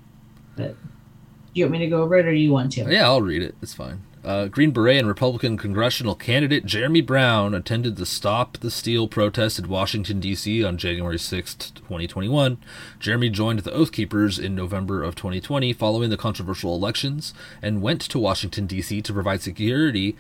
But 0.56 0.78
do 0.78 1.60
you 1.60 1.66
want 1.66 1.74
me 1.74 1.80
to 1.80 1.88
go 1.88 2.02
over 2.04 2.16
it, 2.18 2.26
or 2.26 2.32
do 2.32 2.38
you 2.38 2.54
want 2.54 2.72
to? 2.74 2.90
Yeah, 2.90 3.06
I'll 3.08 3.22
read 3.22 3.42
it. 3.42 3.56
It's 3.62 3.74
fine. 3.74 4.02
Uh, 4.24 4.48
Green 4.48 4.72
Beret 4.72 5.00
and 5.00 5.08
Republican 5.08 5.58
congressional 5.58 6.16
candidate 6.16 6.66
Jeremy 6.66 7.02
Brown 7.02 7.54
attended 7.54 7.98
the 7.98 8.06
Stop 8.06 8.58
the 8.60 8.72
Steal 8.72 9.10
protest 9.10 9.60
in 9.60 9.68
Washington, 9.68 10.22
D.C. 10.22 10.64
on 10.64 10.78
January 10.78 11.20
6, 11.20 11.72
2021. 11.72 12.58
Jeremy 13.00 13.30
joined 13.30 13.60
the 13.60 13.74
Oath 13.74 13.92
Keepers 13.92 14.40
in 14.40 14.56
November 14.56 15.04
of 15.04 15.16
2020 15.16 15.74
following 15.74 16.10
the 16.10 16.16
controversial 16.16 16.74
elections 16.74 17.34
and 17.62 17.82
went 17.82 18.00
to 18.02 18.18
Washington, 18.18 18.66
D.C. 18.66 19.02
to 19.02 19.14
provide 19.14 19.42
security 19.42 20.16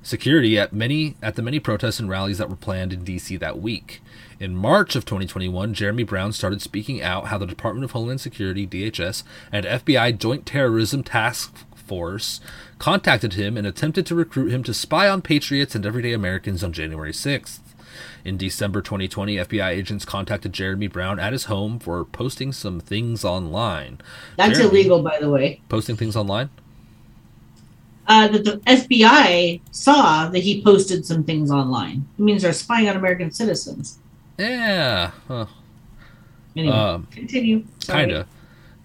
security 0.00 0.56
at 0.56 0.72
many 0.72 1.16
at 1.20 1.34
the 1.34 1.42
many 1.42 1.58
protests 1.58 1.98
and 1.98 2.08
rallies 2.08 2.38
that 2.38 2.48
were 2.48 2.56
planned 2.56 2.92
in 2.92 3.04
DC 3.04 3.38
that 3.40 3.60
week. 3.60 4.00
In 4.38 4.54
March 4.54 4.94
of 4.94 5.04
2021, 5.04 5.74
Jeremy 5.74 6.04
Brown 6.04 6.32
started 6.32 6.62
speaking 6.62 7.02
out 7.02 7.26
how 7.26 7.38
the 7.38 7.46
Department 7.46 7.84
of 7.84 7.90
Homeland 7.90 8.20
Security 8.20 8.66
(DHS) 8.66 9.24
and 9.50 9.66
FBI 9.66 10.16
Joint 10.16 10.46
Terrorism 10.46 11.02
Task 11.02 11.64
Force 11.98 12.40
contacted 12.78 13.32
him 13.32 13.56
and 13.56 13.66
attempted 13.66 14.04
to 14.06 14.14
recruit 14.14 14.50
him 14.52 14.62
to 14.64 14.74
spy 14.74 15.08
on 15.08 15.22
patriots 15.22 15.74
and 15.74 15.84
everyday 15.86 16.12
Americans 16.12 16.62
on 16.62 16.72
January 16.72 17.12
6th. 17.12 17.60
In 18.24 18.36
December 18.36 18.82
2020, 18.82 19.36
FBI 19.36 19.70
agents 19.70 20.04
contacted 20.04 20.52
Jeremy 20.52 20.86
Brown 20.86 21.18
at 21.18 21.32
his 21.32 21.44
home 21.44 21.78
for 21.78 22.04
posting 22.04 22.52
some 22.52 22.78
things 22.78 23.24
online. 23.24 23.98
That's 24.36 24.58
Jeremy- 24.58 24.80
illegal, 24.80 25.02
by 25.02 25.18
the 25.18 25.30
way. 25.30 25.60
Posting 25.68 25.96
things 25.96 26.14
online? 26.14 26.50
Uh, 28.06 28.28
that 28.28 28.44
the 28.44 28.58
FBI 28.66 29.60
saw 29.70 30.28
that 30.28 30.38
he 30.38 30.62
posted 30.62 31.04
some 31.04 31.24
things 31.24 31.50
online. 31.50 32.06
It 32.18 32.22
means 32.22 32.42
they're 32.42 32.52
spying 32.52 32.88
on 32.88 32.96
American 32.96 33.30
citizens. 33.30 33.98
Yeah. 34.38 35.10
Huh. 35.26 35.46
Anyway, 36.56 36.74
Um, 36.74 37.06
continue. 37.10 37.64
Sorry. 37.80 38.00
Kinda. 38.06 38.26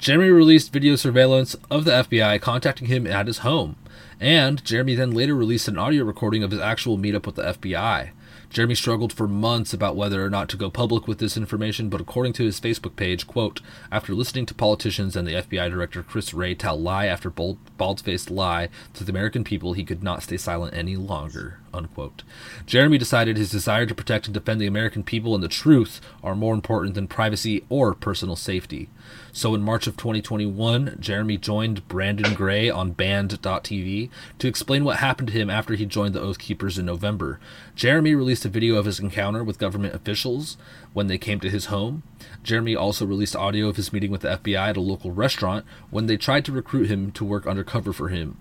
Jeremy 0.03 0.31
released 0.31 0.73
video 0.73 0.97
surveillance 0.97 1.55
of 1.71 1.85
the 1.85 1.91
FBI 1.91 2.41
contacting 2.41 2.89
him 2.89 3.07
at 3.07 3.27
his 3.27 3.37
home, 3.37 3.77
and 4.19 4.61
Jeremy 4.65 4.95
then 4.95 5.11
later 5.11 5.33
released 5.33 5.69
an 5.69 5.77
audio 5.77 6.03
recording 6.03 6.43
of 6.43 6.51
his 6.51 6.59
actual 6.59 6.97
meetup 6.97 7.25
with 7.25 7.35
the 7.35 7.43
FBI. 7.43 8.09
Jeremy 8.49 8.75
struggled 8.75 9.13
for 9.13 9.29
months 9.29 9.73
about 9.73 9.95
whether 9.95 10.21
or 10.21 10.29
not 10.29 10.49
to 10.49 10.57
go 10.57 10.69
public 10.69 11.07
with 11.07 11.19
this 11.19 11.37
information, 11.37 11.87
but 11.87 12.01
according 12.01 12.33
to 12.33 12.43
his 12.43 12.59
Facebook 12.59 12.97
page, 12.97 13.27
quote, 13.27 13.61
after 13.93 14.13
listening 14.13 14.45
to 14.47 14.53
politicians 14.53 15.15
and 15.15 15.25
the 15.25 15.35
FBI 15.35 15.69
director 15.69 16.03
Chris 16.03 16.33
Wray 16.33 16.53
tell 16.53 16.77
lie 16.77 17.05
after 17.05 17.29
bald-faced 17.29 18.29
lie 18.29 18.67
to 18.95 19.05
the 19.05 19.11
American 19.13 19.45
people, 19.45 19.71
he 19.71 19.85
could 19.85 20.03
not 20.03 20.21
stay 20.21 20.35
silent 20.35 20.75
any 20.75 20.97
longer, 20.97 21.61
unquote. 21.73 22.23
Jeremy 22.65 22.97
decided 22.97 23.37
his 23.37 23.51
desire 23.51 23.85
to 23.85 23.95
protect 23.95 24.25
and 24.25 24.33
defend 24.33 24.59
the 24.59 24.67
American 24.67 25.03
people 25.03 25.33
and 25.33 25.41
the 25.41 25.47
truth 25.47 26.01
are 26.21 26.35
more 26.35 26.53
important 26.53 26.93
than 26.93 27.07
privacy 27.07 27.63
or 27.69 27.93
personal 27.93 28.35
safety. 28.35 28.89
So 29.35 29.55
in 29.55 29.63
March 29.63 29.87
of 29.87 29.97
2021, 29.97 30.97
Jeremy 30.99 31.37
joined 31.37 31.87
Brandon 31.87 32.35
Gray 32.35 32.69
on 32.69 32.91
Band.tv 32.91 34.11
to 34.37 34.47
explain 34.47 34.83
what 34.83 34.97
happened 34.97 35.29
to 35.29 35.33
him 35.33 35.49
after 35.49 35.73
he 35.73 35.87
joined 35.87 36.13
the 36.13 36.21
Oath 36.21 36.37
Keepers 36.37 36.77
in 36.77 36.85
November. 36.85 37.39
Jeremy 37.75 38.13
released 38.13 38.45
a 38.45 38.49
video 38.49 38.75
of 38.75 38.85
his 38.85 38.99
encounter 38.99 39.43
with 39.43 39.57
government 39.57 39.95
officials 39.95 40.55
when 40.93 41.07
they 41.07 41.17
came 41.17 41.39
to 41.39 41.49
his 41.49 41.65
home. 41.65 42.03
Jeremy 42.43 42.75
also 42.75 43.07
released 43.07 43.35
audio 43.35 43.67
of 43.67 43.75
his 43.75 43.91
meeting 43.91 44.11
with 44.11 44.21
the 44.21 44.37
FBI 44.37 44.69
at 44.69 44.77
a 44.77 44.81
local 44.81 45.09
restaurant 45.09 45.65
when 45.89 46.05
they 46.05 46.15
tried 46.15 46.45
to 46.45 46.51
recruit 46.51 46.87
him 46.87 47.11
to 47.13 47.25
work 47.25 47.47
undercover 47.47 47.91
for 47.91 48.09
him 48.09 48.37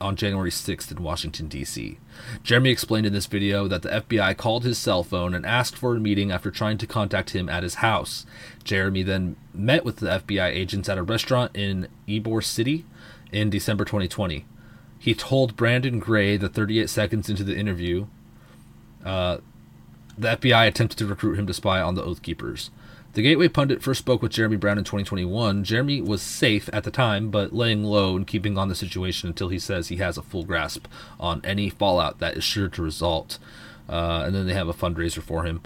on 0.00 0.16
January 0.16 0.50
6th 0.50 0.90
in 0.90 1.02
Washington, 1.02 1.48
D.C. 1.48 1.98
Jeremy 2.42 2.70
explained 2.70 3.06
in 3.06 3.12
this 3.12 3.26
video 3.26 3.68
that 3.68 3.82
the 3.82 3.88
FBI 3.88 4.36
called 4.36 4.64
his 4.64 4.78
cell 4.78 5.02
phone 5.02 5.34
and 5.34 5.46
asked 5.46 5.76
for 5.76 5.96
a 5.96 6.00
meeting 6.00 6.30
after 6.30 6.50
trying 6.50 6.78
to 6.78 6.86
contact 6.86 7.30
him 7.30 7.48
at 7.48 7.62
his 7.62 7.76
house. 7.76 8.26
Jeremy 8.64 9.02
then 9.02 9.36
met 9.52 9.84
with 9.84 9.96
the 9.96 10.06
FBI 10.06 10.48
agents 10.48 10.88
at 10.88 10.98
a 10.98 11.02
restaurant 11.02 11.54
in 11.54 11.88
Ybor 12.08 12.42
City 12.42 12.84
in 13.32 13.50
December 13.50 13.84
2020. 13.84 14.44
He 14.98 15.14
told 15.14 15.56
Brandon 15.56 15.98
Gray 15.98 16.36
that 16.36 16.54
38 16.54 16.88
seconds 16.88 17.28
into 17.28 17.44
the 17.44 17.56
interview, 17.56 18.06
uh, 19.04 19.38
the 20.16 20.36
FBI 20.36 20.66
attempted 20.66 20.98
to 20.98 21.06
recruit 21.06 21.38
him 21.38 21.46
to 21.46 21.54
spy 21.54 21.80
on 21.80 21.94
the 21.94 22.02
Oath 22.02 22.22
Keepers. 22.22 22.70
The 23.14 23.22
Gateway 23.22 23.46
Pundit 23.46 23.80
first 23.80 24.00
spoke 24.00 24.22
with 24.22 24.32
Jeremy 24.32 24.56
Brown 24.56 24.76
in 24.76 24.82
2021. 24.82 25.62
Jeremy 25.62 26.00
was 26.00 26.20
safe 26.20 26.68
at 26.72 26.82
the 26.82 26.90
time, 26.90 27.30
but 27.30 27.52
laying 27.52 27.84
low 27.84 28.16
and 28.16 28.26
keeping 28.26 28.58
on 28.58 28.68
the 28.68 28.74
situation 28.74 29.28
until 29.28 29.50
he 29.50 29.58
says 29.60 29.86
he 29.86 29.98
has 29.98 30.18
a 30.18 30.22
full 30.22 30.42
grasp 30.42 30.88
on 31.20 31.40
any 31.44 31.70
fallout 31.70 32.18
that 32.18 32.36
is 32.36 32.42
sure 32.42 32.68
to 32.68 32.82
result. 32.82 33.38
Uh, 33.88 34.24
and 34.26 34.34
then 34.34 34.48
they 34.48 34.54
have 34.54 34.66
a 34.68 34.74
fundraiser 34.74 35.22
for 35.22 35.44
him. 35.44 35.62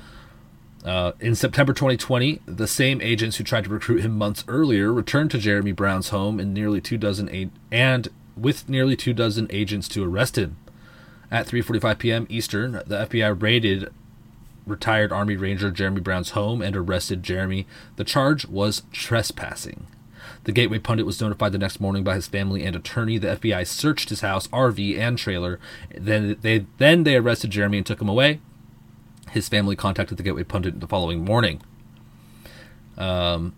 Uh, 0.85 1.13
in 1.21 1.35
September 1.35 1.73
2020, 1.73 2.43
the 2.45 2.67
same 2.67 3.01
agents 3.01 3.39
who 3.39 3.45
tried 3.45 3.65
to 3.65 3.71
recruit 3.71 4.03
him 4.03 4.19
months 4.19 4.45
earlier 4.47 4.93
returned 4.93 5.31
to 5.31 5.39
Jeremy 5.39 5.73
Brown's 5.73 6.11
home 6.11 6.39
in 6.39 6.53
nearly 6.53 6.83
two 6.83 6.99
dozen 6.99 7.31
a- 7.31 7.49
and 7.73 8.09
with 8.37 8.69
nearly 8.69 8.95
two 8.95 9.15
dozen 9.15 9.47
agents 9.49 9.89
to 9.89 10.05
arrest 10.05 10.37
him. 10.37 10.59
At 11.31 11.47
3:45 11.47 11.99
p.m. 11.99 12.27
Eastern, 12.29 12.73
the 12.87 13.07
FBI 13.07 13.41
raided 13.41 13.91
retired 14.69 15.13
Army 15.13 15.37
Ranger 15.37 15.71
Jeremy 15.71 16.01
Brown's 16.01 16.31
home 16.31 16.63
and 16.63 16.77
arrested 16.77 17.23
Jeremy. 17.23 17.67
The 17.97 18.05
charge 18.05 18.47
was 18.47 18.83
trespassing. 18.93 19.87
The 20.45 20.53
Gateway 20.53 20.79
Pundit 20.79 21.07
was 21.07 21.21
notified 21.21 21.53
the 21.53 21.59
next 21.59 21.81
morning 21.81 22.05
by 22.05 22.15
his 22.15 22.27
family 22.27 22.65
and 22.65 22.75
attorney. 22.77 23.19
The 23.19 23.37
FBI 23.37 23.67
searched 23.67 24.09
his 24.09 24.21
house, 24.21 24.47
RV, 24.49 24.99
and 24.99 25.19
trailer. 25.19 25.59
Then 25.97 26.37
they 26.41 26.67
then 26.79 27.05
they 27.05 27.17
arrested 27.17 27.51
Jeremy 27.51 27.79
and 27.79 27.87
took 27.87 28.01
him 28.01 28.09
away. 28.09 28.41
His 29.31 29.49
family 29.49 29.77
contacted 29.77 30.17
the 30.17 30.23
Gateway 30.23 30.45
Pundit 30.45 30.81
the 30.81 30.87
following 30.87 31.25
morning. 31.25 31.61
Um, 32.97 33.55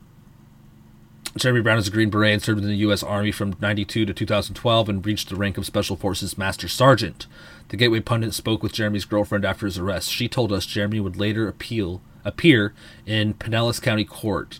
Jeremy 1.36 1.60
Brown 1.60 1.78
is 1.78 1.86
a 1.86 1.92
Green 1.92 2.10
Beret 2.10 2.32
and 2.32 2.42
served 2.42 2.60
in 2.60 2.66
the 2.66 2.74
U.S. 2.76 3.04
Army 3.04 3.30
from 3.30 3.54
92 3.60 4.04
to 4.04 4.12
2012 4.12 4.88
and 4.88 5.06
reached 5.06 5.28
the 5.28 5.36
rank 5.36 5.56
of 5.56 5.64
Special 5.64 5.94
Forces 5.94 6.36
Master 6.36 6.66
Sergeant. 6.66 7.26
The 7.68 7.76
Gateway 7.76 8.00
Pundit 8.00 8.34
spoke 8.34 8.64
with 8.64 8.72
Jeremy's 8.72 9.04
girlfriend 9.04 9.44
after 9.44 9.66
his 9.66 9.78
arrest. 9.78 10.10
She 10.10 10.28
told 10.28 10.52
us 10.52 10.66
Jeremy 10.66 10.98
would 10.98 11.16
later 11.16 11.46
appeal 11.46 12.02
appear 12.24 12.74
in 13.06 13.34
Pinellas 13.34 13.80
County 13.80 14.04
Court. 14.04 14.58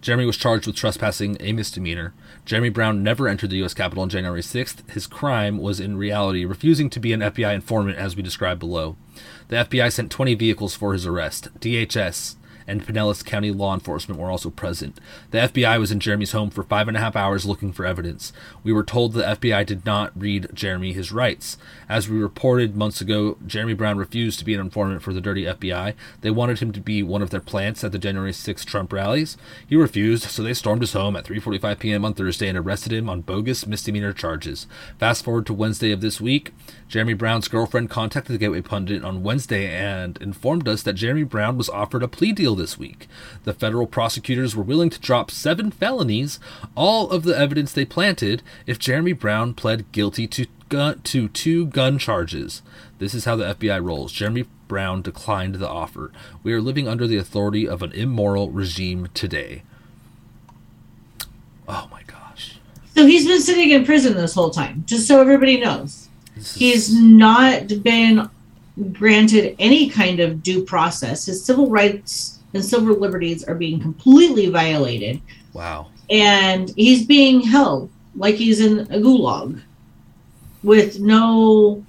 Jeremy 0.00 0.26
was 0.26 0.36
charged 0.36 0.66
with 0.66 0.74
trespassing, 0.74 1.36
a 1.38 1.52
misdemeanor. 1.52 2.12
Jeremy 2.44 2.70
Brown 2.70 3.04
never 3.04 3.28
entered 3.28 3.50
the 3.50 3.58
U.S. 3.58 3.72
Capitol 3.72 4.02
on 4.02 4.08
January 4.08 4.42
6th. 4.42 4.90
His 4.90 5.06
crime 5.06 5.58
was 5.58 5.78
in 5.78 5.96
reality 5.96 6.44
refusing 6.44 6.90
to 6.90 6.98
be 6.98 7.12
an 7.12 7.20
FBI 7.20 7.54
informant, 7.54 7.96
as 7.96 8.16
we 8.16 8.22
described 8.24 8.58
below. 8.58 8.96
The 9.46 9.56
FBI 9.56 9.92
sent 9.92 10.10
20 10.10 10.34
vehicles 10.34 10.74
for 10.74 10.92
his 10.92 11.06
arrest. 11.06 11.48
DHS 11.60 12.34
and 12.66 12.86
Pinellas 12.86 13.24
County 13.24 13.50
law 13.50 13.74
enforcement 13.74 14.20
were 14.20 14.30
also 14.30 14.50
present. 14.50 14.98
The 15.30 15.38
FBI 15.38 15.78
was 15.78 15.92
in 15.92 16.00
Jeremy's 16.00 16.32
home 16.32 16.50
for 16.50 16.62
five 16.62 16.88
and 16.88 16.96
a 16.96 17.00
half 17.00 17.16
hours 17.16 17.46
looking 17.46 17.72
for 17.72 17.86
evidence. 17.86 18.32
We 18.62 18.72
were 18.72 18.84
told 18.84 19.12
the 19.12 19.22
FBI 19.22 19.66
did 19.66 19.84
not 19.86 20.12
read 20.14 20.48
Jeremy 20.54 20.92
his 20.92 21.12
rights. 21.12 21.58
As 21.88 22.08
we 22.08 22.18
reported 22.18 22.76
months 22.76 23.00
ago, 23.00 23.36
Jeremy 23.46 23.74
Brown 23.74 23.98
refused 23.98 24.38
to 24.38 24.44
be 24.44 24.54
an 24.54 24.60
informant 24.60 25.02
for 25.02 25.12
the 25.12 25.20
dirty 25.20 25.44
FBI. 25.44 25.94
They 26.20 26.30
wanted 26.30 26.60
him 26.60 26.72
to 26.72 26.80
be 26.80 27.02
one 27.02 27.22
of 27.22 27.30
their 27.30 27.40
plants 27.40 27.84
at 27.84 27.92
the 27.92 27.98
January 27.98 28.32
6th 28.32 28.64
Trump 28.64 28.92
rallies. 28.92 29.36
He 29.66 29.76
refused, 29.76 30.24
so 30.24 30.42
they 30.42 30.54
stormed 30.54 30.82
his 30.82 30.92
home 30.92 31.16
at 31.16 31.24
3:45 31.24 31.78
p.m. 31.78 32.04
on 32.04 32.14
Thursday 32.14 32.48
and 32.48 32.58
arrested 32.58 32.92
him 32.92 33.08
on 33.08 33.22
bogus 33.22 33.66
misdemeanor 33.66 34.12
charges. 34.12 34.66
Fast 34.98 35.24
forward 35.24 35.46
to 35.46 35.54
Wednesday 35.54 35.92
of 35.92 36.00
this 36.00 36.20
week, 36.20 36.52
Jeremy 36.88 37.14
Brown's 37.14 37.48
girlfriend 37.48 37.90
contacted 37.90 38.34
the 38.34 38.38
Gateway 38.38 38.60
Pundit 38.60 39.04
on 39.04 39.22
Wednesday 39.22 39.66
and 39.66 40.16
informed 40.18 40.68
us 40.68 40.82
that 40.82 40.94
Jeremy 40.94 41.24
Brown 41.24 41.56
was 41.56 41.68
offered 41.68 42.02
a 42.02 42.08
plea 42.08 42.32
deal 42.32 42.51
this 42.54 42.78
week. 42.78 43.08
The 43.44 43.52
federal 43.54 43.86
prosecutors 43.86 44.54
were 44.56 44.62
willing 44.62 44.90
to 44.90 45.00
drop 45.00 45.30
seven 45.30 45.70
felonies, 45.70 46.38
all 46.74 47.10
of 47.10 47.22
the 47.24 47.36
evidence 47.38 47.72
they 47.72 47.84
planted, 47.84 48.42
if 48.66 48.78
Jeremy 48.78 49.12
Brown 49.12 49.54
pled 49.54 49.90
guilty 49.92 50.26
to 50.28 50.46
gun, 50.68 51.00
to 51.02 51.28
two 51.28 51.66
gun 51.66 51.98
charges. 51.98 52.62
This 52.98 53.14
is 53.14 53.24
how 53.24 53.36
the 53.36 53.54
FBI 53.54 53.82
rolls. 53.84 54.12
Jeremy 54.12 54.44
Brown 54.68 55.02
declined 55.02 55.56
the 55.56 55.68
offer. 55.68 56.10
We 56.42 56.52
are 56.52 56.60
living 56.60 56.88
under 56.88 57.06
the 57.06 57.16
authority 57.18 57.68
of 57.68 57.82
an 57.82 57.92
immoral 57.92 58.50
regime 58.50 59.08
today. 59.14 59.62
Oh 61.68 61.88
my 61.90 62.02
gosh. 62.06 62.58
So 62.94 63.06
he's 63.06 63.26
been 63.26 63.40
sitting 63.40 63.70
in 63.70 63.84
prison 63.84 64.14
this 64.14 64.34
whole 64.34 64.50
time, 64.50 64.84
just 64.86 65.06
so 65.06 65.20
everybody 65.20 65.60
knows. 65.60 66.08
Is- 66.36 66.54
He's 66.54 66.94
not 67.00 67.68
been 67.82 68.28
granted 68.92 69.54
any 69.58 69.88
kind 69.90 70.18
of 70.20 70.42
due 70.42 70.64
process. 70.64 71.26
His 71.26 71.44
civil 71.44 71.68
rights 71.68 72.38
and 72.54 72.64
civil 72.64 72.96
liberties 72.96 73.44
are 73.44 73.54
being 73.54 73.80
completely 73.80 74.48
violated, 74.48 75.20
wow. 75.52 75.88
and 76.10 76.70
he's 76.76 77.06
being 77.06 77.40
held 77.40 77.90
like 78.14 78.34
he's 78.34 78.60
in 78.60 78.80
a 78.80 78.98
gulag 78.98 79.60
with 80.62 81.00
no 81.00 81.84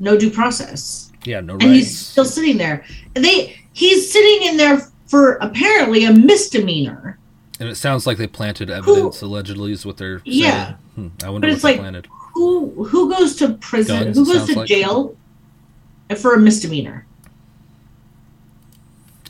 no 0.00 0.16
due 0.16 0.30
process. 0.30 1.12
Yeah, 1.24 1.40
no 1.40 1.54
and 1.54 1.62
he's 1.62 1.96
still 1.98 2.24
sitting 2.24 2.58
there. 2.58 2.84
They 3.14 3.56
he's 3.72 4.10
sitting 4.10 4.48
in 4.48 4.56
there 4.56 4.80
for 5.06 5.34
apparently 5.34 6.04
a 6.04 6.12
misdemeanor. 6.12 7.18
And 7.60 7.68
it 7.68 7.76
sounds 7.76 8.06
like 8.06 8.18
they 8.18 8.26
planted 8.26 8.68
evidence, 8.68 9.22
allegedly, 9.22 9.70
is 9.72 9.86
what 9.86 9.96
they're 9.96 10.18
saying. 10.18 10.36
Yeah. 10.40 10.74
Hmm, 10.96 11.08
I 11.22 11.30
wonder 11.30 11.46
But 11.46 11.50
what 11.50 11.52
it's 11.54 11.62
they 11.62 11.68
like- 11.70 11.80
planted. 11.80 12.08
Who 12.34 12.84
who 12.84 13.10
goes 13.10 13.36
to 13.36 13.54
prison? 13.54 14.02
Guns, 14.04 14.16
who 14.16 14.26
goes 14.26 14.48
to 14.48 14.58
like. 14.58 14.68
jail 14.68 15.16
for 16.20 16.34
a 16.34 16.38
misdemeanor? 16.40 17.06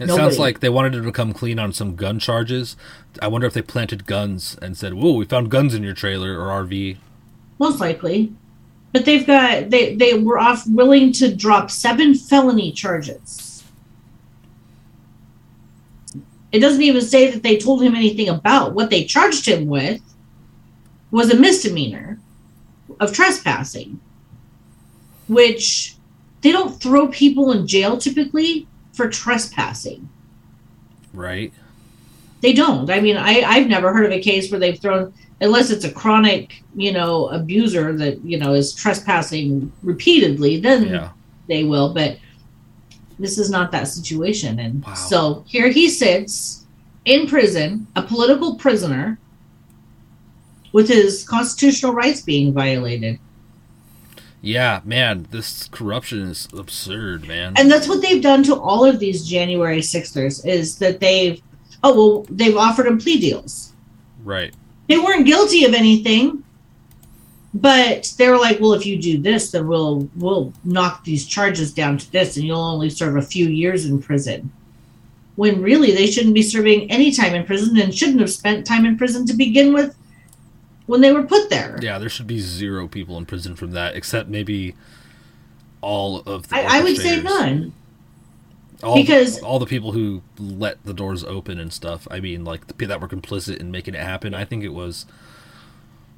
It 0.01 0.07
Nobody. 0.07 0.17
sounds 0.17 0.39
like 0.39 0.61
they 0.61 0.69
wanted 0.69 0.95
him 0.95 1.05
to 1.05 1.13
come 1.13 1.33
clean 1.33 1.59
on 1.59 1.73
some 1.73 1.95
gun 1.95 2.19
charges. 2.19 2.77
I 3.23 3.29
wonder 3.29 3.47
if 3.47 3.55
they 3.55 3.63
planted 3.63 4.07
guns 4.07 4.57
and 4.61 4.77
said, 4.77 4.95
"Whoa, 4.95 5.13
we 5.13 5.25
found 5.25 5.51
guns 5.51 5.73
in 5.73 5.85
your 5.85 5.95
trailer 5.95 6.39
or 6.39 6.51
RV." 6.51 6.97
Most 7.61 7.79
likely. 7.79 8.33
But 8.93 9.05
they've 9.05 9.27
got 9.27 9.71
they 9.71 9.95
they 9.95 10.15
were 10.15 10.39
off 10.39 10.67
willing 10.67 11.13
to 11.13 11.35
drop 11.35 11.71
seven 11.71 12.15
felony 12.15 12.73
charges. 12.73 13.63
It 16.51 16.61
doesn't 16.61 16.83
even 16.83 17.03
say 17.03 17.31
that 17.31 17.43
they 17.43 17.57
told 17.57 17.83
him 17.83 17.95
anything 17.95 18.29
about 18.29 18.75
what 18.75 18.91
they 18.91 19.05
charged 19.05 19.47
him 19.47 19.67
with 19.67 20.01
was 21.11 21.33
a 21.33 21.37
misdemeanor 21.37 22.19
of 23.01 23.13
trespassing, 23.13 24.01
which 25.29 25.97
they 26.43 26.53
don't 26.53 26.81
throw 26.81 27.09
people 27.09 27.51
in 27.53 27.67
jail 27.67 27.97
typically 27.97 28.69
for 28.95 29.09
trespassing. 29.09 30.09
Right? 31.13 31.53
They 32.41 32.53
don't. 32.53 32.89
I 32.91 33.01
mean, 33.01 33.17
I, 33.17 33.43
I've 33.43 33.67
never 33.69 33.93
heard 33.93 34.07
of 34.07 34.13
a 34.13 34.21
case 34.21 34.51
where 34.51 34.61
they've 34.61 34.79
thrown, 34.79 35.13
unless 35.41 35.71
it's 35.71 35.85
a 35.85 35.91
chronic, 35.91 36.63
you 36.75 36.93
know, 36.93 37.29
abuser 37.29 37.93
that, 37.97 38.25
you 38.25 38.39
know, 38.39 38.55
is 38.55 38.73
trespassing 38.75 39.71
repeatedly, 39.83 40.61
then 40.61 40.87
Yeah. 40.89 41.11
they 41.49 41.65
will. 41.65 41.93
But 41.93 42.19
this 43.19 43.39
is 43.39 43.51
not 43.51 43.73
that 43.73 43.89
situation. 43.89 44.59
And 44.59 44.85
Wow. 44.85 44.95
so 44.95 45.45
here 45.47 45.69
he 45.69 45.89
sits 45.89 46.65
in 47.05 47.27
prison, 47.27 47.87
a 47.97 48.03
political 48.03 48.55
prisoner, 48.57 49.19
with 50.73 50.89
his 50.89 51.27
constitutional 51.27 51.93
rights 51.93 52.21
being 52.21 52.53
violated. 52.53 53.19
Yeah, 54.45 54.81
man, 54.85 55.27
this 55.31 55.69
corruption 55.73 56.21
is 56.23 56.49
absurd, 56.57 57.27
man. 57.27 57.55
And 57.57 57.71
that's 57.71 57.89
what 57.89 58.03
they've 58.03 58.23
done 58.23 58.43
to 58.45 58.55
all 58.55 58.85
of 58.85 58.99
these 58.99 59.27
January 59.27 59.81
6thers 59.81 60.47
is 60.47 60.79
that 60.79 61.01
they've, 61.01 61.41
oh, 61.83 61.95
well, 61.95 62.27
they've 62.29 62.57
offered 62.57 62.87
them 62.87 62.99
plea 62.99 63.19
deals. 63.19 63.73
right. 64.23 64.55
they 64.89 64.99
weren't 64.99 65.27
guilty 65.27 65.65
of 65.65 65.75
anything 65.75 66.43
but 67.55 68.13
they 68.19 68.29
were 68.29 68.37
like 68.39 68.59
well 68.61 68.73
if 68.73 68.85
you 68.85 69.01
do 69.01 69.17
this 69.19 69.53
then 69.53 69.67
we'll 69.69 70.09
we'll 70.17 70.53
knock 70.65 71.05
these 71.05 71.25
charges 71.25 71.73
down 71.73 71.97
to 71.97 72.11
this 72.11 72.37
and 72.37 72.45
you'll 72.45 72.59
only 72.59 72.91
serve 72.91 73.17
a 73.17 73.23
few 73.23 73.47
years 73.49 73.87
in 73.87 74.03
prison 74.03 74.51
when 75.37 75.63
really 75.63 75.93
they 75.93 76.07
shouldn't 76.07 76.35
be 76.35 76.43
serving 76.43 76.91
any 76.91 77.13
time 77.13 77.33
in 77.35 77.45
prison 77.47 77.79
and 77.79 77.95
shouldn't 77.95 78.21
have 78.21 78.31
spent 78.31 78.67
time 78.67 78.85
in 78.85 78.99
prison 78.99 79.25
to 79.25 79.35
begin 79.35 79.73
with 79.73 79.97
when 80.87 81.01
they 81.01 81.13
were 81.13 81.23
put 81.23 81.49
there 81.51 81.79
Yeah, 81.83 81.99
there 81.99 82.09
should 82.09 82.27
be 82.27 82.41
zero 82.41 82.87
people 82.89 83.17
in 83.19 83.27
prison 83.27 83.57
from 83.57 83.71
that, 83.73 83.95
except 83.97 84.29
maybe 84.29 84.75
all 85.81 86.21
of 86.21 86.49
the. 86.49 86.57
I, 86.57 86.79
I 86.79 86.83
would 86.83 86.97
say 86.97 87.21
none 87.23 87.73
All 88.83 88.97
because- 88.97 89.41
all 89.43 89.59
the 89.59 89.67
people 89.67 89.93
who 89.93 90.23
let 90.39 90.83
the 90.85 90.95
doors 90.95 91.25
open 91.25 91.59
and 91.59 91.73
stuff. 91.73 92.07
I 92.11 92.21
mean, 92.21 92.45
like 92.45 92.67
the 92.67 92.75
people 92.75 92.89
that 92.91 93.01
were 93.01 93.09
complicit 93.09 93.59
in 93.59 93.71
making 93.71 93.95
it 93.95 94.01
happen. 94.01 94.35
I 94.35 94.45
think 94.45 94.63
it 94.65 94.73
was 94.75 95.07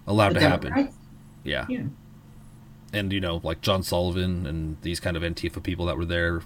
allowed 0.06 0.34
to 0.34 0.40
happen. 0.40 0.90
Yeah. 1.44 1.66
Yeah. 1.68 1.82
And 2.92 3.12
you 3.12 3.20
know, 3.20 3.40
like 3.44 3.60
John 3.60 3.82
Sullivan 3.82 4.46
and 4.46 4.76
these 4.82 5.00
kind 5.00 5.16
of 5.16 5.22
Antifa 5.22 5.62
people 5.62 5.86
that 5.86 5.96
were 5.96 6.04
there 6.04 6.42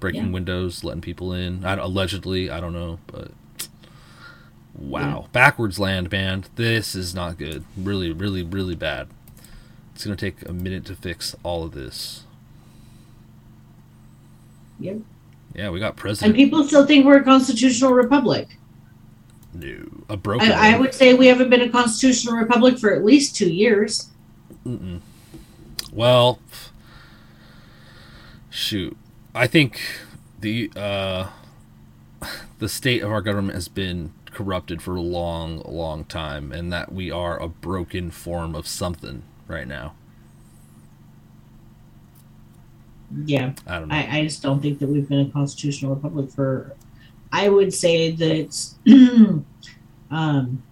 breaking 0.00 0.26
Yeah. 0.26 0.30
windows, 0.32 0.84
letting 0.84 1.00
people 1.02 1.32
in. 1.32 1.64
I, 1.64 1.74
allegedly, 1.74 2.50
I 2.50 2.60
don't 2.60 2.72
know, 2.72 2.98
but 3.06 3.32
wow, 4.78 5.26
backwards 5.32 5.78
land, 5.78 6.10
man. 6.10 6.44
This 6.56 6.94
is 6.94 7.14
not 7.14 7.38
good. 7.38 7.64
Really, 7.76 8.12
really, 8.12 8.42
really 8.42 8.74
bad. 8.74 9.08
It's 9.94 10.04
gonna 10.04 10.16
take 10.16 10.48
a 10.48 10.52
minute 10.52 10.84
to 10.86 10.94
fix 10.94 11.34
all 11.42 11.64
of 11.64 11.72
this. 11.72 12.24
Yep. 14.80 14.98
Yeah, 15.54 15.70
we 15.70 15.80
got 15.80 15.96
president. 15.96 16.36
and 16.36 16.36
people 16.36 16.62
still 16.62 16.86
think 16.86 17.04
we're 17.04 17.18
a 17.18 17.24
constitutional 17.24 17.92
republic 17.92 18.58
no, 19.54 19.86
a 20.08 20.16
broken. 20.16 20.52
I, 20.52 20.74
I 20.74 20.78
would 20.78 20.94
say 20.94 21.14
we 21.14 21.26
haven't 21.26 21.50
been 21.50 21.62
a 21.62 21.68
constitutional 21.68 22.36
republic 22.36 22.78
for 22.78 22.94
at 22.94 23.04
least 23.04 23.34
two 23.34 23.50
years 23.50 24.10
Mm-mm. 24.68 25.00
Well, 25.92 26.40
shoot. 28.50 28.96
I 29.34 29.46
think 29.46 29.80
the 30.38 30.70
uh, 30.76 31.28
the 32.58 32.68
state 32.68 33.02
of 33.02 33.10
our 33.10 33.22
government 33.22 33.54
has 33.54 33.68
been 33.68 34.12
corrupted 34.32 34.82
for 34.82 34.96
a 34.96 35.00
long, 35.00 35.62
long 35.64 36.04
time, 36.04 36.52
and 36.52 36.72
that 36.72 36.92
we 36.92 37.10
are 37.10 37.40
a 37.40 37.48
broken 37.48 38.10
form 38.10 38.54
of 38.54 38.66
something 38.66 39.22
right 39.46 39.66
now. 39.66 39.94
yeah 43.24 43.52
I 43.66 43.78
don't 43.78 43.88
know. 43.88 43.94
I, 43.94 44.18
I 44.18 44.22
just 44.22 44.42
don't 44.42 44.60
think 44.60 44.78
that 44.80 44.88
we've 44.88 45.08
been 45.08 45.26
a 45.26 45.30
constitutional 45.30 45.94
republic 45.94 46.30
for. 46.30 46.74
I 47.32 47.48
would 47.48 47.74
say 47.74 48.10
that, 48.12 48.74
um, 50.10 50.62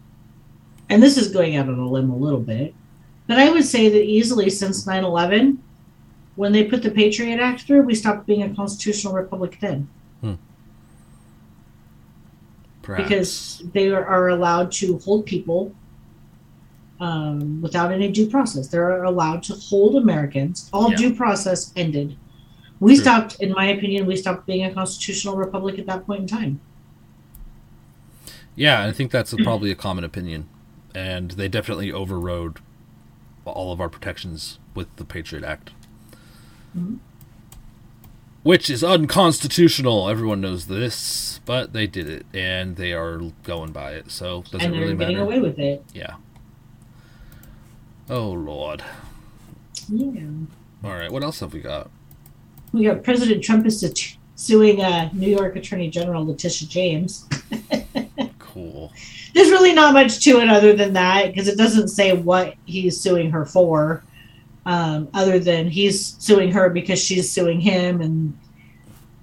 and 0.89 1.03
this 1.03 1.19
is 1.19 1.29
going 1.29 1.57
out 1.57 1.69
on 1.69 1.79
a 1.79 1.89
limb 1.89 2.11
a 2.11 2.17
little 2.17 2.41
bit, 2.41 2.75
but 3.27 3.39
I 3.39 3.51
would 3.51 3.65
say 3.65 3.89
that 3.89 4.03
easily 4.05 4.49
since 4.49 4.87
9 4.87 5.05
11, 5.05 5.63
when 6.37 6.53
they 6.53 6.65
put 6.65 6.83
the 6.83 6.91
Patriot 6.91 7.41
Act 7.41 7.63
through, 7.63 7.83
we 7.83 7.95
stopped 7.95 8.27
being 8.27 8.43
a 8.43 8.55
constitutional 8.55 9.13
republic 9.13 9.59
then 9.61 9.89
Perhaps. 12.87 13.09
because 13.09 13.63
they 13.73 13.91
are, 13.91 14.29
allowed 14.29 14.71
to 14.73 14.97
hold 14.99 15.27
people 15.27 15.75
um, 17.01 17.61
without 17.61 17.91
any 17.91 18.13
due 18.13 18.29
process. 18.31 18.69
They're 18.69 19.03
allowed 19.03 19.43
to 19.45 19.55
hold 19.55 19.97
Americans. 19.97 20.71
All 20.73 20.91
Yeah. 20.93 20.97
due 20.97 21.15
process 21.17 21.73
ended. 21.75 22.17
We 22.79 22.95
True. 22.95 23.03
stopped, 23.03 23.41
in 23.41 23.51
my 23.53 23.67
opinion, 23.67 24.07
we 24.07 24.15
stopped 24.17 24.47
being 24.47 24.65
a 24.65 24.73
constitutional 24.73 25.35
republic 25.37 25.81
at 25.81 25.87
that 25.87 26.07
point 26.07 26.21
in 26.23 26.27
time. 26.29 26.61
Yeah, 28.55 28.85
I 28.87 28.93
think 28.93 29.11
that's 29.11 29.33
a, 29.33 29.37
probably 29.37 29.71
a 29.73 29.75
common 29.75 30.05
opinion, 30.05 30.49
and 30.95 31.33
they 31.33 31.49
definitely 31.49 31.91
overrode 31.93 32.59
all 33.45 33.73
of 33.73 33.81
our 33.81 33.89
protections 33.89 34.59
with 34.75 34.95
the 34.97 35.05
Patriot 35.05 35.45
Act, 35.45 35.71
Mhm. 36.79 36.99
Which 38.47 38.71
is 38.71 38.85
unconstitutional. 38.85 40.09
Everyone 40.09 40.41
knows 40.41 40.69
this, 40.69 41.41
but 41.45 41.73
they 41.73 41.89
did 41.89 42.09
it, 42.09 42.27
and 42.33 42.77
they 42.77 42.93
are 42.93 43.21
going 43.43 43.73
by 43.73 43.95
it. 43.95 44.13
So 44.13 44.43
doesn't 44.43 44.61
and 44.61 44.73
they're 44.73 44.83
really 44.83 44.95
getting 44.95 45.17
matter? 45.17 45.27
away 45.27 45.41
with 45.41 45.59
it. 45.59 45.85
Yeah. 45.93 46.15
Oh 48.09 48.31
Lord. 48.31 48.85
Yeah. 49.89 50.23
All 50.85 50.93
right, 50.93 51.11
what 51.11 51.25
else 51.25 51.41
have 51.41 51.53
we 51.53 51.61
got? 51.61 51.91
We 52.73 52.85
got 52.85 53.03
President 53.03 53.43
Trump 53.43 53.67
is 53.67 54.17
suing 54.37 54.81
uh, 54.81 55.11
New 55.13 55.29
York 55.29 55.57
Attorney 55.57 55.91
General 55.91 56.25
Letitia 56.25 56.69
James. 56.69 57.29
Cool. 58.57 58.91
There's 59.35 59.51
really 59.51 59.75
not 59.75 59.93
much 59.93 60.25
to 60.25 60.41
it 60.41 60.49
other 60.49 60.73
than 60.73 60.95
that 60.95 61.27
because 61.27 61.47
it 61.47 61.59
doesn't 61.59 61.89
say 61.89 62.15
what 62.15 62.55
he's 62.65 62.99
suing 62.99 63.31
her 63.31 63.45
for, 63.45 64.03
um, 64.67 65.09
other 65.15 65.39
than 65.39 65.69
he's 65.69 66.17
suing 66.19 66.51
her 66.53 66.69
because 66.69 67.03
she's 67.03 67.31
suing 67.31 67.61
him, 67.61 68.01
and 68.01 68.39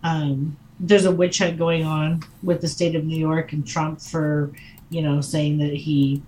um, 0.03 0.57
there's 0.79 1.05
a 1.05 1.11
witch 1.11 1.37
hunt 1.37 1.57
going 1.57 1.83
on 1.83 2.23
with 2.41 2.61
the 2.61 2.67
state 2.67 2.95
of 2.95 3.03
New 3.03 3.17
York 3.17 3.53
and 3.53 3.67
Trump 3.67 4.01
for, 4.01 4.51
you 4.89 5.01
know, 5.01 5.21
saying 5.21 5.57
that 5.59 5.73
he, 5.73 6.21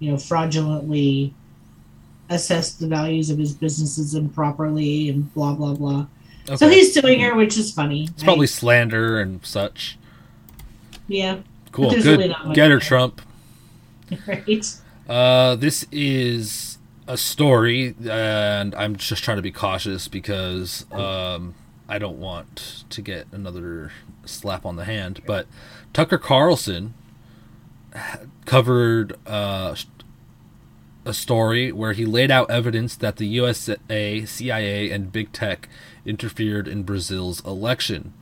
you 0.00 0.10
know, 0.10 0.16
fraudulently 0.16 1.34
assessed 2.28 2.80
the 2.80 2.88
values 2.88 3.30
of 3.30 3.38
his 3.38 3.54
businesses 3.54 4.14
improperly 4.14 5.10
and 5.10 5.32
blah 5.34 5.54
blah 5.54 5.74
blah. 5.74 6.06
Okay. 6.48 6.56
So 6.56 6.68
he's 6.68 6.94
suing 6.94 7.20
her, 7.20 7.34
which 7.34 7.58
is 7.58 7.72
funny. 7.72 8.04
it's 8.04 8.22
probably 8.22 8.46
slander 8.46 9.20
and 9.20 9.44
such. 9.44 9.98
yeah, 11.08 11.38
Cool. 11.72 11.90
Good. 11.90 12.04
really 12.06 12.28
Get 12.54 12.70
her, 12.70 12.78
there. 12.78 12.80
Trump. 12.80 13.20
right. 14.26 14.80
Uh, 15.08 15.56
this 15.56 15.86
is 15.92 16.75
a 17.06 17.16
story, 17.16 17.94
and 18.08 18.74
I'm 18.74 18.96
just 18.96 19.22
trying 19.22 19.36
to 19.36 19.42
be 19.42 19.52
cautious 19.52 20.08
because 20.08 20.86
um, 20.92 21.54
I 21.88 21.98
don't 21.98 22.18
want 22.18 22.84
to 22.90 23.02
get 23.02 23.26
another 23.32 23.92
slap 24.24 24.66
on 24.66 24.76
the 24.76 24.84
hand. 24.84 25.22
But 25.26 25.46
Tucker 25.92 26.18
Carlson 26.18 26.94
covered 28.44 29.16
uh, 29.26 29.76
a 31.04 31.14
story 31.14 31.70
where 31.70 31.92
he 31.92 32.04
laid 32.04 32.30
out 32.30 32.50
evidence 32.50 32.96
that 32.96 33.16
the 33.16 33.26
USA, 33.28 34.24
CIA, 34.24 34.90
and 34.90 35.12
big 35.12 35.32
tech 35.32 35.68
interfered 36.04 36.66
in 36.66 36.82
Brazil's 36.82 37.44
election. 37.44 38.12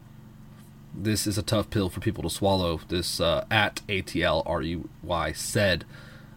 This 0.95 1.27
is 1.27 1.39
a 1.39 1.43
tough 1.43 1.71
pill 1.71 1.89
for 1.89 2.01
people 2.01 2.23
to 2.23 2.31
swallow. 2.31 2.81
This 2.89 3.19
uh, 3.19 3.47
at 3.51 3.81
ATLREY 3.89 5.35
said. 5.35 5.85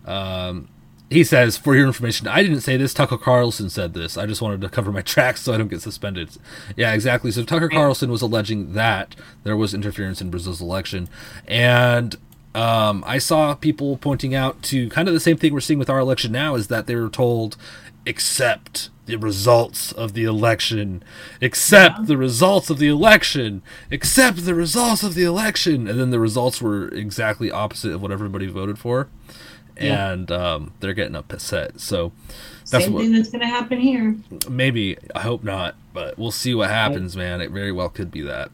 Um, 0.05 0.69
he 1.09 1.23
says, 1.23 1.55
for 1.55 1.75
your 1.75 1.87
information, 1.87 2.27
I 2.27 2.43
didn't 2.43 2.61
say 2.61 2.75
this. 2.75 2.93
Tucker 2.93 3.17
Carlson 3.17 3.69
said 3.69 3.93
this. 3.93 4.17
I 4.17 4.25
just 4.25 4.41
wanted 4.41 4.59
to 4.61 4.69
cover 4.69 4.91
my 4.91 5.01
tracks 5.03 5.41
so 5.41 5.53
I 5.53 5.57
don't 5.57 5.69
get 5.69 5.81
suspended. 5.81 6.29
Yeah, 6.75 6.93
exactly. 6.93 7.31
So 7.31 7.43
Tucker 7.43 7.69
Carlson 7.69 8.11
was 8.11 8.21
alleging 8.21 8.73
that 8.73 9.15
there 9.43 9.55
was 9.55 9.73
interference 9.73 10.21
in 10.21 10.29
Brazil's 10.29 10.61
election. 10.61 11.07
And 11.47 12.17
um, 12.53 13.03
I 13.07 13.19
saw 13.19 13.55
people 13.55 13.97
pointing 13.97 14.35
out 14.35 14.61
to 14.63 14.89
kind 14.89 15.07
of 15.07 15.13
the 15.13 15.19
same 15.19 15.37
thing 15.37 15.53
we're 15.53 15.61
seeing 15.61 15.79
with 15.79 15.89
our 15.89 15.99
election 15.99 16.31
now 16.31 16.55
is 16.55 16.67
that 16.67 16.87
they 16.87 16.95
were 16.95 17.09
told, 17.09 17.55
accept 18.05 18.89
the 19.05 19.17
results 19.17 19.93
of 19.93 20.11
the 20.13 20.25
election, 20.25 21.03
accept 21.41 22.07
the 22.07 22.17
results 22.17 22.69
of 22.69 22.79
the 22.79 22.87
election, 22.87 23.61
accept 23.91 24.43
the 24.45 24.55
results 24.55 25.03
of 25.03 25.13
the 25.13 25.23
election. 25.23 25.87
And 25.87 25.97
then 25.97 26.09
the 26.09 26.19
results 26.19 26.61
were 26.61 26.89
exactly 26.89 27.49
opposite 27.49 27.93
of 27.93 28.01
what 28.01 28.11
everybody 28.11 28.47
voted 28.47 28.77
for 28.77 29.07
Yeah. 29.79 30.11
and 30.11 30.31
um, 30.31 30.73
they're 30.79 30.93
getting 30.93 31.15
a 31.15 31.19
upset. 31.19 31.79
So 31.79 32.11
that's 32.69 32.85
Same 32.85 32.93
what 32.93 33.03
thing 33.03 33.11
that's 33.13 33.29
going 33.29 33.41
to 33.41 33.47
happen 33.47 33.79
here. 33.79 34.15
maybe 34.49 34.97
I 35.15 35.21
hope 35.21 35.43
not, 35.43 35.75
but 35.93 36.17
we'll 36.17 36.31
see 36.31 36.53
what 36.55 36.69
happens, 36.69 37.15
man. 37.15 37.41
It 37.41 37.51
very 37.51 37.71
well 37.71 37.89
could 37.89 38.11
be 38.11 38.21
that. 38.21 38.49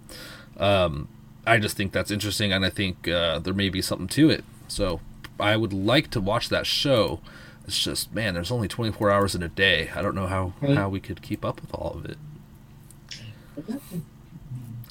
Um, 0.57 1.07
I 1.45 1.57
just 1.59 1.76
think 1.78 1.91
that's 1.91 2.11
interesting, 2.11 2.51
and 2.53 2.63
I 2.65 2.69
think 2.69 3.07
uh, 3.07 3.39
there 3.39 3.53
may 3.53 3.69
be 3.69 3.82
something 3.82 4.07
to 4.09 4.30
it. 4.30 4.43
So 4.67 4.99
I 5.39 5.57
would 5.57 5.74
like 5.74 6.09
to 6.11 6.21
watch 6.21 6.49
that 6.49 6.65
show. 6.65 7.19
It's 7.65 7.80
just 7.82 8.13
man, 8.13 8.34
there's 8.34 8.51
only 8.51 8.67
24 8.67 9.09
hours 9.11 9.36
in 9.36 9.41
a 9.43 9.47
day. 9.49 9.89
I 9.95 10.01
don't 10.01 10.15
know 10.15 10.28
how 10.28 10.53
Right. 10.61 10.76
how 10.78 10.89
we 10.89 10.99
could 10.99 11.21
keep 11.21 11.43
up 11.45 11.61
with 11.61 11.74
all 11.74 11.93
of 11.97 12.05
it. 12.05 12.17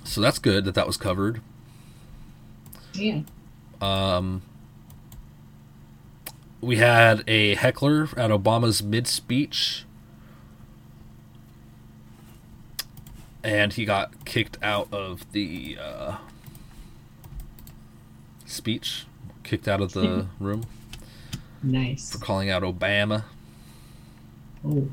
So 0.04 0.20
that's 0.20 0.38
good 0.38 0.64
that 0.64 0.74
that 0.74 0.86
was 0.86 0.96
covered. 0.96 1.40
Yeah. 2.94 3.20
Um, 3.80 4.42
we 6.62 6.76
had 6.76 7.24
a 7.28 7.56
heckler 7.56 8.04
at 8.16 8.30
Obama's 8.30 8.82
mid 8.82 9.06
speech, 9.06 9.84
and 13.42 13.72
he 13.72 13.84
got 13.84 14.24
kicked 14.24 14.56
out 14.62 14.88
of 14.92 15.30
the 15.32 15.76
uh, 15.78 16.16
speech, 18.46 19.06
kicked 19.42 19.66
out 19.66 19.80
of 19.80 19.92
the 19.92 20.26
room 20.40 20.62
Nice. 21.62 22.12
for 22.12 22.18
calling 22.18 22.48
out 22.48 22.62
Obama. 22.62 23.24
Oh. 24.64 24.88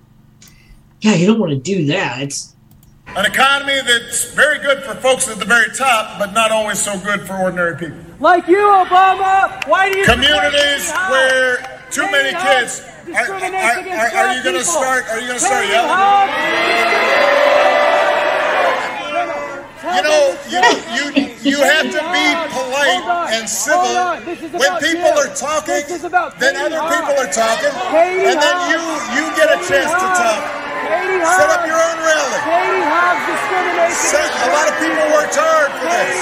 Yeah, 1.02 1.14
you 1.14 1.28
don't 1.28 1.40
want 1.40 1.52
to 1.52 1.58
do 1.60 1.86
that. 1.86 2.34
An 3.18 3.26
economy 3.26 3.82
that's 3.82 4.32
very 4.34 4.60
good 4.60 4.84
for 4.84 4.94
folks 4.96 5.28
at 5.28 5.40
the 5.40 5.46
very 5.46 5.70
top, 5.76 6.20
but 6.20 6.34
not 6.34 6.52
always 6.52 6.80
so 6.80 6.98
good 7.00 7.22
for 7.22 7.36
ordinary 7.38 7.76
people. 7.76 7.98
Like 8.20 8.48
you, 8.48 8.58
Obama. 8.58 9.68
Why 9.68 9.92
do 9.92 9.98
you 9.98 10.06
Communities 10.06 10.92
where 11.10 11.80
too 11.90 12.06
many 12.12 12.38
kids. 12.38 12.86
Are, 13.10 13.26
are, 13.26 13.42
are, 13.42 14.12
are 14.14 14.36
you 14.36 14.44
going 14.44 14.56
to 14.56 14.64
start? 14.64 15.10
Are 15.10 15.20
you 15.20 15.28
going 15.28 15.40
to 15.40 15.46
start 15.46 15.66
yelling? 15.66 15.90
You 19.90 20.04
know, 20.06 20.38
you 20.46 20.60
you 20.94 21.06
you 21.42 21.58
have 21.58 21.90
to 21.90 22.02
be 22.14 22.26
polite 22.54 23.34
and 23.34 23.50
civil 23.50 23.90
when 24.54 24.72
people 24.78 25.10
are 25.18 25.34
talking. 25.34 25.82
Then 26.38 26.56
other 26.62 26.84
people 26.94 27.18
are 27.18 27.32
talking, 27.34 27.74
and 27.74 28.38
then 28.38 28.58
you 28.70 28.78
you 29.18 29.24
get 29.36 29.50
a 29.50 29.58
chance 29.66 29.90
to 29.90 30.08
talk. 30.14 30.59
Set 30.90 31.50
up 31.54 31.62
your 31.70 31.78
own 31.78 31.98
rally. 32.02 32.40
Katie 32.42 32.82
Hobbs 32.82 33.22
discriminates 33.30 34.10
Say, 34.10 34.18
against 34.18 34.42
a 34.42 34.50
lot 34.50 34.66
of 34.66 34.76
people 34.82 35.06
worked 35.14 35.38
hard 35.38 35.70
for 35.78 35.86
this. 35.86 36.18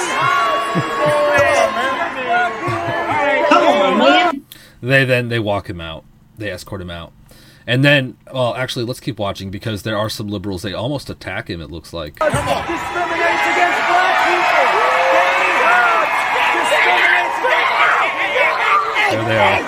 Come 1.48 1.56
on, 1.56 1.70
man. 1.78 3.48
Come 3.48 3.64
on, 3.64 3.98
man. 3.98 4.44
They 4.82 5.04
then 5.04 5.28
they 5.28 5.38
walk 5.38 5.70
him 5.70 5.80
out. 5.80 6.04
They 6.36 6.50
escort 6.50 6.82
him 6.82 6.90
out. 6.90 7.12
And 7.66 7.84
then, 7.84 8.16
well, 8.32 8.54
actually, 8.54 8.84
let's 8.84 9.00
keep 9.00 9.18
watching 9.18 9.50
because 9.50 9.82
there 9.82 9.96
are 9.96 10.08
some 10.08 10.28
liberals. 10.28 10.62
They 10.62 10.72
almost 10.72 11.10
attack 11.10 11.50
him. 11.50 11.60
It 11.60 11.70
looks 11.70 11.92
like. 11.92 12.14
discriminates 12.14 13.44
against 13.44 13.80
black 13.88 14.24
people. 14.24 14.64
Katie 15.12 15.60
Hobbs 15.64 16.12
discriminates 16.56 17.36
There 19.12 19.24
they 19.24 19.38
are. 19.38 19.58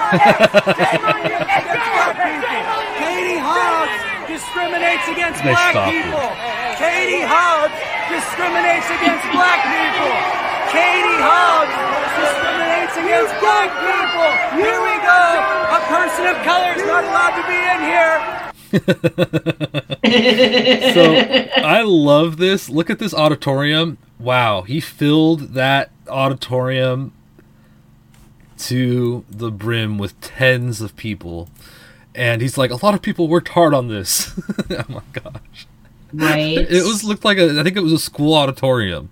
Katie 4.51 4.59
Hobbs 4.59 4.59
discriminates 4.83 5.07
against 5.07 5.39
They 5.43 5.51
black 5.55 5.71
stopped 5.71 5.95
people. 5.95 6.27
Katie 6.75 7.23
Hobbs 7.23 7.79
discriminates 8.11 8.91
against 8.91 9.23
black 9.31 9.63
people. 9.63 10.11
Katie 10.75 11.23
Hobbs 11.23 11.71
discriminates 12.19 12.99
against 12.99 13.31
black 13.39 13.71
people. 13.79 14.27
Here 14.59 14.75
we 14.83 14.99
go. 15.07 15.23
A 15.71 15.79
person 15.87 16.27
of 16.27 16.35
color 16.43 16.75
is 16.75 16.83
not 16.85 17.05
allowed 17.05 17.37
to 17.39 17.47
be 17.47 17.59
in 17.63 17.81
here. 17.87 18.19
so 20.95 21.15
I 21.63 21.83
love 21.83 22.39
this. 22.39 22.69
Look 22.69 22.91
at 22.91 22.99
this 22.99 23.15
auditorium. 23.15 23.99
Wow, 24.19 24.63
he 24.63 24.81
filled 24.81 25.55
that 25.55 25.91
auditorium 26.09 27.13
to 28.59 29.25
the 29.31 29.51
brim 29.51 29.97
with 29.97 30.21
tens 30.21 30.81
of 30.81 30.97
people. 30.97 31.49
And 32.15 32.43
he's 32.43 32.59
like, 32.59 32.71
a 32.71 32.85
lot 32.85 32.95
of 32.95 33.03
people 33.03 33.29
worked 33.29 33.49
hard 33.49 33.73
on 33.75 33.89
this. 33.89 34.33
oh 34.71 34.85
my 34.89 35.03
gosh. 35.13 35.67
Right. 36.13 36.59
It 36.59 36.83
was 36.85 37.05
looked 37.05 37.25
like 37.25 37.39
a 37.39 37.61
I 37.61 37.63
think 37.63 37.77
it 37.77 37.83
was 37.83 37.93
a 37.93 37.99
school 37.99 38.35
auditorium. 38.35 39.11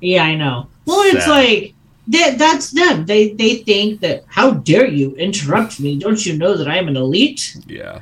Yeah, 0.00 0.24
I 0.24 0.34
know. 0.34 0.68
Well, 0.84 1.00
it's 1.00 1.26
like 1.26 1.72
that. 2.08 2.36
That's 2.38 2.72
them. 2.72 3.06
They 3.06 3.32
they 3.32 3.56
think 3.56 4.00
that 4.00 4.24
how 4.26 4.50
dare 4.50 4.86
you 4.86 5.14
interrupt 5.16 5.80
me? 5.80 5.98
Don't 5.98 6.24
you 6.26 6.36
know 6.36 6.56
that 6.58 6.68
I'm 6.68 6.88
an 6.88 6.96
elite? 6.96 7.56
Yeah. 7.66 8.00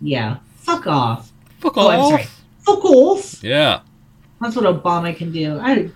Yeah. 0.00 0.36
Fuck 0.58 0.86
off. 0.86 1.32
Fuck 1.58 1.76
Oh, 1.76 1.88
I'm 1.88 1.98
off. 2.00 2.10
sorry. 2.10 2.26
Fuck 2.60 2.84
off. 2.84 3.42
Yeah. 3.42 3.80
That's 4.40 4.54
what 4.54 4.64
Obama 4.64 5.16
can 5.16 5.32
do. 5.32 5.58
I 5.58 5.90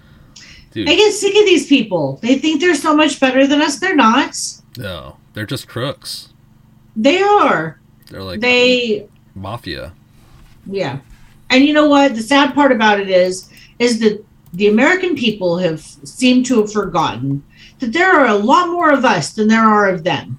Dude. 0.72 0.88
I 0.88 0.96
get 0.96 1.12
sick 1.12 1.36
of 1.36 1.44
these 1.44 1.66
people. 1.68 2.18
They 2.22 2.36
think 2.38 2.60
they're 2.60 2.74
so 2.74 2.96
much 2.96 3.20
better 3.20 3.46
than 3.46 3.60
us. 3.62 3.78
They're 3.78 3.94
not. 3.94 4.34
No. 4.76 5.18
They're 5.34 5.46
just 5.46 5.68
crooks. 5.68 6.30
They 6.97 7.22
are. 7.22 7.80
They're 8.11 8.22
like 8.22 8.40
They 8.40 9.09
mafia. 9.34 9.93
yeah. 10.66 10.99
And 11.51 11.64
you 11.64 11.72
know 11.74 11.88
what? 11.88 12.14
The 12.14 12.22
sad 12.22 12.55
part 12.55 12.72
about 12.72 13.01
it 13.01 13.09
is 13.11 13.51
is 13.78 14.01
that 14.01 14.24
the 14.55 14.68
American 14.68 15.14
people 15.16 15.59
have 15.59 15.80
seemed 15.80 16.47
to 16.47 16.61
have 16.61 16.72
forgotten 16.72 17.43
that 17.78 17.93
there 17.93 18.11
are 18.12 18.26
a 18.26 18.34
lot 18.34 18.68
more 18.68 18.90
of 18.93 19.05
us 19.05 19.32
than 19.32 19.49
there 19.49 19.64
are 19.64 19.88
of 19.88 20.05
them. 20.05 20.38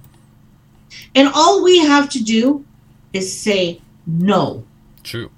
And 1.14 1.28
all 1.34 1.62
we 1.62 1.78
have 1.80 2.08
to 2.10 2.22
do 2.22 2.64
is 3.12 3.36
say 3.38 3.80
no. 4.06 4.64
True. 5.02 5.30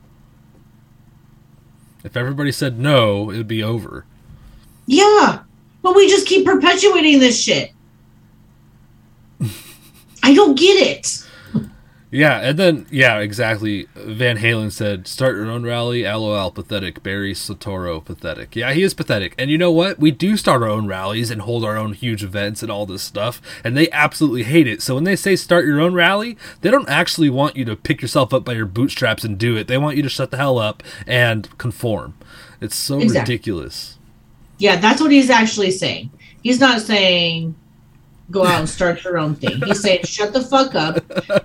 If 2.05 2.17
everybody 2.17 2.53
said 2.53 2.79
no, 2.79 3.31
it'd 3.31 3.49
be 3.49 3.63
over. 3.63 4.05
Yeah. 4.87 5.41
But 5.83 5.97
we 5.97 6.09
just 6.09 6.27
keep 6.27 6.47
perpetuating 6.47 7.19
this 7.19 7.41
shit. 7.41 7.73
I 10.27 10.35
don't 10.35 10.59
get 10.59 10.75
it. 10.75 11.23
Yeah, 12.11 12.39
and 12.41 12.59
then 12.59 12.87
yeah, 12.91 13.19
exactly. 13.19 13.89
Van 13.95 14.39
Halen 14.39 14.73
said, 14.73 15.07
"Start 15.07 15.37
your 15.37 15.51
own 15.51 15.65
rally." 15.65 16.03
LOL, 16.05 16.51
pathetic. 16.51 17.03
Barry 17.03 17.33
Soetoro, 17.35 18.03
pathetic. 18.05 18.57
Yeah, 18.57 18.73
he 18.73 18.83
is 18.83 18.95
pathetic. 18.95 19.35
And 19.39 19.51
you 19.51 19.59
know 19.59 19.71
what? 19.73 19.99
We 19.99 20.13
do 20.13 20.37
start 20.37 20.63
our 20.63 20.69
own 20.69 20.87
rallies 20.87 21.31
and 21.31 21.43
hold 21.43 21.65
our 21.65 21.77
own 21.77 21.93
huge 21.93 22.23
events 22.25 22.63
and 22.63 22.71
all 22.73 22.87
this 22.87 23.03
stuff, 23.03 23.43
and 23.65 23.77
they 23.77 23.91
absolutely 23.91 24.45
hate 24.45 24.67
it. 24.69 24.83
So 24.83 24.95
when 24.95 25.05
they 25.05 25.17
say 25.17 25.37
start 25.37 25.65
your 25.67 25.81
own 25.81 25.95
rally, 25.95 26.37
they 26.61 26.71
don't 26.71 26.89
actually 26.89 27.29
want 27.29 27.57
you 27.57 27.65
to 27.67 27.77
pick 27.77 28.01
yourself 28.03 28.33
up 28.33 28.45
by 28.45 28.53
your 28.55 28.67
bootstraps 28.67 29.25
and 29.25 29.37
do 29.37 29.57
it. 29.57 29.67
They 29.69 29.79
want 29.79 29.97
you 29.97 30.03
to 30.05 30.09
shut 30.09 30.31
the 30.31 30.37
hell 30.39 30.59
up 30.59 30.83
and 31.07 31.57
conform. 31.59 32.15
It's 32.61 32.77
so 32.77 32.99
Exactly. 33.01 33.21
ridiculous. 33.35 33.99
Yeah, 34.59 34.77
that's 34.77 35.01
what 35.01 35.11
he's 35.13 35.29
actually 35.29 35.73
saying. 35.73 36.11
He's 36.43 36.61
not 36.61 36.81
saying 36.81 37.57
go 38.31 38.45
out 38.45 38.61
and 38.61 38.69
start 38.69 39.03
your 39.05 39.19
own 39.19 39.35
thing. 39.35 39.61
He's 39.63 39.81
saying 39.81 40.05
shut 40.05 40.33
the 40.33 40.43
fuck 40.43 40.75
up 40.75 40.97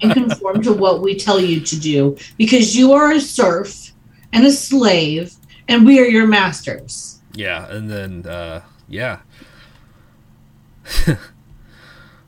and 0.01 0.13
conform 0.13 0.61
to 0.63 0.73
what 0.73 1.01
we 1.01 1.15
tell 1.15 1.39
you 1.39 1.59
to 1.61 1.79
do 1.79 2.17
because 2.37 2.75
you 2.75 2.93
are 2.93 3.11
a 3.11 3.19
serf 3.19 3.91
and 4.33 4.45
a 4.45 4.51
slave 4.51 5.33
and 5.67 5.85
we 5.85 5.99
are 5.99 6.05
your 6.05 6.27
masters. 6.27 7.21
Yeah, 7.33 7.69
and 7.69 7.89
then 7.89 8.25
uh, 8.25 8.61
yeah. 8.87 9.19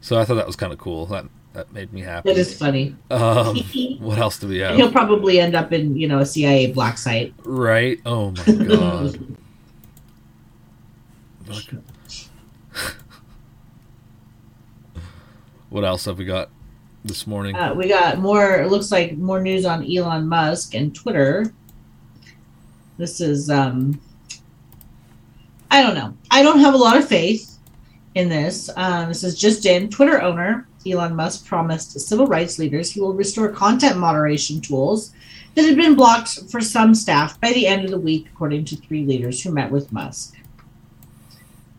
so 0.01 0.19
I 0.19 0.25
thought 0.25 0.35
that 0.35 0.47
was 0.47 0.55
kind 0.55 0.71
of 0.71 0.79
cool. 0.79 1.05
That 1.07 1.25
that 1.53 1.71
made 1.71 1.93
me 1.93 2.01
happy. 2.01 2.29
That 2.29 2.39
is 2.39 2.57
funny. 2.57 2.95
Um, 3.11 3.57
what 3.99 4.17
else 4.17 4.39
do 4.39 4.47
we 4.47 4.59
have? 4.59 4.75
he'll 4.75 4.91
probably 4.91 5.39
end 5.39 5.55
up 5.55 5.71
in, 5.71 5.95
you 5.95 6.07
know, 6.07 6.19
a 6.19 6.25
CIA 6.25 6.71
black 6.71 6.97
site. 6.97 7.33
Right? 7.43 7.99
Oh 8.05 8.31
my 8.31 8.65
god. 8.65 9.19
what 15.73 15.83
else 15.83 16.05
have 16.05 16.19
we 16.19 16.25
got 16.25 16.51
this 17.03 17.25
morning? 17.25 17.55
Uh, 17.55 17.73
we 17.73 17.87
got 17.87 18.19
more, 18.19 18.61
it 18.61 18.69
looks 18.69 18.91
like 18.91 19.17
more 19.17 19.41
news 19.41 19.65
on 19.65 19.83
Elon 19.83 20.27
Musk 20.27 20.75
and 20.75 20.93
Twitter. 20.93 21.51
This 22.99 23.19
is, 23.19 23.49
um, 23.49 23.99
I 25.71 25.81
don't 25.81 25.95
know. 25.95 26.15
I 26.29 26.43
don't 26.43 26.59
have 26.59 26.75
a 26.75 26.77
lot 26.77 26.95
of 26.95 27.07
faith 27.07 27.57
in 28.13 28.29
this. 28.29 28.69
Um, 28.75 29.07
this 29.07 29.23
is 29.23 29.37
just 29.37 29.65
in. 29.65 29.89
Twitter 29.89 30.21
owner 30.21 30.67
Elon 30.85 31.15
Musk 31.15 31.47
promised 31.47 31.99
civil 31.99 32.27
rights 32.27 32.59
leaders 32.59 32.91
he 32.91 33.01
will 33.01 33.15
restore 33.15 33.49
content 33.49 33.97
moderation 33.97 34.61
tools 34.61 35.11
that 35.55 35.65
had 35.65 35.75
been 35.75 35.95
blocked 35.95 36.51
for 36.51 36.61
some 36.61 36.93
staff 36.93 37.41
by 37.41 37.51
the 37.51 37.65
end 37.65 37.83
of 37.83 37.89
the 37.89 37.99
week, 37.99 38.27
according 38.31 38.65
to 38.65 38.75
three 38.75 39.05
leaders 39.05 39.41
who 39.41 39.51
met 39.51 39.71
with 39.71 39.91
Musk. 39.91 40.35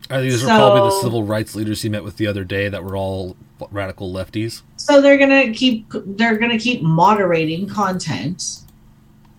Are 0.09 0.21
these 0.21 0.43
were 0.43 0.49
probably 0.49 0.81
the 0.81 1.01
civil 1.01 1.23
rights 1.23 1.55
leaders 1.55 1.81
he 1.81 1.87
met 1.87 2.03
with 2.03 2.17
the 2.17 2.27
other 2.27 2.43
day 2.43 2.67
that 2.67 2.83
were 2.83 2.97
all 2.97 3.37
radical 3.71 4.11
lefties. 4.13 4.61
So 4.77 5.01
they're 5.01 5.17
gonna 5.17 5.51
keep 5.53 5.85
they're 5.91 6.37
gonna 6.37 6.59
keep 6.59 6.81
moderating 6.81 7.67
content. 7.67 8.43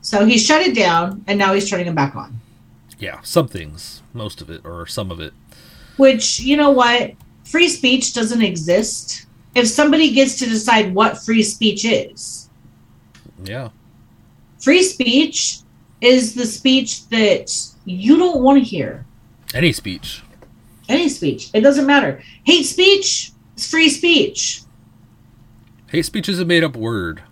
So 0.01 0.25
he 0.25 0.39
shut 0.39 0.63
it 0.63 0.75
down, 0.75 1.25
and 1.27 1.39
now 1.39 1.53
he's 1.53 1.69
turning 1.69 1.87
it 1.89 1.95
back 1.95 2.15
on. 2.15 2.41
Yeah, 2.99 3.21
some 3.23 3.49
things, 3.49 4.03
most 4.15 4.41
of 4.41 4.49
it, 4.51 4.63
or 4.65 4.87
some 4.87 5.11
of 5.11 5.21
it. 5.21 5.33
Which 5.97 6.41
you 6.41 6.57
know 6.57 6.71
what, 6.71 7.13
free 7.45 7.69
speech 7.69 8.15
doesn't 8.15 8.43
exist. 8.43 9.27
If 9.55 9.67
somebody 9.69 10.13
gets 10.13 10.37
to 10.39 10.47
decide 10.47 10.95
what 10.95 11.25
free 11.25 11.43
speech 11.43 11.85
is, 11.85 12.49
Yeah, 13.45 13.71
free 14.61 14.83
speech 14.83 15.59
is 16.01 16.35
the 16.35 16.45
speech 16.47 17.09
that 17.09 17.51
you 17.85 18.17
don't 18.19 18.43
want 18.43 18.59
to 18.59 18.65
hear. 18.65 19.05
any 19.55 19.73
speech. 19.73 20.23
Any 20.89 21.09
speech, 21.09 21.51
it 21.53 21.63
doesn't 21.63 21.87
matter. 21.87 22.23
Hate 22.45 22.63
speech 22.65 23.33
is 23.57 23.71
free 23.71 23.89
speech. 23.89 24.63
Hate 25.89 26.05
speech 26.05 26.29
is 26.29 26.41
a 26.41 26.45
made 26.45 26.65
up 26.65 26.77
word. 26.77 27.23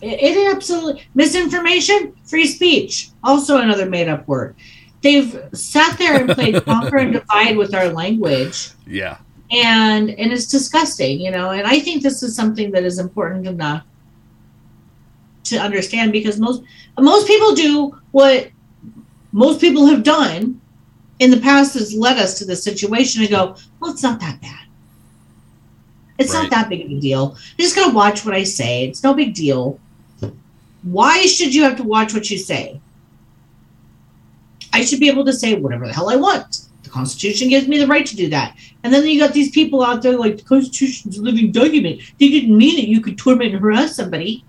It, 0.00 0.36
it 0.36 0.54
absolutely 0.54 1.02
misinformation, 1.14 2.14
free 2.24 2.46
speech, 2.46 3.10
also 3.22 3.58
another 3.58 3.86
made 3.86 4.08
up 4.08 4.26
word. 4.26 4.56
They've 5.02 5.38
sat 5.52 5.98
there 5.98 6.16
and 6.20 6.30
played 6.30 6.64
conquer 6.64 6.98
and 6.98 7.12
divide 7.12 7.56
with 7.56 7.74
our 7.74 7.88
language, 7.88 8.70
Yeah, 8.86 9.18
and 9.50 10.10
and 10.10 10.32
it's 10.32 10.46
disgusting, 10.46 11.20
you 11.20 11.30
know. 11.30 11.50
And 11.50 11.66
I 11.66 11.80
think 11.80 12.02
this 12.02 12.22
is 12.22 12.34
something 12.34 12.70
that 12.72 12.84
is 12.84 12.98
important 12.98 13.46
enough 13.46 13.84
to 15.44 15.56
understand 15.58 16.12
because 16.12 16.38
most 16.38 16.62
most 16.98 17.26
people 17.26 17.54
do 17.54 17.98
what 18.12 18.50
most 19.32 19.60
people 19.60 19.86
have 19.86 20.02
done 20.02 20.60
in 21.18 21.30
the 21.30 21.40
past 21.40 21.74
has 21.74 21.94
led 21.94 22.18
us 22.18 22.38
to 22.38 22.44
this 22.44 22.64
situation 22.64 23.22
and 23.22 23.30
go, 23.30 23.54
well, 23.78 23.92
it's 23.92 24.02
not 24.02 24.20
that 24.20 24.40
bad. 24.40 24.66
It's 26.20 26.32
Right. 26.34 26.42
not 26.42 26.50
that 26.50 26.68
big 26.68 26.84
of 26.84 26.90
a 26.90 27.00
deal. 27.00 27.34
I'm 27.36 27.56
just 27.58 27.74
gonna 27.74 27.94
watch 27.94 28.24
what 28.24 28.34
I 28.34 28.44
say. 28.44 28.84
It's 28.86 29.02
no 29.02 29.14
big 29.14 29.34
deal. 29.34 29.80
Why 30.82 31.26
should 31.26 31.54
you 31.54 31.62
have 31.64 31.76
to 31.78 31.82
watch 31.82 32.14
what 32.14 32.30
you 32.30 32.38
say? 32.38 32.80
I 34.72 34.84
should 34.84 35.00
be 35.00 35.08
able 35.08 35.24
to 35.24 35.32
say 35.32 35.54
whatever 35.54 35.86
the 35.86 35.92
hell 35.92 36.10
I 36.10 36.16
want. 36.16 36.60
The 36.84 36.90
Constitution 36.90 37.48
gives 37.48 37.66
me 37.68 37.78
the 37.78 37.86
right 37.86 38.06
to 38.06 38.16
do 38.16 38.28
that. 38.30 38.56
And 38.82 38.92
then 38.92 39.06
you 39.06 39.18
got 39.20 39.32
these 39.34 39.50
people 39.50 39.82
out 39.84 40.02
there 40.02 40.16
like 40.18 40.36
the 40.38 40.42
Constitution's 40.44 41.18
a 41.18 41.22
living 41.22 41.52
document. 41.52 42.00
They 42.18 42.28
didn't 42.28 42.56
mean 42.56 42.76
that 42.76 42.88
you 42.88 43.00
could 43.00 43.18
torment 43.18 43.52
and 43.52 43.60
harass 43.60 43.96
somebody. 43.96 44.44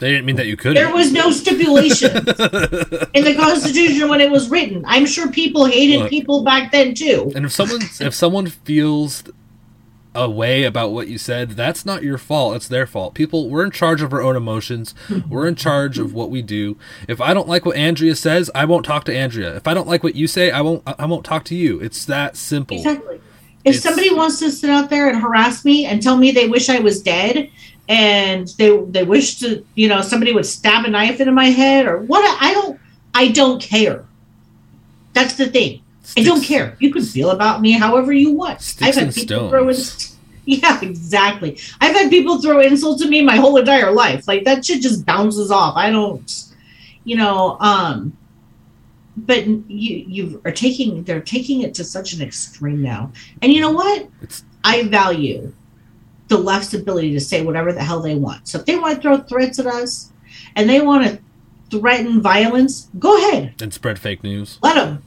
they 0.00 0.10
didn't 0.10 0.26
mean 0.26 0.36
that 0.36 0.46
you 0.46 0.56
could. 0.56 0.76
There 0.76 0.92
was 0.92 1.12
no 1.12 1.30
stipulation 1.30 2.10
in 3.14 3.24
the 3.24 3.34
Constitution 3.38 4.08
when 4.08 4.20
it 4.20 4.30
was 4.30 4.50
written. 4.50 4.84
I'm 4.86 5.06
sure 5.06 5.30
people 5.30 5.64
hated 5.66 6.00
Look. 6.00 6.10
people 6.10 6.42
back 6.42 6.72
then 6.72 6.94
too. 6.94 7.30
And 7.36 7.44
if 7.44 7.52
someone 7.52 7.80
if 8.00 8.14
someone 8.14 8.46
feels 8.48 9.22
a 10.14 10.30
way 10.30 10.64
about 10.64 10.92
what 10.92 11.08
you 11.08 11.18
said, 11.18 11.50
that's 11.50 11.84
not 11.84 12.02
your 12.02 12.18
fault. 12.18 12.56
It's 12.56 12.68
their 12.68 12.86
fault. 12.86 13.14
People, 13.14 13.48
we're 13.48 13.64
in 13.64 13.70
charge 13.70 14.00
of 14.02 14.12
our 14.12 14.22
own 14.22 14.36
emotions. 14.36 14.94
We're 15.28 15.46
in 15.48 15.54
charge 15.56 15.98
of 15.98 16.14
what 16.14 16.30
we 16.30 16.40
do. 16.42 16.76
If 17.08 17.20
I 17.20 17.34
don't 17.34 17.48
like 17.48 17.64
what 17.66 17.76
Andrea 17.76 18.14
says, 18.14 18.50
I 18.54 18.64
won't 18.64 18.84
talk 18.84 19.04
to 19.04 19.16
Andrea. 19.16 19.56
If 19.56 19.66
I 19.66 19.74
don't 19.74 19.88
like 19.88 20.02
what 20.02 20.14
you 20.14 20.26
say, 20.26 20.50
I 20.50 20.60
won't. 20.60 20.82
I 20.86 21.06
won't 21.06 21.24
talk 21.24 21.44
to 21.46 21.54
you. 21.54 21.80
It's 21.80 22.04
that 22.06 22.36
simple. 22.36 22.76
Exactly. 22.76 23.16
If 23.64 23.76
It's- 23.76 23.82
somebody 23.82 24.12
wants 24.14 24.38
to 24.40 24.50
sit 24.50 24.70
out 24.70 24.90
there 24.90 25.08
and 25.08 25.20
harass 25.20 25.64
me 25.64 25.86
and 25.86 26.02
tell 26.02 26.16
me 26.16 26.30
they 26.30 26.48
wish 26.48 26.68
I 26.68 26.78
was 26.80 27.02
dead 27.02 27.50
and 27.88 28.48
they 28.58 28.76
they 28.90 29.04
wish 29.04 29.38
to, 29.40 29.64
you 29.74 29.88
know, 29.88 30.00
somebody 30.02 30.32
would 30.32 30.46
stab 30.46 30.84
a 30.84 30.90
knife 30.90 31.18
into 31.20 31.32
my 31.32 31.46
head 31.46 31.86
or 31.86 31.98
what 32.00 32.22
I 32.40 32.52
don't 32.52 32.78
I 33.14 33.28
don't 33.28 33.60
care. 33.62 34.04
That's 35.12 35.34
the 35.34 35.46
thing. 35.46 35.80
I 36.16 36.22
don't 36.22 36.42
care. 36.42 36.76
You 36.80 36.92
can 36.92 37.02
feel 37.02 37.30
about 37.30 37.60
me 37.60 37.72
however 37.72 38.12
you 38.12 38.32
want. 38.32 38.60
Sticks 38.60 38.96
and 38.96 39.14
people 39.14 39.48
throw 39.48 39.68
in 39.68 39.74
stones. 39.74 40.10
Yeah, 40.46 40.78
exactly. 40.82 41.58
I've 41.80 41.96
had 41.96 42.10
people 42.10 42.42
throw 42.42 42.60
insults 42.60 43.02
at 43.02 43.08
me 43.08 43.22
my 43.22 43.36
whole 43.36 43.56
entire 43.56 43.90
life. 43.90 44.28
Like 44.28 44.44
that 44.44 44.62
shit 44.62 44.82
just 44.82 45.06
bounces 45.06 45.50
off. 45.50 45.74
I 45.74 45.88
don't 45.90 46.30
you 47.04 47.16
know, 47.16 47.56
um 47.60 48.16
but 49.16 49.46
you 49.46 50.04
you 50.06 50.42
are 50.44 50.52
taking 50.52 51.04
they're 51.04 51.20
taking 51.20 51.62
it 51.62 51.74
to 51.76 51.84
such 51.84 52.12
an 52.12 52.20
extreme 52.20 52.82
now. 52.82 53.12
And 53.40 53.52
you 53.52 53.60
know 53.60 53.70
what? 53.70 54.08
It's 54.20 54.44
I 54.64 54.82
value 54.88 55.52
the 56.28 56.38
left's 56.38 56.74
ability 56.74 57.12
to 57.12 57.20
say 57.20 57.42
whatever 57.42 57.72
the 57.72 57.82
hell 57.82 58.00
they 58.00 58.14
want. 58.14 58.48
So 58.48 58.58
if 58.58 58.66
they 58.66 58.76
want 58.76 58.96
to 58.96 59.00
throw 59.00 59.18
threats 59.18 59.58
at 59.58 59.66
us 59.66 60.12
and 60.56 60.68
they 60.68 60.80
want 60.80 61.06
to 61.06 61.78
threaten 61.78 62.20
violence, 62.20 62.88
go 62.98 63.16
ahead 63.16 63.54
and 63.60 63.72
spread 63.72 63.98
fake 63.98 64.22
news. 64.22 64.58
let 64.62 64.74
them 64.74 65.02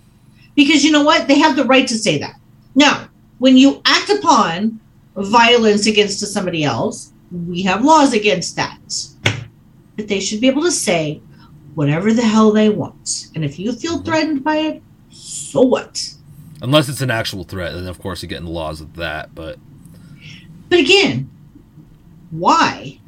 because 0.57 0.83
you 0.83 0.91
know 0.91 1.03
what? 1.03 1.29
They 1.29 1.39
have 1.39 1.55
the 1.55 1.63
right 1.63 1.87
to 1.87 1.97
say 1.97 2.17
that. 2.17 2.35
Now 2.75 3.07
when 3.37 3.55
you 3.55 3.81
act 3.85 4.09
upon 4.09 4.81
violence 5.15 5.85
against 5.87 6.19
somebody 6.27 6.63
else 6.65 7.13
we 7.31 7.61
have 7.63 7.83
laws 7.85 8.13
against 8.13 8.55
that. 8.57 8.79
But 9.95 10.07
they 10.07 10.19
should 10.19 10.41
be 10.41 10.47
able 10.47 10.63
to 10.63 10.71
say 10.71 11.21
whatever 11.75 12.13
the 12.13 12.21
hell 12.23 12.51
they 12.51 12.69
want. 12.69 13.27
And 13.35 13.43
if 13.45 13.57
you 13.59 13.71
feel 13.73 14.01
threatened 14.01 14.43
by 14.43 14.57
it 14.57 14.83
so 15.09 15.61
what? 15.61 16.13
Unless 16.61 16.89
it's 16.89 17.01
an 17.01 17.11
actual 17.11 17.43
threat, 17.43 17.73
then 17.73 17.87
of 17.87 17.99
course 17.99 18.21
you 18.21 18.27
get 18.27 18.39
in 18.39 18.45
the 18.45 18.51
laws 18.51 18.81
of 18.81 18.95
that. 18.95 19.33
But 19.33 19.57
but 20.69 20.79
again 20.79 21.29
why? 22.31 22.99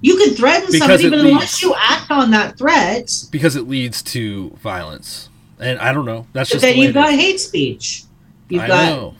You 0.00 0.16
can 0.16 0.34
threaten 0.34 0.66
Because 0.70 0.78
somebody 0.78 1.10
but 1.10 1.18
leads- 1.18 1.32
unless 1.34 1.62
you 1.62 1.74
act 1.76 2.10
on 2.10 2.30
that 2.30 2.56
threat 2.56 3.10
because 3.32 3.56
it 3.56 3.66
leads 3.68 4.02
to 4.04 4.50
violence, 4.62 5.27
and 5.60 5.78
I 5.78 5.92
don't 5.92 6.04
know. 6.04 6.26
That's 6.32 6.50
just 6.50 6.62
then 6.62 6.76
the 6.76 6.82
you've 6.82 6.94
got 6.94 7.12
is. 7.12 7.20
hate 7.20 7.40
speech 7.40 8.04
you've 8.48 8.62
I 8.62 8.68
got 8.68 8.84
know. 8.90 9.14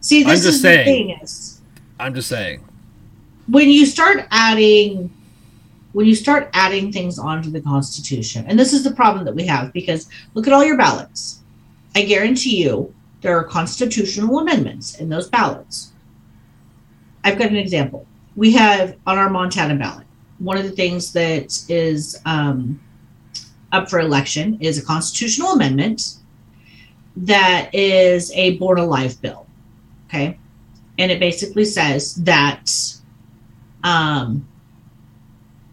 see 0.00 0.22
I'm 0.22 0.28
this 0.30 0.42
just 0.44 0.56
is 0.56 0.60
saying. 0.62 0.78
the 0.86 0.92
thing 1.14 1.20
is 1.22 1.60
I'm 1.98 2.14
just 2.14 2.28
saying. 2.28 2.60
when 3.48 3.68
you 3.68 3.86
start 3.86 4.26
adding 4.30 5.10
when 5.92 6.06
you 6.06 6.14
start 6.14 6.50
adding 6.54 6.90
things 6.92 7.18
onto 7.18 7.50
the 7.50 7.60
constitution 7.60 8.44
and 8.48 8.58
this 8.58 8.72
is 8.72 8.82
the 8.84 8.90
problem 8.92 9.24
that 9.24 9.34
we 9.34 9.46
have 9.46 9.72
because 9.72 10.08
look 10.34 10.46
at 10.46 10.52
all 10.52 10.64
your 10.64 10.76
ballots 10.76 11.40
i 11.94 12.02
guarantee 12.02 12.62
you 12.62 12.92
there 13.22 13.36
are 13.38 13.44
constitutional 13.44 14.38
amendments 14.40 14.96
in 15.00 15.08
those 15.08 15.28
ballots 15.28 15.92
i've 17.24 17.38
got 17.38 17.48
an 17.50 17.56
example 17.56 18.06
we 18.36 18.52
have 18.52 18.96
on 19.06 19.18
our 19.18 19.30
montana 19.30 19.74
ballot 19.76 20.06
one 20.38 20.56
of 20.58 20.64
the 20.64 20.70
things 20.72 21.12
that 21.12 21.56
is 21.68 22.20
um, 22.26 22.80
up 23.74 23.90
for 23.90 24.00
election 24.00 24.56
is 24.60 24.78
a 24.78 24.84
constitutional 24.84 25.52
amendment 25.52 26.16
that 27.16 27.72
is 27.74 28.32
a 28.32 28.56
born 28.58 28.78
alive 28.78 29.20
bill 29.20 29.46
okay 30.06 30.38
and 30.98 31.10
it 31.10 31.20
basically 31.20 31.64
says 31.64 32.14
that 32.16 32.70
um, 33.84 34.48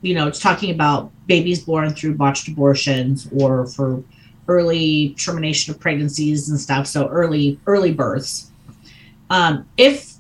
you 0.02 0.16
know, 0.16 0.28
it's 0.28 0.40
talking 0.40 0.72
about 0.72 1.12
babies 1.28 1.64
born 1.64 1.94
through 1.94 2.16
botched 2.16 2.48
abortions 2.48 3.28
or 3.36 3.68
for 3.68 4.04
early 4.48 5.16
termination 5.18 5.74
of 5.74 5.80
pregnancies 5.80 6.50
and 6.50 6.60
stuff. 6.60 6.88
So 6.88 7.08
early 7.08 7.60
early 7.66 7.94
births. 7.94 8.52
Um, 9.30 9.68
if 9.78 10.16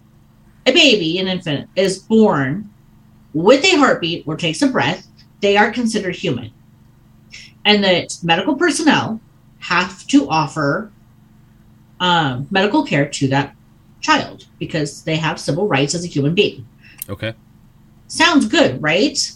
a 0.65 0.71
baby, 0.71 1.19
an 1.19 1.27
infant, 1.27 1.69
is 1.75 1.99
born 1.99 2.71
with 3.33 3.65
a 3.65 3.75
heartbeat 3.75 4.23
or 4.25 4.37
takes 4.37 4.61
a 4.61 4.67
breath, 4.67 5.07
they 5.41 5.57
are 5.57 5.71
considered 5.71 6.15
human, 6.15 6.51
and 7.65 7.83
that 7.83 8.17
medical 8.23 8.55
personnel 8.55 9.19
have 9.59 10.05
to 10.07 10.27
offer 10.29 10.91
um, 11.99 12.47
medical 12.49 12.83
care 12.83 13.07
to 13.07 13.27
that 13.27 13.55
child 14.01 14.47
because 14.59 15.03
they 15.03 15.15
have 15.15 15.39
civil 15.39 15.67
rights 15.67 15.93
as 15.93 16.03
a 16.03 16.07
human 16.07 16.33
being. 16.33 16.67
Okay. 17.07 17.33
Sounds 18.07 18.47
good, 18.47 18.81
right? 18.81 19.31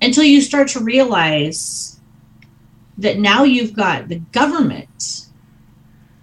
Until 0.00 0.24
you 0.24 0.40
start 0.40 0.68
to 0.68 0.80
realize 0.80 1.98
that 2.98 3.18
now 3.18 3.44
you've 3.44 3.74
got 3.74 4.08
the 4.08 4.18
government 4.32 5.26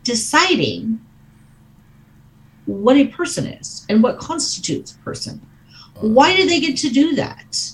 deciding 0.03 1.01
what 2.66 2.97
a 2.97 3.08
person 3.08 3.45
is 3.47 3.86
and 3.89 4.01
what 4.03 4.20
constitutes 4.20 4.93
a 4.93 4.97
person. 4.99 5.41
Why 5.99 6.36
do 6.36 6.45
they 6.45 6.60
get 6.60 6.78
to 6.78 6.89
do 6.89 7.16
that? 7.16 7.72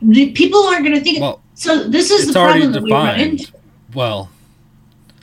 People 0.00 0.64
aren't 0.64 0.84
going 0.84 0.98
to 0.98 1.04
think. 1.04 1.20
Well, 1.20 1.42
so 1.54 1.88
this 1.88 2.10
is 2.10 2.24
it's 2.24 2.32
the 2.34 2.40
problem 2.40 2.72
that 2.72 2.82
we 2.82 2.90
run 2.92 3.18
into. 3.20 3.52
Well, 3.94 4.28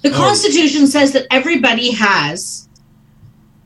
The 0.01 0.09
Oh. 0.09 0.17
Constitution 0.17 0.87
says 0.87 1.11
that 1.11 1.27
everybody 1.29 1.91
has 1.91 2.67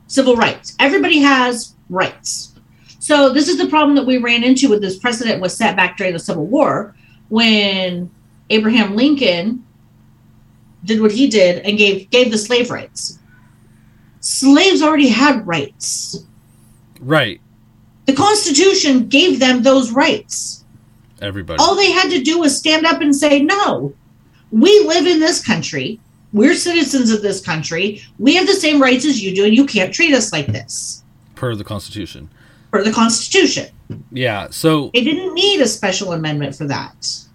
civil 0.06 0.36
rights. 0.36 0.74
Everybody 0.78 1.20
has 1.20 1.74
rights. 1.88 2.52
So 2.98 3.30
this 3.32 3.48
is 3.48 3.56
the 3.56 3.68
problem 3.68 3.94
that 3.96 4.04
we 4.06 4.18
ran 4.18 4.42
into 4.44 4.68
with 4.68 4.80
this 4.82 4.98
precedent 4.98 5.40
was 5.40 5.56
set 5.56 5.76
back 5.76 5.96
during 5.96 6.12
the 6.12 6.18
Civil 6.18 6.46
War 6.46 6.94
when 7.28 8.10
Abraham 8.50 8.96
Lincoln 8.96 9.64
did 10.84 11.00
what 11.00 11.12
he 11.12 11.28
did 11.28 11.64
and 11.64 11.78
gave 11.78 12.10
gave 12.10 12.30
the 12.30 12.38
slave 12.38 12.70
rights. 12.70 13.18
Slaves 14.20 14.82
already 14.82 15.08
had 15.08 15.46
rights. 15.46 16.24
right. 17.00 17.40
The 18.06 18.12
Constitution 18.14 19.08
gave 19.08 19.40
them 19.40 19.62
those 19.64 19.90
rights. 19.90 20.64
Everybody. 21.20 21.58
All 21.62 21.74
they 21.74 21.90
had 21.92 22.10
to 22.10 22.20
do 22.22 22.38
was 22.38 22.56
stand 22.56 22.84
up 22.86 23.00
and 23.00 23.14
say, 23.14 23.40
no, 23.42 23.94
we 24.50 24.70
live 24.86 25.06
in 25.06 25.18
this 25.20 25.44
country. 25.44 25.98
We're 26.32 26.54
citizens 26.54 27.10
of 27.10 27.22
this 27.22 27.40
country. 27.40 28.02
We 28.18 28.34
have 28.34 28.46
the 28.46 28.52
same 28.54 28.80
rights 28.82 29.04
as 29.06 29.22
you 29.22 29.34
do, 29.34 29.44
and 29.44 29.54
you 29.54 29.64
can't 29.66 29.94
treat 29.94 30.12
us 30.14 30.32
like 30.32 30.46
this 30.48 31.02
per 31.34 31.54
the 31.54 31.64
Constitution. 31.64 32.28
Per 32.70 32.82
the 32.82 32.92
Constitution. 32.92 33.68
Yeah. 34.10 34.48
So 34.50 34.90
They 34.92 35.04
didn't 35.04 35.32
need 35.34 35.60
a 35.60 35.68
special 35.68 36.12
amendment 36.12 36.56
for 36.56 36.64
that. 36.66 37.04
So 37.04 37.28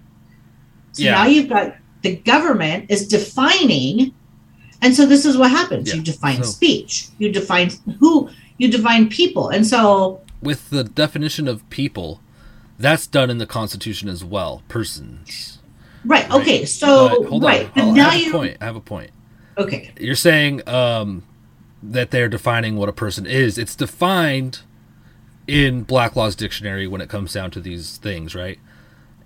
Yeah. 1.04 1.12
now 1.14 1.26
you've 1.28 1.50
got 1.50 1.76
the 2.02 2.16
government 2.18 2.86
is 2.90 3.08
defining, 3.08 4.14
and 4.82 4.94
so 4.96 5.06
this 5.06 5.26
is 5.26 5.38
what 5.38 5.52
happens. 5.52 5.88
Yeah, 5.90 5.96
You 5.96 6.02
define 6.02 6.38
so- 6.44 6.50
speech, 6.50 7.08
you 7.20 7.32
define 7.32 7.72
who, 8.00 8.30
you 8.58 8.70
define 8.70 9.08
people. 9.10 9.50
And 9.50 9.66
so 9.66 10.20
with 10.42 10.70
the 10.70 10.84
definition 10.84 11.48
of 11.48 11.68
people, 11.70 12.20
that's 12.82 13.08
done 13.08 13.30
in 13.30 13.38
the 13.38 13.46
Constitution 13.48 14.10
as 14.10 14.24
well. 14.24 14.64
Persons. 14.68 15.60
right, 16.06 16.28
right? 16.30 16.42
okay, 16.42 16.66
so 16.66 17.10
But 17.22 17.30
hold 17.30 17.44
right, 17.44 17.70
on. 17.78 17.94
now 17.94 18.10
I 18.10 18.16
have 18.16 18.22
a 18.22 18.26
you 18.26 18.32
point. 18.32 18.58
I 18.62 18.66
have 18.66 18.76
a 18.76 18.82
point. 18.82 19.12
okay. 19.58 19.92
You're 20.00 20.16
saying 20.16 20.68
um, 20.68 21.24
that 21.84 22.12
they're 22.12 22.30
defining 22.30 22.76
what 22.78 22.90
a 22.90 22.94
person 22.94 23.26
is. 23.26 23.58
It's 23.58 23.76
defined 23.76 24.62
in 25.48 25.84
Black 25.84 26.16
Law's 26.16 26.36
dictionary 26.36 26.88
when 26.88 27.02
it 27.02 27.10
comes 27.10 27.34
down 27.34 27.52
to 27.52 27.60
these 27.62 27.98
things, 27.98 28.36
right? 28.36 28.60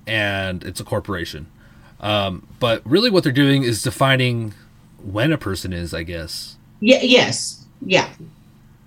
And 0.07 0.63
it's 0.63 0.79
a 0.79 0.83
corporation. 0.83 1.47
Um, 1.99 2.47
but 2.59 2.81
really, 2.85 3.09
what 3.09 3.23
they're 3.23 3.31
doing 3.33 3.63
is 3.63 3.81
defining 3.81 4.53
when 5.03 5.31
a 5.31 5.37
person 5.37 5.73
is, 5.73 5.93
I 5.93 6.03
guess. 6.03 6.57
Yeah, 6.79 6.99
yes, 7.01 7.65
yeah. 7.81 8.09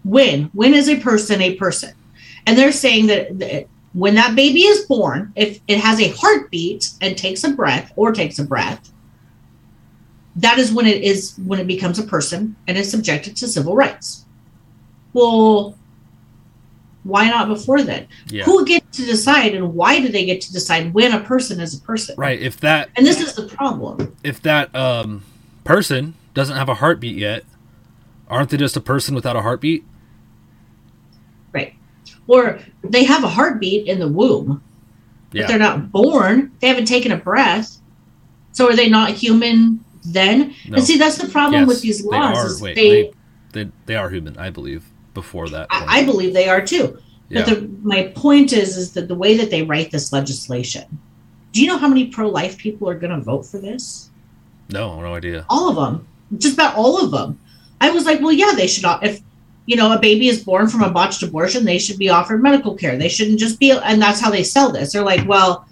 When 0.04 0.44
when 0.52 0.74
is 0.74 0.88
a 0.88 0.96
person 1.00 1.40
a 1.42 1.54
person? 1.56 1.94
And 2.46 2.56
they're 2.56 2.72
saying 2.72 3.06
that 3.08 3.38
when 3.92 4.14
that 4.14 4.36
baby 4.36 4.60
is 4.60 4.84
born, 4.86 5.32
if 5.36 5.60
it 5.66 5.78
has 5.78 6.00
a 6.00 6.08
heartbeat 6.08 6.90
and 7.00 7.16
takes 7.16 7.44
a 7.44 7.50
breath 7.50 7.92
or 7.96 8.12
takes 8.12 8.38
a 8.38 8.44
breath, 8.44 8.92
that 10.36 10.58
is 10.58 10.72
when 10.72 10.86
it 10.86 11.02
is 11.02 11.34
when 11.44 11.58
it 11.58 11.66
becomes 11.66 11.98
a 11.98 12.04
person 12.04 12.54
and 12.66 12.78
is 12.78 12.90
subjected 12.90 13.36
to 13.36 13.48
civil 13.48 13.74
rights. 13.74 14.24
Well, 15.12 15.76
why 17.02 17.28
not 17.28 17.48
before 17.48 17.82
then? 17.82 18.06
Yeah. 18.28 18.44
Who 18.44 18.64
gets 18.64 18.98
to 18.98 19.06
decide 19.06 19.54
and 19.54 19.74
why 19.74 20.00
do 20.00 20.08
they 20.08 20.24
get 20.24 20.40
to 20.42 20.52
decide 20.52 20.92
when 20.92 21.12
a 21.12 21.20
person 21.20 21.58
is 21.58 21.74
a 21.74 21.80
person? 21.80 22.14
Right. 22.18 22.40
If 22.40 22.60
that 22.60 22.90
And 22.96 23.06
this 23.06 23.20
is 23.20 23.34
the 23.34 23.46
problem. 23.46 24.14
if 24.22 24.42
that 24.42 24.72
um, 24.74 25.24
person 25.64 26.14
doesn't 26.34 26.56
have 26.56 26.68
a 26.68 26.74
heartbeat 26.74 27.16
yet, 27.16 27.44
aren't 28.28 28.50
they 28.50 28.58
just 28.58 28.76
a 28.76 28.80
person 28.80 29.14
without 29.14 29.36
a 29.36 29.42
heartbeat? 29.42 29.84
Right. 31.52 31.74
Or 32.28 32.60
they 32.84 33.02
have 33.04 33.24
a 33.24 33.28
heartbeat 33.28 33.88
in 33.88 33.98
the 33.98 34.06
womb, 34.08 34.62
but 35.32 35.48
they're 35.48 35.58
not 35.58 35.90
born. 35.90 36.52
They 36.60 36.68
haven't 36.68 36.84
taken 36.86 37.10
a 37.10 37.16
breath. 37.16 37.78
So 38.52 38.68
are 38.68 38.76
they 38.76 38.88
not 38.88 39.10
human 39.10 39.84
then? 40.04 40.54
No. 40.68 40.76
And 40.76 40.84
see, 40.84 40.98
that's 40.98 41.18
the 41.18 41.28
problem 41.28 41.62
Yes, 41.62 41.68
with 41.68 41.82
these 41.82 42.02
they 42.02 42.08
laws. 42.16 42.38
are. 42.38 42.46
is 42.46 42.60
Wait, 42.62 42.74
they, 42.76 43.02
they, 43.52 43.64
they 43.64 43.70
they 43.86 43.96
are 43.96 44.08
human, 44.10 44.36
I 44.38 44.50
believe. 44.50 44.84
Before 45.14 45.48
that, 45.48 45.68
point. 45.68 45.90
I, 45.90 45.98
I 46.00 46.04
believe 46.04 46.32
they 46.32 46.48
are 46.48 46.64
too. 46.64 46.96
yeah. 47.28 47.44
But 47.44 47.46
the, 47.60 47.68
my 47.82 48.12
point 48.14 48.52
is, 48.52 48.76
is 48.76 48.92
that 48.92 49.08
the 49.08 49.16
way 49.16 49.36
that 49.36 49.50
they 49.50 49.62
write 49.64 49.90
this 49.90 50.12
legislation. 50.12 50.84
Do 51.52 51.60
you 51.60 51.66
know 51.66 51.78
how 51.78 51.88
many 51.88 52.06
pro-life 52.06 52.56
people 52.56 52.88
are 52.88 52.94
going 52.94 53.10
to 53.16 53.20
vote 53.20 53.42
for 53.44 53.58
this? 53.58 54.10
no, 54.68 55.00
no 55.00 55.14
idea. 55.14 55.44
All 55.48 55.70
of 55.70 55.76
them, 55.76 56.06
just 56.36 56.54
about 56.54 56.76
all 56.76 57.02
of 57.02 57.10
them. 57.10 57.40
I 57.80 57.90
was 57.90 58.04
like, 58.04 58.20
well, 58.20 58.30
yeah, 58.32 58.52
they 58.54 58.66
should. 58.68 58.82
not 58.84 59.02
If 59.04 59.20
you 59.68 59.76
know 59.76 59.92
a 59.92 59.98
baby 59.98 60.28
is 60.28 60.42
born 60.42 60.66
from 60.66 60.82
a 60.82 60.88
botched 60.88 61.22
abortion, 61.22 61.66
they 61.66 61.78
should 61.78 61.98
be 61.98 62.08
offered 62.08 62.42
medical 62.42 62.74
care. 62.74 62.96
They 62.96 63.10
shouldn't 63.10 63.38
just 63.38 63.60
be. 63.60 63.70
And 63.70 64.00
that's 64.00 64.18
how 64.18 64.30
they 64.30 64.42
sell 64.42 64.72
this. 64.72 64.94
They're 64.94 65.02
like, 65.02 65.28
well, 65.28 65.68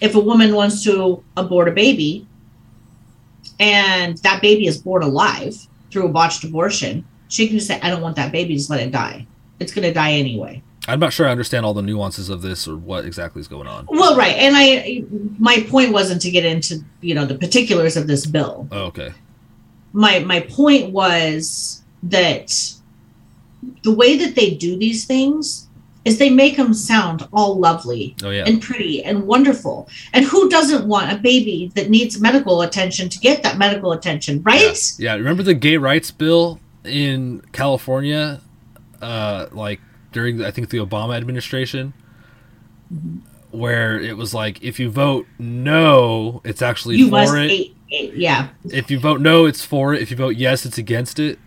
if 0.00 0.14
a 0.14 0.20
woman 0.20 0.54
wants 0.54 0.82
to 0.84 1.22
abort 1.36 1.68
a 1.68 1.72
baby, 1.72 2.26
and 3.60 4.16
that 4.18 4.40
baby 4.40 4.66
is 4.66 4.78
born 4.78 5.02
alive 5.02 5.54
through 5.90 6.06
a 6.06 6.08
botched 6.08 6.44
abortion, 6.44 7.04
she 7.28 7.46
can 7.46 7.58
just 7.58 7.68
say, 7.68 7.78
I 7.82 7.90
don't 7.90 8.00
want 8.00 8.16
that 8.16 8.32
baby. 8.32 8.54
Just 8.56 8.70
let 8.70 8.80
it 8.80 8.90
die. 8.90 9.26
It's 9.60 9.74
going 9.74 9.86
to 9.86 9.92
die 9.92 10.12
anyway. 10.12 10.62
I'm 10.88 10.98
not 10.98 11.12
sure 11.12 11.28
I 11.28 11.30
understand 11.30 11.66
all 11.66 11.74
the 11.74 11.82
nuances 11.82 12.30
of 12.30 12.40
this 12.40 12.66
or 12.66 12.78
what 12.78 13.04
exactly 13.04 13.40
is 13.40 13.48
going 13.48 13.66
on. 13.66 13.86
Well, 13.90 14.16
right, 14.16 14.36
and 14.36 14.54
I, 14.56 15.04
my 15.38 15.66
point 15.68 15.92
wasn't 15.92 16.22
to 16.22 16.30
get 16.30 16.46
into 16.46 16.82
you 17.02 17.14
know 17.14 17.26
the 17.26 17.34
particulars 17.34 17.98
of 17.98 18.06
this 18.06 18.24
bill. 18.24 18.66
Oh, 18.72 18.84
okay. 18.84 19.12
My 19.92 20.20
my 20.20 20.40
point 20.40 20.92
was 20.92 21.82
that 22.04 22.76
the 23.82 23.92
way 23.94 24.16
that 24.16 24.34
they 24.34 24.50
do 24.54 24.76
these 24.76 25.04
things 25.04 25.66
is 26.04 26.18
they 26.18 26.30
make 26.30 26.56
them 26.56 26.72
sound 26.72 27.26
all 27.32 27.58
lovely 27.58 28.14
Oh 28.22 28.30
yeah. 28.30 28.44
and 28.46 28.62
pretty 28.62 29.02
and 29.02 29.26
wonderful. 29.26 29.88
And 30.12 30.24
who 30.24 30.48
doesn't 30.48 30.86
want 30.86 31.10
a 31.12 31.16
baby 31.16 31.72
that 31.74 31.90
needs 31.90 32.20
medical 32.20 32.62
attention 32.62 33.08
to 33.08 33.18
get 33.18 33.42
that 33.42 33.58
medical 33.58 33.90
attention, 33.92 34.40
right? 34.44 34.62
Yeah. 34.98 35.12
yeah. 35.12 35.14
Remember 35.16 35.42
the 35.42 35.54
gay 35.54 35.76
rights 35.78 36.12
bill 36.12 36.60
in 36.84 37.42
California, 37.52 38.40
uh, 39.02 39.46
like 39.50 39.80
during 40.12 40.44
I 40.44 40.52
think 40.52 40.70
the 40.70 40.78
Obama 40.78 41.16
administration, 41.16 41.92
where 43.50 43.98
it 43.98 44.16
was 44.16 44.34
like 44.34 44.62
if 44.62 44.78
you 44.78 44.90
vote 44.90 45.26
no, 45.38 46.40
it's 46.44 46.62
actually 46.62 46.96
You 46.96 47.10
for 47.10 47.36
it. 47.36 47.50
a- 47.50 47.72
a- 47.92 48.12
yeah, 48.14 48.48
If 48.64 48.90
you 48.90 48.98
vote 48.98 49.20
no, 49.20 49.46
it's 49.46 49.64
for 49.64 49.94
it. 49.94 50.02
If 50.02 50.10
you 50.10 50.16
vote 50.16 50.36
yes, 50.36 50.66
it's 50.66 50.78
against 50.78 51.18
it. 51.18 51.38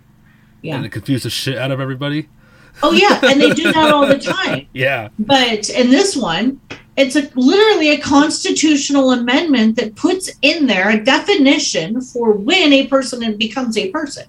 Yeah. 0.62 0.76
And 0.76 0.86
it 0.86 0.91
confused 0.91 1.26
the 1.26 1.30
shit 1.30 1.57
out 1.57 1.72
of 1.72 1.80
everybody. 1.80 2.30
Oh 2.82 2.91
yeah, 2.93 3.20
and 3.24 3.41
they 3.41 3.49
do 3.51 3.64
that 3.74 3.91
all 3.93 4.07
the 4.07 4.20
time. 4.34 4.68
Yeah. 4.74 5.10
But 5.20 5.70
in 5.70 5.89
this 5.89 6.16
one, 6.16 6.62
it's 6.95 7.16
a, 7.16 7.30
literally 7.36 7.89
a 7.91 7.97
constitutional 7.97 9.12
amendment 9.12 9.76
that 9.78 9.95
puts 9.95 10.30
in 10.41 10.68
there 10.68 10.89
a 10.89 11.03
definition 11.03 12.01
for 12.01 12.32
when 12.34 12.72
a 12.74 12.88
person 12.88 13.38
becomes 13.38 13.78
a 13.78 13.89
person. 13.91 14.26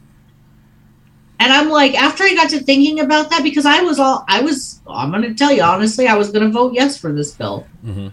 And 1.39 1.53
I'm 1.53 1.71
like, 1.71 1.95
after 1.95 2.23
I 2.25 2.35
got 2.35 2.51
to 2.51 2.61
thinking 2.61 3.01
about 3.01 3.31
that, 3.31 3.43
because 3.43 3.65
I 3.65 3.81
was 3.83 3.99
all, 3.99 4.25
I 4.29 4.43
was, 4.43 4.81
I'm 4.87 5.11
going 5.11 5.23
to 5.23 5.33
tell 5.35 5.51
you 5.53 5.63
honestly, 5.63 6.07
I 6.07 6.15
was 6.15 6.31
going 6.31 6.45
to 6.45 6.53
vote 6.53 6.75
yes 6.75 6.99
for 6.99 7.13
this 7.13 7.33
bill. 7.33 7.67
hmm 7.83 8.09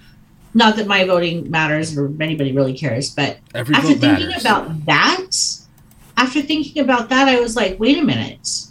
Not 0.53 0.76
that 0.78 0.88
my 0.88 1.03
voting 1.03 1.49
matters 1.51 1.97
or 1.97 2.11
anybody 2.22 2.53
really 2.53 2.74
cares, 2.78 3.09
but 3.09 3.39
Every 3.53 3.76
after 3.76 3.88
thinking 3.95 4.28
matters. 4.30 4.41
about 4.45 4.86
that, 4.86 5.32
after 6.18 6.41
thinking 6.41 6.82
about 6.82 7.09
that, 7.09 7.28
I 7.28 7.39
was 7.39 7.55
like, 7.55 7.80
wait 7.80 7.97
a 7.97 8.03
minute. 8.03 8.65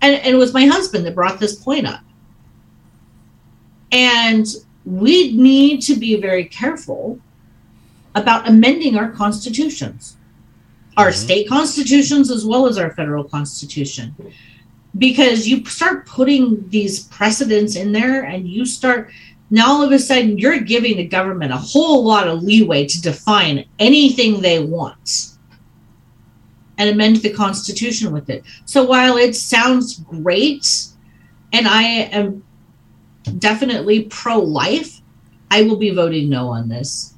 And, 0.00 0.14
and 0.16 0.34
it 0.34 0.38
was 0.38 0.52
my 0.54 0.66
husband 0.66 1.04
that 1.06 1.14
brought 1.14 1.38
this 1.38 1.54
point 1.54 1.86
up. 1.86 2.00
And 3.92 4.46
we 4.84 5.32
need 5.36 5.82
to 5.82 5.94
be 5.96 6.20
very 6.20 6.44
careful 6.46 7.18
about 8.14 8.48
amending 8.48 8.96
our 8.96 9.10
constitutions, 9.10 10.16
our 10.96 11.10
Mhm. 11.10 11.14
state 11.14 11.48
constitutions 11.48 12.30
as 12.30 12.44
well 12.44 12.66
as 12.66 12.78
our 12.78 12.90
federal 12.94 13.24
constitution. 13.24 14.14
because 14.98 15.46
you 15.46 15.62
start 15.66 16.06
putting 16.06 16.66
these 16.70 17.00
precedents 17.00 17.76
in 17.76 17.92
there 17.92 18.22
and 18.22 18.48
you 18.48 18.64
start 18.64 19.10
now 19.50 19.66
all 19.68 19.82
of 19.82 19.92
a 19.92 19.98
sudden 19.98 20.38
you're 20.38 20.58
giving 20.60 20.96
the 20.96 21.04
government 21.04 21.52
a 21.52 21.56
whole 21.58 22.02
lot 22.02 22.26
of 22.26 22.42
leeway 22.42 22.86
to 22.86 22.98
define 23.02 23.62
anything 23.78 24.40
they 24.40 24.58
want 24.58 25.35
and 26.78 26.90
amend 26.90 27.16
the 27.16 27.32
constitution 27.32 28.12
with 28.12 28.28
it. 28.30 28.44
So 28.64 28.84
while 28.84 29.16
it 29.16 29.34
sounds 29.34 30.00
great 30.00 30.88
and 31.52 31.68
i 31.68 31.82
am 31.82 32.42
definitely 33.38 34.02
pro-life 34.04 35.00
i 35.50 35.62
will 35.62 35.76
be 35.76 35.90
voting 35.90 36.28
no 36.28 36.48
on 36.48 36.68
this. 36.68 37.14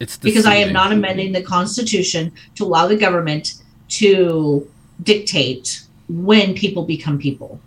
It's 0.00 0.16
because 0.16 0.46
I 0.46 0.56
am 0.56 0.72
not 0.72 0.92
amending 0.92 1.32
the 1.32 1.42
Constitution 1.42 2.32
to 2.56 2.64
allow 2.64 2.88
the 2.88 2.96
government 2.96 3.62
to 4.00 4.68
dictate 5.02 5.84
when 6.08 6.54
people 6.54 6.84
become 6.84 7.18
people. 7.18 7.60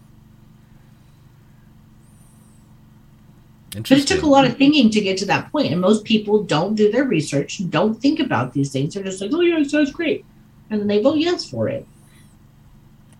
But 3.72 3.92
it 3.92 4.08
took 4.08 4.24
a 4.24 4.28
lot 4.28 4.46
of 4.46 4.58
thinking 4.58 4.90
to 4.90 5.02
get 5.02 5.18
to 5.20 5.26
that 5.26 5.52
point, 5.52 5.72
and 5.72 5.82
most 5.82 6.06
people 6.06 6.44
don't 6.44 6.76
do 6.76 6.92
their 6.92 7.04
research, 7.04 7.62
don't 7.70 7.96
think 8.02 8.20
about 8.20 8.54
these 8.54 8.72
things. 8.72 8.94
They're 8.94 9.04
just 9.04 9.22
like, 9.22 9.32
"Oh 9.34 9.42
yeah, 9.42 9.60
it 9.60 9.70
sounds 9.70 9.92
great," 9.92 10.26
and 10.70 10.90
they 10.90 11.02
vote 11.02 11.18
yes 11.18 11.50
for 11.50 11.68
it. 11.68 11.86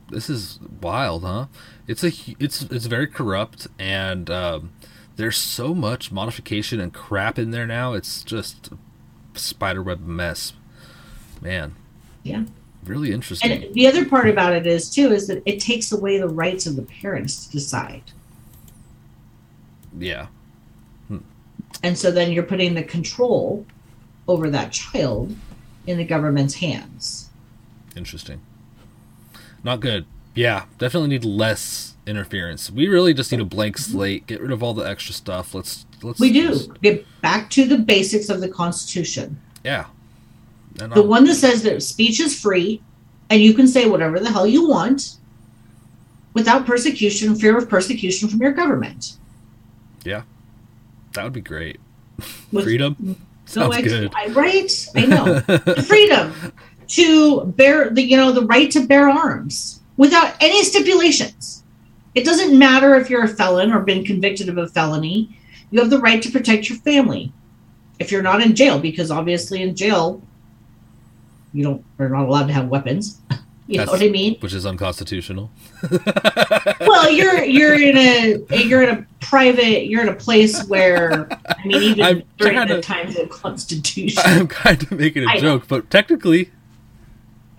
This 0.10 0.30
is 0.30 0.60
wild, 0.82 1.24
huh? 1.24 1.48
It's 1.88 2.04
a 2.04 2.12
it's 2.40 2.64
it's 2.64 2.86
very 2.86 3.08
corrupt, 3.08 3.68
and 3.80 4.30
um, 4.30 4.72
there's 5.16 5.38
so 5.38 5.74
much 5.74 6.12
modification 6.12 6.80
and 6.80 6.94
crap 6.94 7.40
in 7.40 7.52
there 7.52 7.68
now. 7.68 7.94
It's 7.94 8.24
just 8.24 8.70
a 8.72 9.40
spiderweb 9.40 10.02
mess, 10.02 10.54
man. 11.42 11.76
Yeah. 12.24 12.46
Really 12.84 13.12
interesting. 13.12 13.52
And 13.52 13.74
the 13.74 13.88
other 13.88 14.06
part 14.06 14.30
about 14.30 14.54
it 14.54 14.68
is 14.68 14.92
too 14.92 15.12
is 15.12 15.26
that 15.28 15.42
it 15.48 15.60
takes 15.60 15.92
away 15.92 16.20
the 16.20 16.30
rights 16.30 16.68
of 16.68 16.76
the 16.76 16.84
parents 16.84 17.48
to 17.48 17.52
decide, 17.52 18.04
yeah, 19.98 20.28
and 21.84 21.98
so 21.98 22.10
then 22.10 22.32
you're 22.32 22.44
putting 22.44 22.74
the 22.74 22.84
control 22.84 23.66
over 24.28 24.50
that 24.50 24.72
child 24.72 25.36
in 25.86 25.98
the 25.98 26.04
government's 26.04 26.56
hands. 26.56 27.25
Interesting. 27.96 28.42
Not 29.64 29.80
good. 29.80 30.06
Yeah, 30.36 30.66
definitely 30.78 31.10
need 31.10 31.26
less 31.26 31.96
interference. 32.06 32.70
We 32.70 32.88
really 32.88 33.14
just 33.14 33.32
need 33.32 33.42
a 33.42 33.46
blank 33.46 33.78
mm-hmm. 33.78 33.92
slate. 33.92 34.28
Get 34.28 34.42
rid 34.42 34.52
of 34.52 34.62
all 34.62 34.74
the 34.74 34.84
extra 34.84 35.14
stuff. 35.14 35.56
Let's 35.56 35.86
let's. 36.04 36.20
We 36.20 36.32
do 36.32 36.74
get 36.82 37.06
back 37.22 37.50
to 37.52 37.66
the 37.66 37.78
basics 37.78 38.30
of 38.30 38.42
the 38.42 38.50
Constitution. 38.50 39.40
yeah. 39.64 39.86
And 40.80 40.92
The 40.92 40.98
I'll- 40.98 41.08
one 41.08 41.24
that 41.26 41.36
says 41.36 41.64
that 41.64 41.82
speech 41.84 42.20
is 42.20 42.38
free 42.40 42.82
and 43.30 43.42
you 43.42 43.54
can 43.54 43.68
say 43.68 43.88
whatever 43.90 44.20
the 44.20 44.30
hell 44.30 44.46
you 44.46 44.68
want 44.68 45.16
without 46.34 46.66
persecution, 46.66 47.34
fear 47.36 47.58
of 47.58 47.70
persecution 47.70 48.28
from 48.30 48.42
your 48.42 48.52
government. 48.52 49.18
Yeah, 50.04 50.24
that 51.14 51.24
would 51.24 51.34
be 51.34 51.42
great. 51.42 51.80
With 52.52 52.66
Freedom 52.66 52.96
no 53.00 53.16
sounds 53.46 53.78
ex- 53.78 53.88
good. 53.88 54.12
I, 54.16 54.28
right? 54.28 54.88
I 54.96 55.06
know. 55.06 55.40
freedom 55.84 56.34
to 56.90 57.46
bear 57.46 57.90
the 57.90 58.02
you 58.02 58.18
know 58.18 58.32
the 58.32 58.46
right 58.46 58.70
to 58.72 58.86
bear 58.86 59.10
arms 59.10 59.82
without 59.98 60.36
any 60.42 60.64
stipulations. 60.64 61.64
It 62.14 62.24
doesn't 62.26 62.58
matter 62.58 62.96
if 62.96 63.10
you're 63.10 63.24
a 63.24 63.28
felon 63.28 63.72
or 63.74 63.80
been 63.82 64.04
convicted 64.06 64.48
of 64.50 64.58
a 64.58 64.68
felony. 64.68 65.38
You 65.72 65.82
have 65.82 65.90
the 65.90 66.00
right 66.00 66.22
to 66.22 66.32
protect 66.32 66.70
your 66.70 66.78
family. 66.80 67.32
If 68.00 68.12
you're 68.12 68.22
not 68.22 68.42
in 68.42 68.56
jail, 68.56 68.80
because 68.80 69.12
obviously 69.12 69.62
in 69.62 69.76
jail 69.76 70.22
you 71.54 71.64
don't 71.64 71.84
are 72.00 72.10
not 72.10 72.28
allowed 72.28 72.48
to 72.48 72.54
have 72.54 72.68
weapons. 72.70 73.20
You 73.68 73.80
know 73.80 73.86
what 73.88 74.04
I 74.04 74.10
mean? 74.10 74.38
which 74.42 74.54
is 74.54 74.64
unconstitutional. 74.68 75.50
Well, 76.82 77.10
you're 77.10 77.44
you're 77.44 77.74
in 77.74 77.98
a 77.98 78.64
you're 78.64 78.84
in 78.84 78.90
a 78.96 79.06
private 79.22 79.88
you're 79.88 80.04
in 80.04 80.10
a 80.10 80.14
place 80.16 80.64
where 80.68 81.28
I 81.48 81.66
mean 81.66 81.82
even 81.82 82.06
I'm 82.06 82.24
during 82.38 82.60
the 82.68 82.76
to- 82.76 82.82
times 82.82 83.18
of 83.18 83.28
the 83.28 83.34
Constitution. 83.36 84.22
I'm 84.24 84.48
kind 84.48 84.84
of 84.84 84.92
making 84.92 85.24
a 85.24 85.28
I 85.28 85.36
know. 85.36 85.42
joke, 85.58 85.68
but 85.68 85.90
technically, 85.90 86.52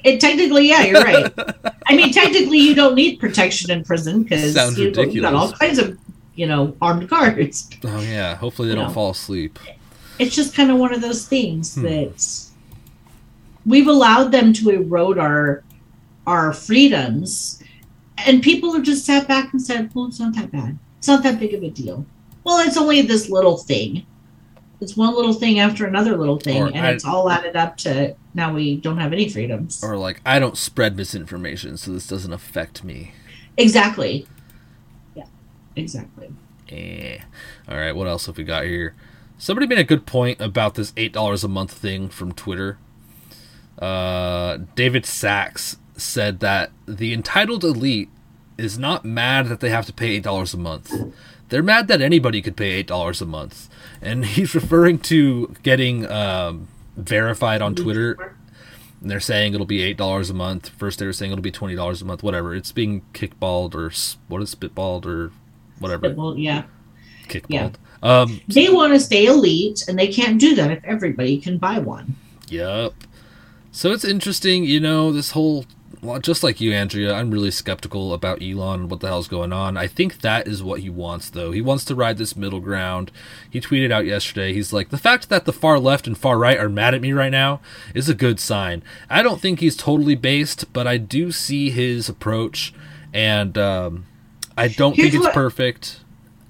It 0.07 0.21
technically, 0.21 0.69
yeah, 0.69 0.83
you're 0.85 1.03
right. 1.03 1.33
I 1.89 1.97
mean, 1.97 2.13
technically, 2.21 2.59
you 2.59 2.75
don't 2.75 2.95
need 2.95 3.19
protection 3.19 3.71
in 3.73 3.83
prison 3.85 4.23
because 4.23 4.55
you, 4.79 4.91
you 5.11 5.21
got 5.21 5.35
all 5.35 5.51
kinds 5.53 5.79
of, 5.79 5.99
you 6.37 6.47
know, 6.47 6.77
armed 6.81 7.09
guards. 7.15 7.69
oh 7.85 8.01
yeah. 8.01 8.37
Hopefully 8.37 8.69
they 8.69 8.75
You 8.75 8.81
don't 8.81 8.89
know. 8.89 8.95
fall 8.95 9.11
asleep. 9.11 9.59
It's 10.19 10.35
just 10.35 10.55
kind 10.55 10.71
of 10.71 10.79
one 10.79 10.95
of 10.95 11.01
those 11.01 11.27
things 11.27 11.75
Hmm. 11.75 11.83
that 11.83 12.45
we've 13.67 13.89
allowed 13.89 14.31
them 14.33 14.53
to 14.55 14.71
erode 14.71 15.19
our 15.19 15.63
our 16.27 16.53
freedoms, 16.53 17.63
and 18.27 18.43
people 18.43 18.73
have 18.75 18.83
just 18.83 19.05
sat 19.05 19.27
back 19.29 19.53
and 19.53 19.61
said, 19.63 19.91
"Well, 19.95 20.07
it's 20.07 20.19
not 20.21 20.35
that 20.37 20.51
bad. 20.53 20.79
It's 20.99 21.09
not 21.09 21.23
that 21.25 21.39
big 21.39 21.53
of 21.55 21.63
a 21.63 21.71
deal. 21.71 22.05
Well, 22.45 22.59
it's 22.67 22.77
only 22.77 23.03
this 23.03 23.29
little 23.29 23.57
thing. 23.57 24.07
It's 24.81 24.97
one 24.97 25.15
little 25.15 25.33
thing 25.33 25.59
after 25.59 25.87
another 25.87 26.17
little 26.17 26.39
thing, 26.39 26.63
Or 26.63 26.67
and 26.69 26.79
I- 26.87 26.91
it's 26.91 27.05
all 27.05 27.31
added 27.31 27.57
up 27.57 27.77
to 27.79 28.15
now 28.35 28.53
we 28.53 28.77
don't 28.77 28.99
have 28.99 29.13
any 29.13 29.29
freedoms." 29.29 29.83
Or 29.83 29.97
like, 29.97 30.21
I 30.27 30.39
don't 30.39 30.57
spread 30.59 30.97
misinformation, 30.97 31.77
so 31.77 31.93
this 31.93 32.07
doesn't 32.07 32.33
affect 32.33 32.85
me. 32.85 33.13
Exactly. 33.57 34.27
Yeah. 35.15 35.25
Exactly. 35.77 36.29
Eh. 36.69 37.19
All 37.69 37.77
right, 37.77 37.97
what 37.97 38.07
else 38.07 38.27
have 38.27 38.37
we 38.37 38.45
got 38.45 38.65
here? 38.65 38.95
Somebody 39.39 39.67
made 39.67 39.79
a 39.79 39.85
good 39.85 40.05
point 40.07 40.41
about 40.41 40.75
this 40.75 40.93
eight 40.97 41.13
dollars 41.13 41.43
a 41.45 41.49
month 41.49 41.73
thing 41.73 42.09
from 42.09 42.33
Twitter. 42.33 42.79
Uh, 43.79 44.59
David 44.75 45.05
Sacks 45.07 45.77
said 45.97 46.41
that 46.41 46.71
the 46.87 47.13
entitled 47.13 47.65
elite 47.65 48.09
is 48.59 48.79
not 48.79 49.05
mad 49.05 49.49
that 49.49 49.61
they 49.61 49.69
have 49.71 49.87
to 49.87 49.93
pay 49.93 50.11
eight 50.17 50.23
dollars 50.23 50.55
a 50.55 50.59
month. 50.59 50.93
They're 51.49 51.63
mad 51.63 51.89
that 51.89 52.01
anybody 52.01 52.41
could 52.43 52.57
pay 52.57 52.73
eight 52.73 52.87
dollars 52.87 53.21
a 53.21 53.27
month, 53.27 53.69
and 54.03 54.25
he's 54.37 54.55
referring 54.55 54.99
to 55.01 55.55
getting 55.63 56.11
um, 56.11 56.69
verified 56.97 57.63
on 57.63 57.75
Twitter. 57.75 58.35
And 59.01 59.11
they're 59.11 59.21
saying 59.21 59.53
it'll 59.55 59.67
be 59.67 59.83
eight 59.83 59.97
dollars 59.97 60.31
a 60.31 60.35
month. 60.35 60.71
First, 60.71 60.99
they 60.99 61.07
were 61.07 61.13
saying 61.13 61.33
it'll 61.33 61.43
be 61.43 61.51
twenty 61.51 61.75
dollars 61.77 62.01
a 62.03 62.05
month. 62.05 62.23
Whatever. 62.23 62.55
It's 62.55 62.73
being 62.73 63.03
kickballed 63.13 63.75
or 63.75 63.91
what 64.29 64.43
is 64.43 64.55
spitballed 64.55 65.05
or 65.07 65.33
whatever 65.79 66.13
Well, 66.15 66.37
yeah. 66.37 66.65
kickballed. 67.29 67.47
Yeah. 67.51 67.71
Um, 68.03 68.41
They 68.49 68.69
want 68.71 68.93
to 68.95 69.01
stay 69.01 69.27
elite, 69.27 69.85
and 69.89 69.99
they 69.99 70.09
can't 70.09 70.39
do 70.41 70.55
that 70.55 70.71
if 70.71 70.85
everybody 70.85 71.39
can 71.39 71.59
buy 71.59 71.79
one. 71.79 72.17
yep. 72.49 72.93
So 73.73 73.93
it's 73.93 74.05
interesting, 74.07 74.65
you 74.65 74.81
know, 74.81 75.13
this 75.13 75.33
whole. 75.33 75.67
Well, 76.07 76.21
just 76.21 76.45
like 76.45 76.61
you, 76.61 76.73
Andrea, 76.73 77.13
I'm 77.13 77.33
really 77.33 77.51
skeptical 77.51 78.15
about 78.15 78.41
Elon 78.41 78.83
and 78.83 78.91
what 78.91 79.01
the 79.01 79.09
hell's 79.09 79.27
going 79.27 79.53
on. 79.53 79.77
I 79.77 79.89
think 79.89 80.21
that 80.21 80.47
is 80.47 80.63
what 80.63 80.81
he 80.81 80.89
wants, 80.89 81.31
though. 81.31 81.51
He 81.51 81.61
wants 81.61 81.85
to 81.87 81.97
ride 81.97 82.17
this 82.17 82.37
middle 82.37 82.61
ground. 82.61 83.11
He 83.51 83.61
tweeted 83.61 83.91
out 83.91 84.07
yesterday, 84.07 84.53
he's 84.53 84.73
like, 84.73 84.91
the 84.91 84.99
fact 84.99 85.29
that 85.31 85.47
the 85.47 85.53
far 85.53 85.81
left 85.81 86.07
and 86.07 86.17
far 86.17 86.39
right 86.39 86.59
are 86.59 86.69
mad 86.69 86.95
at 86.95 87.01
me 87.01 87.13
right 87.13 87.33
now 87.33 87.61
is 87.93 88.09
a 88.09 88.15
good 88.15 88.39
sign. 88.39 88.85
I 89.11 89.23
don't 89.25 89.41
think 89.41 89.59
he's 89.59 89.75
totally 89.77 90.15
based, 90.15 90.73
but 90.73 90.87
I 90.87 90.97
do 90.97 91.33
see 91.33 91.71
his 91.71 92.09
approach, 92.09 92.73
and 93.13 93.59
um, 93.59 94.07
I 94.57 94.69
don't 94.69 94.95
Here's 94.95 95.11
think 95.11 95.17
it's 95.17 95.25
what- 95.27 95.35
perfect, 95.35 96.01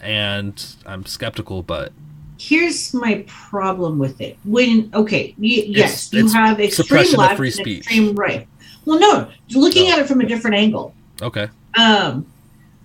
and 0.02 0.62
I'm 0.84 1.06
skeptical, 1.06 1.62
but 1.62 1.92
Here's 2.38 2.92
my 2.92 3.24
problem 3.26 3.98
with 3.98 4.20
it. 4.20 4.36
When 4.44 4.90
okay, 4.92 5.34
y- 5.38 5.64
yes, 5.68 6.12
you 6.12 6.22
it's 6.26 6.34
have 6.34 6.60
extreme 6.60 7.14
left 7.16 7.38
free 7.38 7.50
and 7.56 7.66
extreme 7.66 8.14
right. 8.14 8.46
Well, 8.86 8.98
no, 8.98 9.28
looking 9.50 9.88
No. 9.88 9.92
at 9.92 9.98
it 9.98 10.08
from 10.08 10.20
a 10.20 10.26
different 10.26 10.56
angle. 10.56 10.94
okay. 11.20 11.48
Um, 11.78 12.24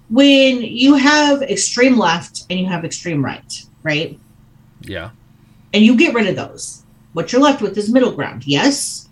when 0.10 0.62
you 0.62 0.96
have 0.96 1.42
extreme 1.44 1.98
left 1.98 2.44
and 2.50 2.60
you 2.60 2.66
have 2.66 2.84
extreme 2.84 3.24
right, 3.24 3.64
right, 3.84 4.20
Yeah. 4.82 5.12
and 5.74 5.86
you 5.86 5.96
get 5.96 6.14
rid 6.14 6.28
of 6.28 6.36
those, 6.36 6.82
what 7.14 7.32
you're 7.32 7.42
left 7.42 7.62
with 7.62 7.78
is 7.78 7.90
middle 7.90 8.12
ground. 8.12 8.44
Yes, 8.46 9.08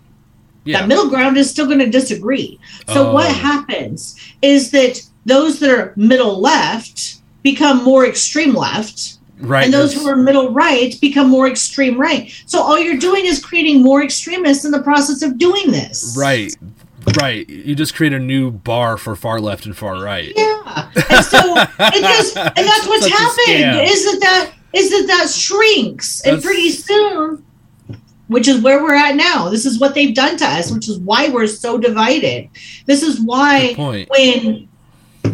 Yeah. 0.64 0.80
that 0.80 0.88
middle 0.88 1.08
ground 1.08 1.38
is 1.38 1.48
still 1.48 1.64
going 1.66 1.78
to 1.78 1.86
disagree. 1.88 2.58
So 2.92 3.08
Oh. 3.08 3.12
what 3.14 3.30
happens 3.32 4.16
is 4.42 4.70
that 4.72 5.00
those 5.24 5.58
that 5.60 5.70
are 5.70 5.94
middle 5.96 6.38
left 6.38 7.16
become 7.42 7.82
more 7.82 8.06
extreme 8.06 8.54
left, 8.54 9.16
right. 9.40 9.64
and 9.64 9.72
those 9.72 9.94
who 9.94 10.06
are 10.06 10.16
middle 10.16 10.50
right 10.50 10.94
become 11.00 11.28
more 11.30 11.48
extreme 11.48 11.98
right. 11.98 12.30
So 12.44 12.60
all 12.60 12.78
you're 12.78 12.98
doing 12.98 13.24
is 13.24 13.38
creating 13.42 13.82
more 13.82 14.02
extremists 14.02 14.66
in 14.66 14.70
the 14.72 14.82
process 14.82 15.22
of 15.22 15.38
doing 15.38 15.70
this. 15.70 16.14
Right. 16.18 16.54
Right. 17.20 17.48
You 17.48 17.74
just 17.74 17.94
create 17.94 18.12
a 18.12 18.18
new 18.18 18.50
bar 18.50 18.96
for 18.96 19.16
far 19.16 19.40
left 19.40 19.66
and 19.66 19.76
far 19.76 20.02
right. 20.02 20.32
Yeah. 20.36 20.90
And 21.10 21.24
so 21.24 21.38
it 21.78 22.02
just 22.02 22.36
and 22.36 22.56
that's 22.56 22.86
what's 22.86 23.04
Such 23.04 23.12
happened 23.12 23.88
is 23.88 24.04
that 24.04 24.18
that 24.20 24.52
is 24.72 24.90
that 24.90 25.06
that 25.06 25.30
shrinks 25.30 26.20
and 26.22 26.42
pretty 26.42 26.70
soon 26.70 27.44
which 28.28 28.46
is 28.46 28.62
where 28.62 28.80
we're 28.80 28.94
at 28.94 29.16
now. 29.16 29.48
This 29.48 29.66
is 29.66 29.80
what 29.80 29.92
they've 29.92 30.14
done 30.14 30.36
to 30.36 30.44
us, 30.44 30.70
which 30.70 30.88
is 30.88 31.00
why 31.00 31.28
we're 31.30 31.48
so 31.48 31.78
divided. 31.78 32.48
This 32.86 33.02
is 33.02 33.20
why 33.20 33.74
when 33.74 34.68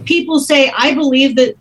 people 0.06 0.40
say 0.40 0.72
I 0.74 0.94
believe 0.94 1.36
that 1.36 1.56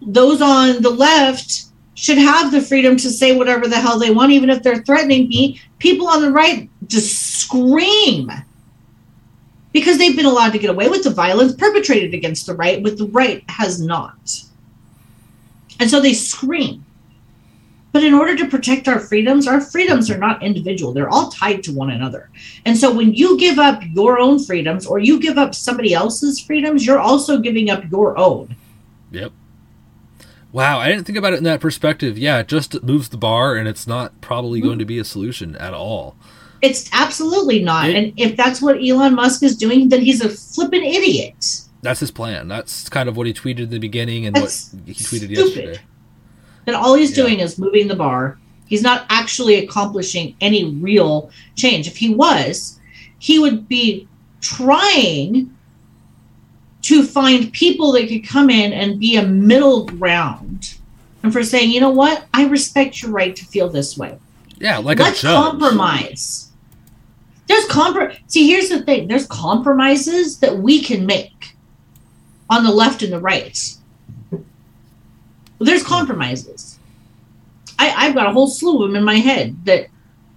those 0.00 0.40
on 0.40 0.82
the 0.82 0.90
left 0.90 1.64
should 1.94 2.18
have 2.18 2.52
the 2.52 2.60
freedom 2.60 2.96
to 2.98 3.10
say 3.10 3.36
whatever 3.36 3.66
the 3.66 3.80
hell 3.80 3.98
they 3.98 4.12
want, 4.12 4.30
even 4.30 4.48
if 4.48 4.62
they're 4.62 4.84
threatening 4.84 5.28
me, 5.28 5.60
people 5.78 6.06
on 6.06 6.22
the 6.22 6.30
right 6.30 6.70
just 6.86 7.40
scream 7.40 8.30
because 9.76 9.98
they've 9.98 10.16
been 10.16 10.24
allowed 10.24 10.54
to 10.54 10.58
get 10.58 10.70
away 10.70 10.88
with 10.88 11.04
the 11.04 11.10
violence 11.10 11.54
perpetrated 11.54 12.14
against 12.14 12.46
the 12.46 12.54
right, 12.54 12.82
but 12.82 12.96
the 12.96 13.08
right 13.08 13.44
has 13.50 13.78
not. 13.78 14.42
And 15.78 15.90
so 15.90 16.00
they 16.00 16.14
scream. 16.14 16.82
But 17.92 18.02
in 18.02 18.14
order 18.14 18.34
to 18.36 18.48
protect 18.48 18.88
our 18.88 18.98
freedoms, 18.98 19.46
our 19.46 19.60
freedoms 19.60 20.10
are 20.10 20.16
not 20.16 20.42
individual, 20.42 20.94
they're 20.94 21.10
all 21.10 21.28
tied 21.28 21.62
to 21.64 21.74
one 21.74 21.90
another. 21.90 22.30
And 22.64 22.74
so 22.74 22.90
when 22.90 23.12
you 23.12 23.38
give 23.38 23.58
up 23.58 23.82
your 23.92 24.18
own 24.18 24.42
freedoms 24.42 24.86
or 24.86 24.98
you 24.98 25.20
give 25.20 25.36
up 25.36 25.54
somebody 25.54 25.92
else's 25.92 26.40
freedoms, 26.40 26.86
you're 26.86 26.98
also 26.98 27.38
giving 27.38 27.68
up 27.68 27.84
your 27.90 28.16
own. 28.16 28.56
Yep. 29.10 29.32
Wow, 30.52 30.78
I 30.78 30.88
didn't 30.88 31.04
think 31.04 31.18
about 31.18 31.34
it 31.34 31.36
in 31.36 31.44
that 31.44 31.60
perspective. 31.60 32.16
Yeah, 32.16 32.38
it 32.38 32.48
just 32.48 32.82
moves 32.82 33.10
the 33.10 33.18
bar 33.18 33.56
and 33.56 33.68
it's 33.68 33.86
not 33.86 34.22
probably 34.22 34.60
mm-hmm. 34.60 34.68
going 34.68 34.78
to 34.78 34.86
be 34.86 34.98
a 34.98 35.04
solution 35.04 35.54
at 35.56 35.74
all. 35.74 36.16
It's 36.62 36.88
absolutely 36.92 37.62
not. 37.62 37.88
It- 37.90 37.96
and 37.96 38.12
if 38.16 38.36
that's 38.36 38.60
what 38.62 38.78
Elon 38.82 39.14
Musk 39.14 39.42
is 39.42 39.56
doing, 39.56 39.88
then 39.88 40.00
he's 40.02 40.20
a 40.20 40.28
flippin' 40.28 40.82
idiot. 40.82 41.60
That's 41.82 42.00
his 42.00 42.10
plan. 42.10 42.48
That's 42.48 42.88
kind 42.88 43.08
of 43.08 43.16
what 43.16 43.26
he 43.26 43.32
tweeted 43.32 43.58
in 43.64 43.70
the 43.70 43.78
beginning 43.78 44.26
and 44.26 44.34
That's 44.34 44.72
what 44.72 44.86
he 44.86 44.94
tweeted 44.94 45.04
stupid. 45.04 45.30
yesterday. 45.30 45.78
Then 46.64 46.74
all 46.74 46.94
he's 46.94 47.10
Yeah. 47.10 47.24
doing 47.24 47.40
is 47.40 47.58
moving 47.58 47.86
the 47.88 47.94
bar. 47.94 48.38
He's 48.66 48.82
not 48.82 49.06
actually 49.10 49.56
accomplishing 49.56 50.34
any 50.40 50.64
real 50.64 51.30
change. 51.54 51.86
If 51.86 51.96
he 51.96 52.08
was, 52.12 52.80
he 53.18 53.38
would 53.38 53.68
be 53.68 54.08
trying 54.40 55.50
to 56.82 57.04
find 57.04 57.52
people 57.52 57.92
that 57.92 58.08
could 58.08 58.26
come 58.26 58.50
in 58.50 58.72
and 58.72 58.98
be 58.98 59.16
a 59.16 59.22
middle 59.26 59.84
ground. 59.86 60.74
And 61.22 61.32
for 61.32 61.42
saying, 61.44 61.70
you 61.70 61.80
know 61.80 61.90
what, 61.90 62.24
I 62.34 62.46
respect 62.46 63.02
your 63.02 63.10
right 63.12 63.34
to 63.36 63.44
feel 63.44 63.68
this 63.68 63.96
way. 63.96 64.16
Yeah, 64.58 64.78
like 64.78 64.98
Let's 64.98 65.20
compromise. 65.22 66.45
There's 67.46 67.66
compr. 67.66 68.16
See, 68.26 68.48
here's 68.48 68.68
the 68.68 68.82
thing. 68.82 69.08
There's 69.08 69.26
compromises 69.26 70.38
that 70.40 70.58
we 70.58 70.82
can 70.82 71.06
make 71.06 71.56
on 72.50 72.64
the 72.64 72.72
left 72.72 73.02
and 73.02 73.12
the 73.12 73.20
right. 73.20 73.76
There's 75.58 75.82
compromises. 75.82 76.78
I, 77.78 77.90
I've 77.96 78.14
got 78.14 78.26
a 78.26 78.32
whole 78.32 78.48
slew 78.48 78.82
of 78.82 78.88
them 78.88 78.96
in 78.96 79.04
my 79.04 79.16
head 79.16 79.64
that 79.64 79.88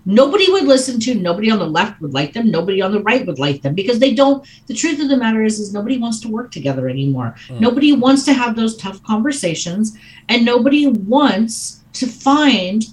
nobody 0.05 0.51
would 0.51 0.65
listen 0.65 0.99
to. 1.01 1.15
Nobody 1.15 1.51
on 1.51 1.59
the 1.59 1.67
left 1.67 1.99
would 2.01 2.13
like 2.13 2.33
them. 2.33 2.51
Nobody 2.51 2.81
on 2.81 2.91
the 2.91 3.01
right 3.01 3.25
would 3.25 3.39
like 3.39 3.61
them 3.61 3.73
because 3.73 3.99
they 3.99 4.13
don't. 4.13 4.45
The 4.67 4.73
truth 4.73 4.99
of 4.99 5.09
the 5.09 5.17
matter 5.17 5.43
is, 5.43 5.59
is 5.59 5.73
nobody 5.73 5.97
wants 5.97 6.19
to 6.21 6.29
work 6.29 6.51
together 6.51 6.89
anymore. 6.89 7.35
Mm. 7.47 7.59
Nobody 7.59 7.93
wants 7.93 8.23
to 8.25 8.33
have 8.33 8.55
those 8.55 8.77
tough 8.77 9.01
conversations, 9.03 9.97
and 10.27 10.45
nobody 10.45 10.87
wants 10.87 11.83
to 11.93 12.07
find 12.07 12.85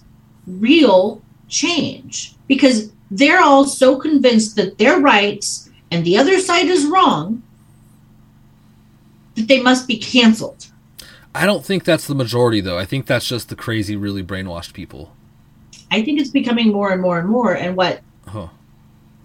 real 0.47 1.23
change 1.49 2.35
because 2.49 2.93
they're 3.11 3.43
all 3.43 3.65
so 3.65 3.99
convinced 3.99 4.57
that 4.57 4.79
they're 4.79 5.01
right 5.01 5.45
and 5.91 6.05
the 6.05 6.19
other 6.19 6.39
side 6.41 6.67
is 6.67 6.87
wrong 6.87 7.43
that 9.35 9.49
they 9.49 9.61
must 9.61 9.87
be 9.87 9.99
canceled. 9.99 10.67
I 11.35 11.45
don't 11.45 11.65
think 11.65 11.85
that's 11.85 12.07
the 12.07 12.15
majority 12.15 12.61
though. 12.61 12.79
I 12.79 12.85
think 12.85 13.07
that's 13.07 13.29
just 13.29 13.49
the 13.49 13.57
crazy, 13.57 13.95
really 13.95 14.23
brainwashed 14.23 14.73
people. 14.73 15.13
I 15.91 16.03
think 16.03 16.21
it's 16.21 16.31
becoming 16.31 16.73
more 16.73 16.91
and 16.91 17.01
more 17.01 17.19
and 17.19 17.29
more. 17.29 17.55
And 17.55 17.77
what 17.77 18.01
Huh. 18.27 18.49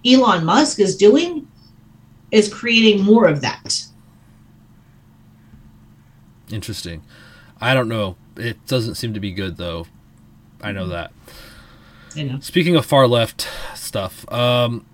Elon 0.05 0.45
Musk 0.45 0.79
is 0.79 0.95
doing 0.95 1.47
is 2.31 2.53
creating 2.53 3.03
more 3.03 3.27
of 3.27 3.41
that. 3.41 3.85
Interesting. 6.49 7.03
I 7.59 7.73
don't 7.73 7.87
know. 7.87 8.15
It 8.35 8.65
doesn't 8.67 8.95
seem 8.95 9.13
to 9.13 9.19
be 9.19 9.31
good 9.31 9.57
though. 9.57 9.87
I 10.61 10.71
know 10.71 10.83
mm-hmm. 10.83 10.91
that. 10.91 11.11
Know, 12.15 12.39
Speaking 12.41 12.75
of 12.75 12.85
far 12.85 13.07
left 13.07 13.47
stuff, 13.75 14.29
um, 14.31 14.85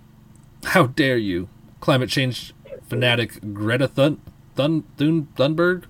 how 0.65 0.87
dare 0.87 1.17
you, 1.17 1.49
climate 1.79 2.09
change 2.09 2.53
fanatic 2.87 3.53
Greta 3.53 3.87
Thun 3.87 4.21
Thun 4.55 4.83
Thun 4.97 5.27
Thunberg 5.35 5.85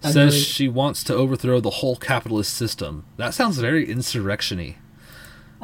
says 0.00 0.34
she 0.34 0.68
wants 0.68 1.04
to 1.04 1.14
overthrow 1.14 1.60
the 1.60 1.70
whole 1.70 1.96
capitalist 1.96 2.54
system. 2.54 3.04
That 3.18 3.34
sounds 3.34 3.58
very 3.58 3.84
insurrectiony. 3.86 4.76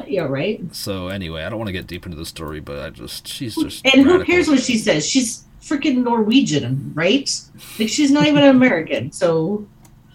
yeah, 0.07 0.23
right. 0.23 0.63
So 0.75 1.09
anyway, 1.09 1.45
I 1.45 1.49
don't 1.49 1.59
want 1.59 1.69
to 1.69 1.73
get 1.73 1.87
deep 1.87 2.05
into 2.05 2.19
the 2.19 2.27
story, 2.27 2.61
but 2.61 2.79
I 2.79 2.91
just 2.91 3.27
she's 3.27 3.57
just 3.57 3.87
And 3.87 4.03
who 4.05 4.23
cares 4.25 4.49
what 4.49 4.61
she 4.61 4.77
says? 4.77 5.09
She's 5.09 5.45
freaking 5.63 6.05
Norwegian, 6.05 6.93
right? 6.95 7.29
Like 7.79 7.89
she's 7.89 8.11
not 8.11 8.27
even 8.27 8.43
an 8.43 8.51
American. 8.51 9.13
So 9.13 9.67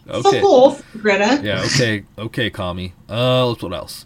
Okay. 0.10 0.42
fuck 0.42 0.44
off, 0.44 0.84
Greta. 0.98 1.42
Yeah, 1.44 1.64
okay, 1.66 2.04
okay, 2.18 2.50
commie. 2.50 2.94
Uh, 3.08 3.54
what 3.54 3.74
else? 3.74 4.06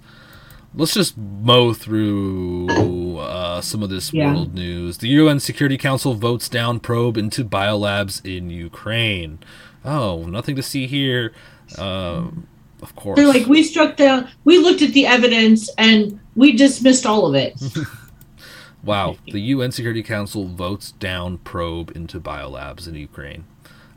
Let's 0.77 0.93
just 0.93 1.17
mow 1.17 1.73
through 1.73 3.17
uh, 3.17 3.61
some 3.61 3.81
of 3.81 3.89
this 3.89 4.11
Yeah. 4.13 4.33
world 4.33 4.53
news. 4.53 4.97
The 4.97 5.07
UN 5.09 5.39
Security 5.39 5.77
Council 5.77 6.13
votes 6.15 6.49
down 6.49 6.79
probe 6.81 7.17
into 7.17 7.45
biolabs 7.45 8.23
in 8.25 8.49
Ukraine. 8.49 9.39
Oh, 9.85 10.23
nothing 10.25 10.55
to 10.57 10.63
see 10.63 10.85
here. 10.87 11.31
Um, 11.77 12.47
of 12.81 12.93
course. 12.95 13.15
They're 13.15 13.27
like, 13.27 13.47
we 13.47 13.63
struck 13.63 13.95
down, 13.95 14.27
we 14.43 14.57
looked 14.57 14.81
at 14.81 14.91
the 14.91 15.05
evidence 15.07 15.69
and 15.77 16.19
we 16.35 16.51
dismissed 16.51 17.05
all 17.05 17.25
of 17.25 17.35
it. 17.35 17.53
wow, 18.83 19.15
the 19.31 19.39
UN 19.39 19.71
Security 19.71 20.03
Council 20.03 20.45
votes 20.45 20.91
down 20.91 21.37
probe 21.37 21.91
into 21.95 22.19
biolabs 22.19 22.85
in 22.85 22.95
Ukraine. 22.95 23.45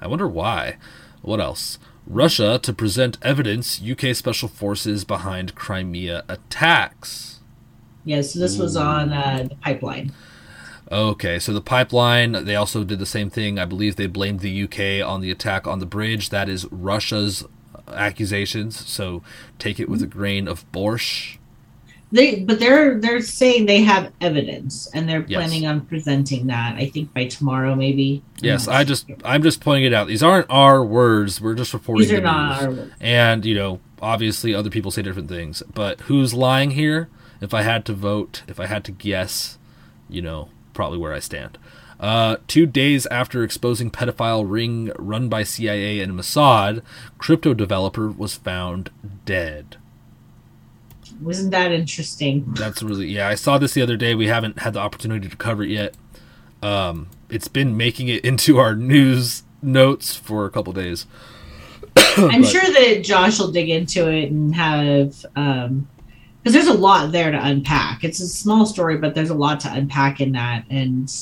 I 0.00 0.06
wonder 0.06 0.28
why. 0.28 0.76
What 1.22 1.40
else? 1.40 1.80
Russia 2.08 2.58
to 2.62 2.72
present 2.72 3.18
evidence 3.22 3.80
UK 3.82 4.16
special 4.16 4.48
forces 4.48 5.04
behind 5.04 5.54
Crimea 5.54 6.24
attacks. 6.28 7.40
Yeah, 8.04 8.22
so 8.22 8.38
this 8.38 8.56
was 8.56 8.76
on 8.76 9.12
uh, 9.12 9.46
the 9.48 9.54
pipeline. 9.56 10.12
Okay, 10.90 11.38
so 11.38 11.52
the 11.52 11.60
pipeline, 11.60 12.44
they 12.46 12.56
also 12.56 12.82
did 12.82 12.98
the 12.98 13.06
same 13.06 13.28
thing. 13.28 13.58
I 13.58 13.66
believe 13.66 13.96
they 13.96 14.06
blamed 14.06 14.40
the 14.40 14.62
UK 14.64 15.06
on 15.06 15.20
the 15.20 15.30
attack 15.30 15.66
on 15.66 15.80
the 15.80 15.86
bridge. 15.86 16.30
That 16.30 16.48
is 16.48 16.66
Russia's 16.70 17.44
accusations, 17.88 18.88
so 18.88 19.22
take 19.58 19.78
it 19.78 19.88
with 19.88 20.02
a 20.02 20.06
grain 20.06 20.48
of 20.48 20.70
borscht. 20.72 21.37
They, 22.10 22.36
but 22.40 22.58
they're 22.58 22.98
they're 22.98 23.20
saying 23.20 23.66
they 23.66 23.82
have 23.82 24.12
evidence 24.20 24.88
and 24.94 25.06
they're 25.08 25.24
Yes. 25.28 25.36
planning 25.38 25.66
on 25.66 25.82
presenting 25.82 26.46
that. 26.46 26.76
I 26.76 26.86
think 26.86 27.12
by 27.12 27.26
tomorrow, 27.26 27.74
maybe. 27.74 28.22
Yes, 28.40 28.66
I 28.66 28.78
sure. 28.78 28.84
just 28.86 29.06
I'm 29.24 29.42
just 29.42 29.60
pointing 29.60 29.84
it 29.84 29.92
out. 29.92 30.06
These 30.08 30.22
aren't 30.22 30.46
our 30.50 30.82
words. 30.84 31.40
We're 31.40 31.54
just 31.54 31.74
reporting 31.74 32.02
these 32.08 32.12
are 32.12 32.16
the 32.16 32.22
not 32.22 32.50
news. 32.56 32.62
our 32.64 32.70
words. 32.84 32.92
And, 33.00 33.44
you 33.44 33.54
know, 33.54 33.80
obviously 34.00 34.54
other 34.54 34.70
people 34.70 34.90
say 34.90 35.02
different 35.02 35.28
things. 35.28 35.62
But 35.74 36.00
who's 36.02 36.32
lying 36.32 36.70
here? 36.72 37.08
If 37.42 37.52
I 37.52 37.62
had 37.62 37.84
to 37.86 37.92
vote, 37.92 38.42
if 38.48 38.58
I 38.58 38.66
had 38.66 38.84
to 38.84 38.92
guess, 38.92 39.58
you 40.08 40.22
know, 40.22 40.48
probably 40.72 40.98
where 40.98 41.12
I 41.12 41.18
stand. 41.20 41.58
Uh, 42.00 42.36
two 42.46 42.64
days 42.64 43.06
after 43.06 43.42
exposing 43.42 43.90
pedophile 43.90 44.44
ring 44.48 44.92
run 44.98 45.28
by 45.28 45.42
CIA 45.42 46.00
and 46.00 46.12
Mossad, 46.14 46.80
crypto 47.18 47.54
developer 47.54 48.08
was 48.08 48.34
found 48.34 48.90
dead. 49.24 49.76
Wasn't 51.20 51.50
that 51.50 51.72
interesting? 51.72 52.44
That's 52.54 52.82
really 52.82 53.06
yeah. 53.06 53.28
I 53.28 53.34
saw 53.34 53.58
this 53.58 53.74
the 53.74 53.82
other 53.82 53.96
day. 53.96 54.14
We 54.14 54.28
haven't 54.28 54.60
had 54.60 54.74
the 54.74 54.80
opportunity 54.80 55.28
to 55.28 55.36
cover 55.36 55.62
it 55.64 55.70
yet. 55.70 55.94
Um, 56.62 57.08
it's 57.28 57.48
been 57.48 57.76
making 57.76 58.08
it 58.08 58.24
into 58.24 58.58
our 58.58 58.74
news 58.74 59.42
notes 59.62 60.14
for 60.14 60.46
a 60.46 60.50
couple 60.50 60.72
days. 60.72 61.06
I'm 62.16 62.42
But- 62.42 62.50
sure 62.50 62.62
that 62.62 63.02
Josh 63.04 63.38
will 63.38 63.50
dig 63.52 63.68
into 63.70 64.08
it 64.10 64.30
and 64.30 64.54
have 64.54 65.24
um 65.36 65.88
because 66.42 66.52
there's 66.54 66.74
a 66.74 66.78
lot 66.78 67.10
there 67.12 67.30
to 67.32 67.44
unpack. 67.46 68.04
It's 68.04 68.20
a 68.20 68.28
small 68.28 68.64
story, 68.64 68.96
but 68.96 69.14
there's 69.14 69.30
a 69.30 69.34
lot 69.34 69.58
to 69.60 69.72
unpack 69.72 70.20
in 70.20 70.32
that. 70.32 70.64
And 70.70 71.12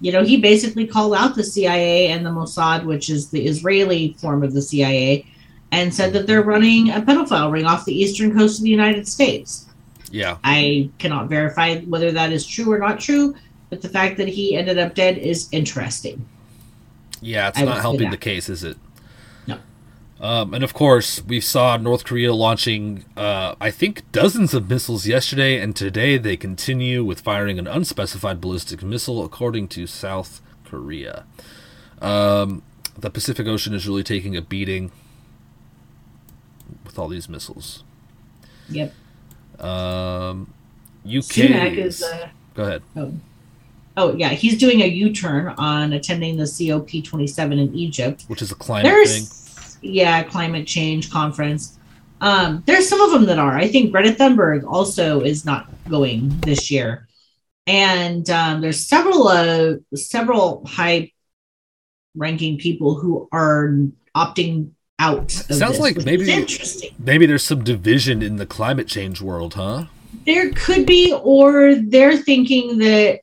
you 0.00 0.12
know, 0.12 0.24
he 0.24 0.38
basically 0.38 0.86
called 0.86 1.14
out 1.14 1.34
the 1.34 1.44
CIA 1.44 2.08
and 2.08 2.24
the 2.24 2.30
Mossad, 2.30 2.84
which 2.84 3.08
is 3.10 3.30
the 3.30 3.46
Israeli 3.46 4.14
form 4.18 4.42
of 4.42 4.52
the 4.54 4.62
CIA, 4.62 5.26
and 5.72 5.92
said 5.92 6.12
that 6.12 6.26
they're 6.26 6.42
running 6.42 6.90
a 6.90 7.00
pedophile 7.00 7.50
ring 7.50 7.66
off 7.66 7.84
the 7.84 7.94
eastern 7.94 8.36
coast 8.36 8.58
of 8.58 8.64
the 8.64 8.70
United 8.70 9.06
States. 9.06 9.66
Yeah, 10.10 10.38
I 10.44 10.88
cannot 10.98 11.28
verify 11.28 11.78
whether 11.80 12.12
that 12.12 12.32
is 12.32 12.46
true 12.46 12.72
or 12.72 12.78
not 12.78 13.00
true, 13.00 13.34
but 13.70 13.82
the 13.82 13.88
fact 13.88 14.16
that 14.18 14.28
he 14.28 14.56
ended 14.56 14.78
up 14.78 14.94
dead 14.94 15.18
is 15.18 15.48
interesting. 15.52 16.24
yeah. 17.20 17.48
It's 17.48 17.58
I 17.58 17.64
not 17.64 17.80
helping 17.80 18.10
the 18.10 18.16
case, 18.16 18.48
is 18.48 18.62
it? 18.62 18.76
No. 19.48 19.58
Um, 20.20 20.54
and 20.54 20.62
of 20.62 20.72
course, 20.72 21.22
we 21.24 21.40
saw 21.40 21.76
North 21.76 22.04
Korea 22.04 22.32
launching, 22.32 23.04
uh, 23.16 23.56
I 23.60 23.70
think, 23.70 24.10
dozens 24.12 24.54
of 24.54 24.70
missiles 24.70 25.06
yesterday, 25.06 25.60
and 25.60 25.74
today 25.74 26.16
they 26.18 26.36
continue 26.36 27.04
with 27.04 27.20
firing 27.20 27.58
an 27.58 27.66
unspecified 27.66 28.40
ballistic 28.40 28.82
missile, 28.82 29.24
according 29.24 29.68
to 29.68 29.86
South 29.86 30.40
Korea. 30.64 31.24
Um, 32.00 32.62
the 32.96 33.10
Pacific 33.10 33.46
Ocean 33.46 33.74
is 33.74 33.88
really 33.88 34.04
taking 34.04 34.36
a 34.36 34.40
beating 34.42 34.92
with 36.96 37.02
all 37.02 37.08
these 37.08 37.28
missiles. 37.28 37.84
Yep. 38.70 38.92
Um, 39.58 40.52
UK. 41.04 41.12
Sunak 41.22 41.76
is 41.76 42.02
uh, 42.02 42.28
Go 42.54 42.62
ahead. 42.62 42.82
Oh. 42.96 43.12
oh 43.96 44.16
yeah, 44.16 44.30
he's 44.30 44.56
doing 44.58 44.80
a 44.80 44.86
U-turn 44.86 45.54
on 45.58 45.92
attending 45.92 46.36
the 46.36 46.44
COP27 46.44 47.52
in 47.52 47.74
Egypt. 47.74 48.24
Which 48.28 48.42
is 48.42 48.50
a 48.50 48.54
climate 48.54 49.06
thing. 49.06 49.26
Yeah, 49.82 50.22
climate 50.22 50.66
change 50.66 51.10
conference. 51.10 51.78
Um, 52.22 52.62
there's 52.66 52.88
some 52.88 53.00
of 53.02 53.10
them 53.10 53.26
that 53.26 53.38
are. 53.38 53.56
I 53.56 53.68
think 53.68 53.92
Greta 53.92 54.12
Thunberg 54.12 54.64
also 54.64 55.20
is 55.20 55.44
not 55.44 55.68
going 55.88 56.30
this 56.40 56.70
year. 56.70 57.06
and 57.66 58.28
um, 58.30 58.60
there's 58.62 58.80
several 58.80 59.28
uh, 59.28 59.74
several 59.94 60.64
high 60.66 61.12
ranking 62.14 62.56
people 62.56 62.94
who 62.94 63.28
are 63.32 63.76
opting 64.16 64.70
out. 64.98 65.30
Sounds 65.30 65.58
this, 65.58 65.78
like 65.78 66.04
maybe 66.04 66.30
interesting. 66.30 66.94
maybe 66.98 67.26
there's 67.26 67.44
some 67.44 67.62
division 67.64 68.22
in 68.22 68.36
the 68.36 68.46
climate 68.46 68.88
change 68.88 69.20
world, 69.20 69.54
huh? 69.54 69.86
There 70.24 70.50
could 70.52 70.86
be, 70.86 71.12
or 71.12 71.74
they're 71.74 72.16
thinking 72.16 72.78
that. 72.78 73.20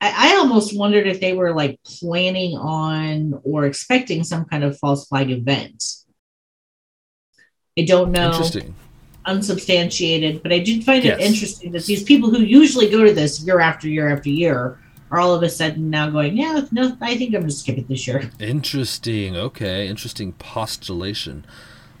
I, 0.00 0.32
I 0.32 0.36
almost 0.36 0.76
wondered 0.76 1.06
if 1.06 1.20
they 1.20 1.32
were 1.32 1.54
like 1.54 1.78
planning 1.84 2.56
on 2.58 3.40
or 3.44 3.64
expecting 3.64 4.24
some 4.24 4.44
kind 4.44 4.64
of 4.64 4.76
false 4.78 5.06
flag 5.06 5.30
event. 5.30 5.82
I 7.78 7.82
don't 7.84 8.10
know. 8.12 8.26
Interesting. 8.26 8.74
Unsubstantiated, 9.24 10.42
but 10.42 10.52
I 10.52 10.58
did 10.58 10.84
find 10.84 11.02
Yes. 11.02 11.18
it 11.18 11.24
interesting 11.24 11.72
that 11.72 11.86
these 11.86 12.02
people 12.02 12.28
who 12.28 12.40
usually 12.40 12.90
go 12.90 13.04
to 13.04 13.12
this 13.14 13.40
year 13.44 13.60
after 13.60 13.88
year 13.88 14.10
after 14.10 14.28
year 14.28 14.80
are 15.14 15.20
all 15.20 15.34
of 15.34 15.42
a 15.42 15.48
sudden 15.48 15.90
now 15.90 16.10
going, 16.10 16.36
yeah, 16.36 16.66
no, 16.72 16.96
I 17.00 17.16
think 17.16 17.34
I'm 17.34 17.42
going 17.42 17.46
to 17.46 17.52
skip 17.52 17.78
it 17.78 17.88
this 17.88 18.06
year. 18.06 18.30
Interesting. 18.40 19.36
Okay. 19.36 19.86
Interesting 19.86 20.32
postulation. 20.32 21.46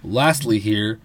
Lastly, 0.02 0.58
here, 0.58 0.98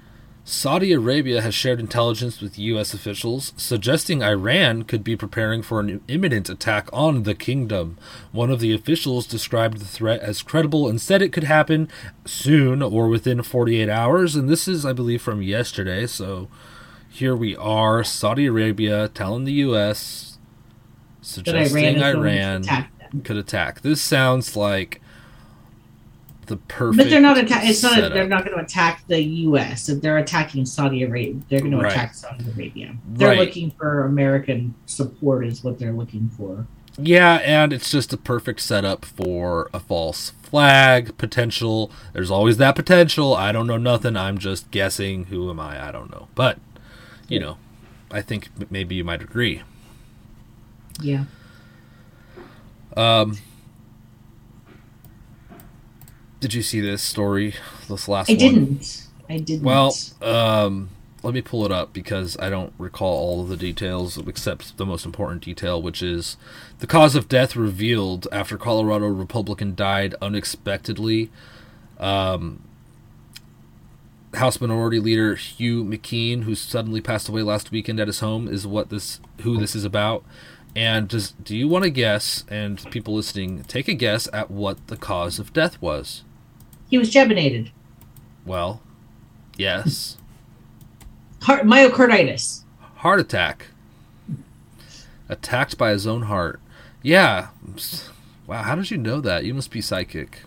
Saudi 0.44 0.92
Arabia 0.92 1.42
has 1.42 1.54
shared 1.54 1.80
intelligence 1.80 2.42
with 2.42 2.58
U.S. 2.58 2.96
officials 2.96 3.54
suggesting 3.56 4.24
Iran 4.24 4.84
could 4.84 5.04
be 5.04 5.16
preparing 5.16 5.62
for 5.62 5.80
an 5.80 6.02
imminent 6.08 6.50
attack 6.50 6.90
on 6.92 7.22
the 7.24 7.36
kingdom. 7.36 8.00
One 8.32 8.50
of 8.50 8.60
the 8.60 8.74
officials 8.74 9.28
described 9.28 9.78
the 9.78 9.86
threat 9.86 10.22
as 10.22 10.42
credible 10.42 10.88
and 10.90 11.00
said 11.00 11.22
it 11.22 11.32
could 11.32 11.44
happen 11.44 11.88
soon 12.26 12.82
or 12.82 13.08
within 13.08 13.44
48 13.44 13.88
hours. 13.90 14.36
And 14.36 14.50
this 14.50 14.68
is, 14.68 14.86
I 14.86 14.94
believe, 14.94 15.22
from 15.22 15.44
yesterday. 15.44 16.08
So 16.08 16.48
here 17.08 17.36
we 17.36 17.56
are 17.56 18.04
Saudi 18.04 18.48
Arabia 18.48 19.08
telling 19.10 19.44
the 19.44 19.54
U.S. 19.54 20.29
Suggesting 21.22 21.96
Iran 21.96 21.96
is 21.96 22.02
going 22.14 22.24
to 22.24 22.56
attack 22.70 22.92
could 23.24 23.38
attack. 23.38 23.82
This 23.82 24.02
sounds 24.02 24.56
like 24.56 25.02
the 26.46 26.58
perfect. 26.58 26.98
But 26.98 27.10
they're 27.10 27.22
not 27.22 27.38
attack. 27.38 27.64
It's 27.66 27.82
not. 27.84 28.12
They're 28.14 28.28
not 28.28 28.46
going 28.46 28.58
to 28.58 28.64
attack 28.64 29.04
the 29.08 29.22
U.S. 29.22 29.90
If 29.90 30.02
they're 30.02 30.18
attacking 30.18 30.66
Saudi 30.66 31.04
Arabia, 31.04 31.42
they're 31.50 31.60
going 31.60 31.72
to 31.72 31.80
attack 31.80 32.14
Saudi 32.14 32.46
Arabia. 32.50 32.96
They're 33.08 33.30
Right. 33.30 33.40
looking 33.40 33.72
for 33.72 34.06
American 34.06 34.76
support, 34.86 35.46
is 35.46 35.64
what 35.64 35.80
they're 35.80 35.94
looking 35.94 36.30
for. 36.30 36.66
Yeah, 36.98 37.36
and 37.36 37.72
it's 37.72 37.90
just 37.92 38.12
a 38.14 38.18
perfect 38.18 38.60
setup 38.62 39.06
for 39.06 39.70
a 39.74 39.80
false 39.80 40.32
flag 40.42 41.18
potential. 41.18 41.92
There's 42.14 42.32
always 42.32 42.58
that 42.58 42.76
potential. 42.76 43.36
I 43.36 43.52
don't 43.52 43.68
know 43.68 43.78
nothing. 43.78 44.18
I'm 44.18 44.38
just 44.38 44.70
guessing. 44.72 45.26
Who 45.26 45.50
am 45.50 45.60
I? 45.60 45.88
I 45.88 45.92
don't 45.92 46.12
know. 46.12 46.28
But 46.36 46.58
you 47.28 47.40
know, 47.40 47.58
I 48.12 48.22
think 48.22 48.50
maybe 48.72 48.96
you 48.96 49.04
might 49.04 49.22
agree. 49.22 49.62
Yeah. 51.02 51.26
Um, 52.96 53.38
did 56.40 56.54
you 56.54 56.62
see 56.62 56.80
this 56.82 57.02
story? 57.02 57.56
This 57.88 58.08
last 58.08 58.30
I 58.30 58.34
one. 58.34 58.40
didn't. 58.40 59.08
I 59.30 59.38
didn't. 59.38 59.64
Well, 59.64 59.96
um, 60.22 60.90
let 61.22 61.34
me 61.34 61.42
pull 61.42 61.66
it 61.66 61.72
up 61.72 61.94
because 61.94 62.38
I 62.40 62.50
don't 62.50 62.74
recall 62.78 63.18
all 63.18 63.42
of 63.42 63.50
the 63.50 63.58
details 63.58 64.18
except 64.18 64.78
the 64.78 64.86
most 64.86 65.06
important 65.06 65.44
detail, 65.44 65.82
which 65.82 66.02
is 66.02 66.38
the 66.80 66.88
cause 66.88 67.16
of 67.16 67.28
death 67.28 67.56
revealed 67.56 68.28
after 68.32 68.58
Colorado 68.58 69.08
Republican 69.08 69.76
died 69.76 70.16
unexpectedly. 70.22 71.30
Um, 72.00 72.64
House 74.36 74.62
Minority 74.62 75.00
Leader 75.00 75.36
Hugh 75.36 75.84
McKean, 75.84 76.44
who 76.44 76.56
suddenly 76.56 77.02
passed 77.02 77.28
away 77.28 77.42
last 77.42 77.72
weekend 77.72 78.00
at 78.00 78.08
his 78.08 78.20
home, 78.20 78.48
is 78.48 78.66
what 78.66 78.90
this 78.90 79.20
who 79.42 79.58
this 79.58 79.76
is 79.76 79.84
about. 79.84 80.24
And 80.76 81.08
does 81.08 81.32
do 81.32 81.58
you 81.58 81.68
want 81.68 81.84
to 81.84 81.90
guess? 81.90 82.46
And 82.48 82.84
people 82.92 83.14
listening, 83.16 83.64
take 83.64 83.88
a 83.88 83.94
guess 83.94 84.28
at 84.32 84.50
what 84.52 84.88
the 84.88 84.98
cause 84.98 85.40
of 85.40 85.52
death 85.54 85.82
was. 85.82 86.24
he 86.90 86.98
was 86.98 87.12
jebinated. 87.12 87.72
Well, 88.46 88.82
yes. 89.58 90.18
Heart, 91.42 91.64
myocarditis. 91.66 92.64
heart 92.98 93.20
attack. 93.20 93.68
Attacked 95.28 95.78
by 95.78 95.92
his 95.92 96.08
own 96.08 96.24
heart. 96.24 96.60
Yeah. 97.04 97.50
Wow, 98.48 98.64
how 98.64 98.76
did 98.76 98.90
you 98.90 98.98
know 98.98 99.22
that? 99.22 99.46
You 99.46 99.54
must 99.54 99.70
be 99.72 99.82
psychic. 99.82 100.42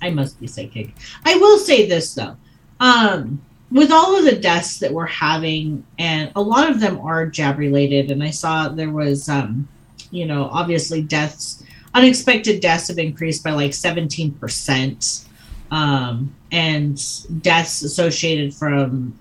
I 0.00 0.10
must 0.10 0.40
be 0.40 0.46
psychic. 0.46 0.94
I 1.24 1.36
will 1.36 1.58
say 1.58 1.86
this 1.86 2.14
though. 2.14 2.36
Um, 2.80 3.42
with 3.72 3.90
all 3.90 4.18
of 4.18 4.24
the 4.24 4.36
deaths 4.36 4.78
that 4.80 4.92
we're 4.92 5.06
having, 5.06 5.84
and 5.98 6.30
a 6.36 6.42
lot 6.42 6.70
of 6.70 6.78
them 6.78 7.00
are 7.00 7.26
jab 7.26 7.58
related, 7.58 8.10
and 8.10 8.22
I 8.22 8.30
saw 8.30 8.68
there 8.68 8.90
was, 8.90 9.30
um, 9.30 9.66
you 10.10 10.26
know, 10.26 10.44
obviously 10.44 11.02
deaths, 11.02 11.64
unexpected 11.94 12.60
deaths 12.60 12.88
have 12.88 12.98
increased 12.98 13.42
by 13.42 13.52
like 13.52 13.70
17%, 13.70 15.26
um, 15.70 16.34
and 16.50 17.02
deaths 17.40 17.82
associated 17.82 18.52
from 18.52 19.18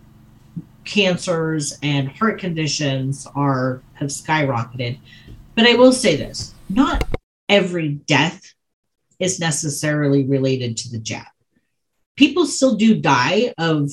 cancers 0.83 1.77
and 1.81 2.09
heart 2.09 2.39
conditions 2.39 3.25
are 3.33 3.81
have 3.93 4.09
skyrocketed. 4.09 4.97
But 5.55 5.65
I 5.65 5.75
will 5.75 5.93
say 5.93 6.17
this 6.17 6.53
not 6.69 7.07
every 7.47 7.89
death 7.89 8.53
is 9.19 9.39
necessarily 9.39 10.25
related 10.25 10.75
to 10.77 10.89
the 10.89 10.99
jab. 10.99 11.27
People 12.17 12.45
still 12.45 12.75
do 12.75 12.99
die 12.99 13.53
of 13.57 13.89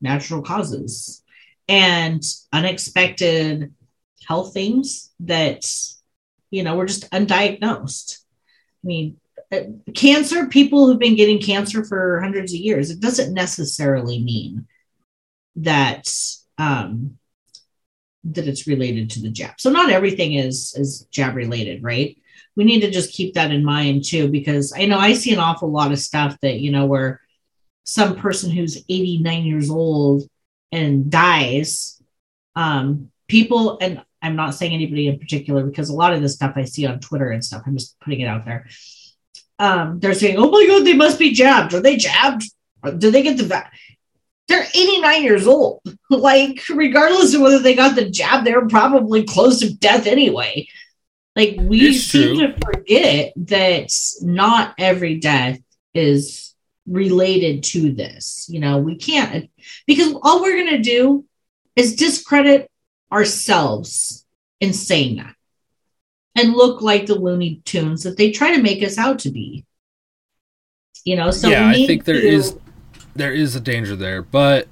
natural 0.00 0.42
causes 0.42 1.22
and 1.68 2.22
unexpected 2.52 3.74
health 4.26 4.52
things 4.52 5.10
that, 5.20 5.66
you 6.50 6.62
know, 6.62 6.76
were 6.76 6.86
just 6.86 7.10
undiagnosed. 7.10 8.18
I 8.84 8.86
mean, 8.86 9.16
uh, 9.52 9.60
cancer, 9.94 10.46
people 10.46 10.86
who've 10.86 10.98
been 10.98 11.16
getting 11.16 11.40
cancer 11.40 11.84
for 11.84 12.20
hundreds 12.20 12.52
of 12.52 12.60
years, 12.60 12.90
it 12.90 13.00
doesn't 13.00 13.34
necessarily 13.34 14.22
mean 14.22 14.66
that 15.56 16.08
um, 16.58 17.18
that 18.24 18.48
it's 18.48 18.66
related 18.66 19.10
to 19.10 19.20
the 19.20 19.30
jab. 19.30 19.60
So 19.60 19.70
not 19.70 19.90
everything 19.90 20.34
is 20.34 20.74
is 20.76 21.06
jab 21.10 21.36
related, 21.36 21.82
right? 21.82 22.16
we 22.56 22.64
need 22.64 22.80
to 22.80 22.90
just 22.90 23.12
keep 23.12 23.34
that 23.34 23.52
in 23.52 23.64
mind 23.64 24.04
too 24.04 24.28
because 24.28 24.72
i 24.76 24.86
know 24.86 24.98
i 24.98 25.12
see 25.12 25.32
an 25.32 25.38
awful 25.38 25.70
lot 25.70 25.92
of 25.92 25.98
stuff 25.98 26.36
that 26.40 26.58
you 26.58 26.72
know 26.72 26.86
where 26.86 27.20
some 27.86 28.16
person 28.16 28.50
who's 28.50 28.84
89 28.88 29.44
years 29.44 29.70
old 29.70 30.28
and 30.72 31.10
dies 31.10 32.00
um 32.56 33.10
people 33.28 33.78
and 33.80 34.02
i'm 34.20 34.36
not 34.36 34.54
saying 34.54 34.72
anybody 34.72 35.06
in 35.08 35.18
particular 35.18 35.64
because 35.64 35.88
a 35.88 35.94
lot 35.94 36.12
of 36.12 36.20
the 36.20 36.28
stuff 36.28 36.54
i 36.56 36.64
see 36.64 36.84
on 36.86 36.98
twitter 37.00 37.30
and 37.30 37.44
stuff 37.44 37.62
i'm 37.66 37.76
just 37.76 37.98
putting 38.00 38.20
it 38.20 38.26
out 38.26 38.44
there 38.44 38.66
um 39.58 40.00
they're 40.00 40.14
saying 40.14 40.36
oh 40.38 40.50
my 40.50 40.66
god 40.66 40.84
they 40.84 40.94
must 40.94 41.18
be 41.18 41.32
jabbed 41.32 41.72
are 41.74 41.80
they 41.80 41.96
jabbed 41.96 42.42
did 42.98 43.12
they 43.14 43.22
get 43.22 43.36
the 43.36 43.44
va-? 43.44 43.70
they're 44.48 44.66
89 44.74 45.22
years 45.22 45.46
old 45.46 45.80
like 46.10 46.62
regardless 46.68 47.34
of 47.34 47.40
whether 47.40 47.60
they 47.60 47.74
got 47.74 47.94
the 47.94 48.10
jab 48.10 48.44
they're 48.44 48.66
probably 48.66 49.24
close 49.24 49.60
to 49.60 49.72
death 49.74 50.06
anyway 50.06 50.66
like 51.36 51.56
we 51.60 51.88
It's 51.88 52.04
seem 52.04 52.38
true. 52.38 52.46
to 52.48 52.58
forget 52.64 53.32
that 53.36 53.92
not 54.22 54.74
every 54.78 55.18
death 55.18 55.58
is 55.94 56.54
related 56.86 57.62
to 57.64 57.92
this. 57.92 58.46
You 58.48 58.60
know, 58.60 58.78
we 58.78 58.96
can't 58.96 59.50
because 59.86 60.14
all 60.22 60.42
we're 60.42 60.64
gonna 60.64 60.82
do 60.82 61.24
is 61.74 61.96
discredit 61.96 62.70
ourselves 63.12 64.24
in 64.60 64.72
saying 64.72 65.16
that 65.16 65.34
and 66.34 66.52
look 66.52 66.82
like 66.82 67.06
the 67.06 67.14
Looney 67.14 67.60
Tunes 67.64 68.02
that 68.04 68.16
they 68.16 68.30
try 68.30 68.54
to 68.56 68.62
make 68.62 68.82
us 68.82 68.98
out 68.98 69.20
to 69.20 69.30
be. 69.30 69.64
You 71.04 71.16
know, 71.16 71.30
so 71.30 71.48
yeah, 71.48 71.68
I 71.68 71.86
think 71.86 72.04
there 72.04 72.20
to- 72.20 72.26
is 72.28 72.56
there 73.14 73.32
is 73.32 73.56
a 73.56 73.60
danger 73.60 73.96
there, 73.96 74.22
but 74.22 74.68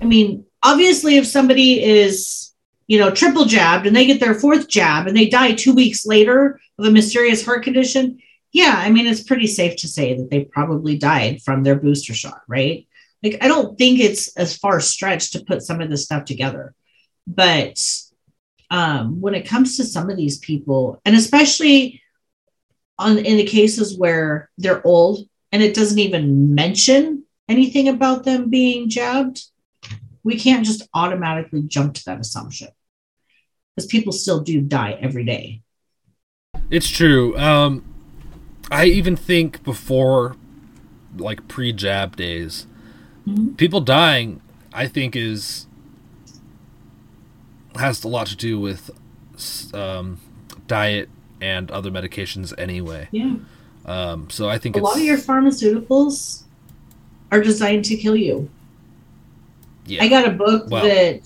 I 0.00 0.04
mean, 0.04 0.44
obviously, 0.62 1.16
if 1.16 1.26
somebody 1.26 1.82
is, 1.82 2.52
you 2.86 2.98
know, 2.98 3.10
triple 3.10 3.44
jabbed 3.44 3.86
and 3.86 3.94
they 3.96 4.06
get 4.06 4.20
their 4.20 4.34
fourth 4.34 4.68
jab 4.68 5.06
and 5.06 5.16
they 5.16 5.28
die 5.28 5.52
two 5.52 5.74
weeks 5.74 6.04
later 6.04 6.60
of 6.78 6.84
a 6.84 6.90
mysterious 6.90 7.44
heart 7.44 7.62
condition, 7.62 8.18
yeah, 8.52 8.74
I 8.76 8.90
mean, 8.90 9.06
it's 9.06 9.22
pretty 9.22 9.46
safe 9.46 9.76
to 9.76 9.88
say 9.88 10.16
that 10.16 10.30
they 10.30 10.44
probably 10.44 10.98
died 10.98 11.42
from 11.42 11.62
their 11.62 11.76
booster 11.76 12.14
shot, 12.14 12.42
right? 12.48 12.86
Like, 13.22 13.38
I 13.42 13.48
don't 13.48 13.78
think 13.78 14.00
it's 14.00 14.36
as 14.36 14.56
far 14.56 14.80
stretched 14.80 15.34
to 15.34 15.44
put 15.44 15.62
some 15.62 15.80
of 15.80 15.90
this 15.90 16.04
stuff 16.04 16.24
together. 16.24 16.74
But 17.26 17.78
um, 18.70 19.20
when 19.20 19.34
it 19.34 19.46
comes 19.46 19.76
to 19.76 19.84
some 19.84 20.10
of 20.10 20.16
these 20.16 20.38
people, 20.38 21.00
and 21.04 21.14
especially 21.14 22.02
on 22.98 23.18
in 23.18 23.36
the 23.36 23.46
cases 23.46 23.96
where 23.96 24.50
they're 24.58 24.86
old 24.86 25.26
and 25.52 25.62
it 25.62 25.74
doesn't 25.74 25.98
even 25.98 26.54
mention 26.54 27.24
anything 27.48 27.88
about 27.88 28.24
them 28.24 28.50
being 28.50 28.88
jabbed, 28.88 29.42
we 30.22 30.38
can't 30.38 30.66
just 30.66 30.88
automatically 30.92 31.62
jump 31.62 31.94
to 31.94 32.04
that 32.04 32.20
assumption 32.20 32.68
because 33.74 33.86
people 33.86 34.12
still 34.12 34.40
do 34.40 34.60
die 34.60 34.98
every 35.00 35.24
day. 35.24 35.62
it's 36.70 36.88
true. 36.88 37.36
Um 37.38 37.89
I 38.70 38.84
even 38.86 39.16
think 39.16 39.62
before 39.64 40.36
like 41.16 41.46
pre-jab 41.48 42.16
days, 42.16 42.66
Mhm. 43.28 43.56
people 43.56 43.80
dying 43.80 44.40
I 44.72 44.86
think 44.86 45.16
is 45.16 45.66
has 47.76 48.02
a 48.04 48.08
lot 48.08 48.26
to 48.28 48.36
do 48.36 48.58
with 48.60 48.90
um, 49.74 50.18
diet 50.66 51.08
and 51.40 51.70
other 51.70 51.90
medications 51.90 52.52
anyway. 52.58 53.08
Yeah. 53.12 53.34
Um, 53.86 54.28
so 54.28 54.48
I 54.48 54.58
think 54.58 54.76
A 54.76 54.80
lot 54.80 54.96
of 54.96 55.02
your 55.02 55.16
pharmaceuticals 55.16 56.42
are 57.32 57.40
designed 57.40 57.84
to 57.86 57.96
kill 57.96 58.16
you. 58.16 58.48
yeah. 59.86 60.02
I 60.04 60.08
got 60.08 60.26
a 60.28 60.30
book 60.32 60.68
Well- 60.70 60.84
that 60.84 61.20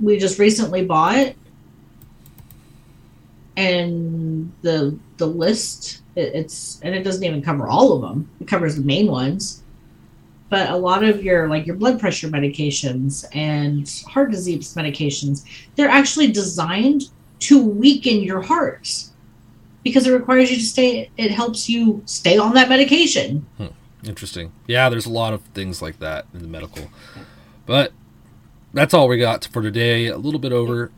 we 0.00 0.18
just 0.18 0.38
recently 0.38 0.84
bought, 0.84 1.34
and 3.56 4.52
the 4.62 4.98
the 5.16 5.26
list 5.26 6.02
it, 6.14 6.34
it's 6.34 6.80
and 6.82 6.94
it 6.94 7.02
doesn't 7.02 7.24
even 7.24 7.42
cover 7.42 7.66
all 7.66 7.92
of 7.92 8.02
them. 8.02 8.28
It 8.40 8.48
covers 8.48 8.76
the 8.76 8.82
main 8.82 9.06
ones, 9.06 9.62
but 10.48 10.70
a 10.70 10.76
lot 10.76 11.04
of 11.04 11.22
your 11.22 11.48
like 11.48 11.66
your 11.66 11.76
blood 11.76 11.98
pressure 11.98 12.28
medications 12.28 13.24
and 13.34 13.88
heart 14.08 14.30
disease 14.30 14.74
medications, 14.74 15.44
they're 15.74 15.88
actually 15.88 16.32
designed 16.32 17.04
to 17.38 17.62
weaken 17.62 18.22
your 18.22 18.40
heart 18.40 19.04
because 19.82 20.06
it 20.06 20.12
requires 20.12 20.50
you 20.50 20.56
to 20.56 20.62
stay. 20.62 21.10
It 21.16 21.30
helps 21.30 21.68
you 21.68 22.02
stay 22.06 22.38
on 22.38 22.54
that 22.54 22.68
medication. 22.68 23.46
Hmm. 23.56 23.66
Interesting. 24.04 24.52
Yeah, 24.66 24.88
there's 24.88 25.06
a 25.06 25.10
lot 25.10 25.32
of 25.32 25.42
things 25.54 25.82
like 25.82 25.98
that 25.98 26.26
in 26.32 26.40
the 26.40 26.48
medical. 26.48 26.90
But 27.66 27.92
that's 28.72 28.94
all 28.94 29.08
we 29.08 29.18
got 29.18 29.46
for 29.46 29.62
today. 29.62 30.06
A 30.06 30.16
little 30.16 30.38
bit 30.38 30.52
over. 30.52 30.92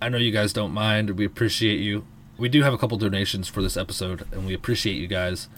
I 0.00 0.08
know 0.08 0.18
you 0.18 0.30
guys 0.30 0.52
don't 0.52 0.72
mind. 0.72 1.10
We 1.10 1.24
appreciate 1.24 1.80
you. 1.80 2.04
We 2.38 2.48
do 2.48 2.62
have 2.62 2.74
a 2.74 2.78
couple 2.78 2.98
donations 2.98 3.48
for 3.48 3.62
this 3.62 3.76
episode, 3.76 4.26
and 4.30 4.46
we 4.46 4.52
appreciate 4.54 4.94
you 4.94 5.06
guys 5.06 5.48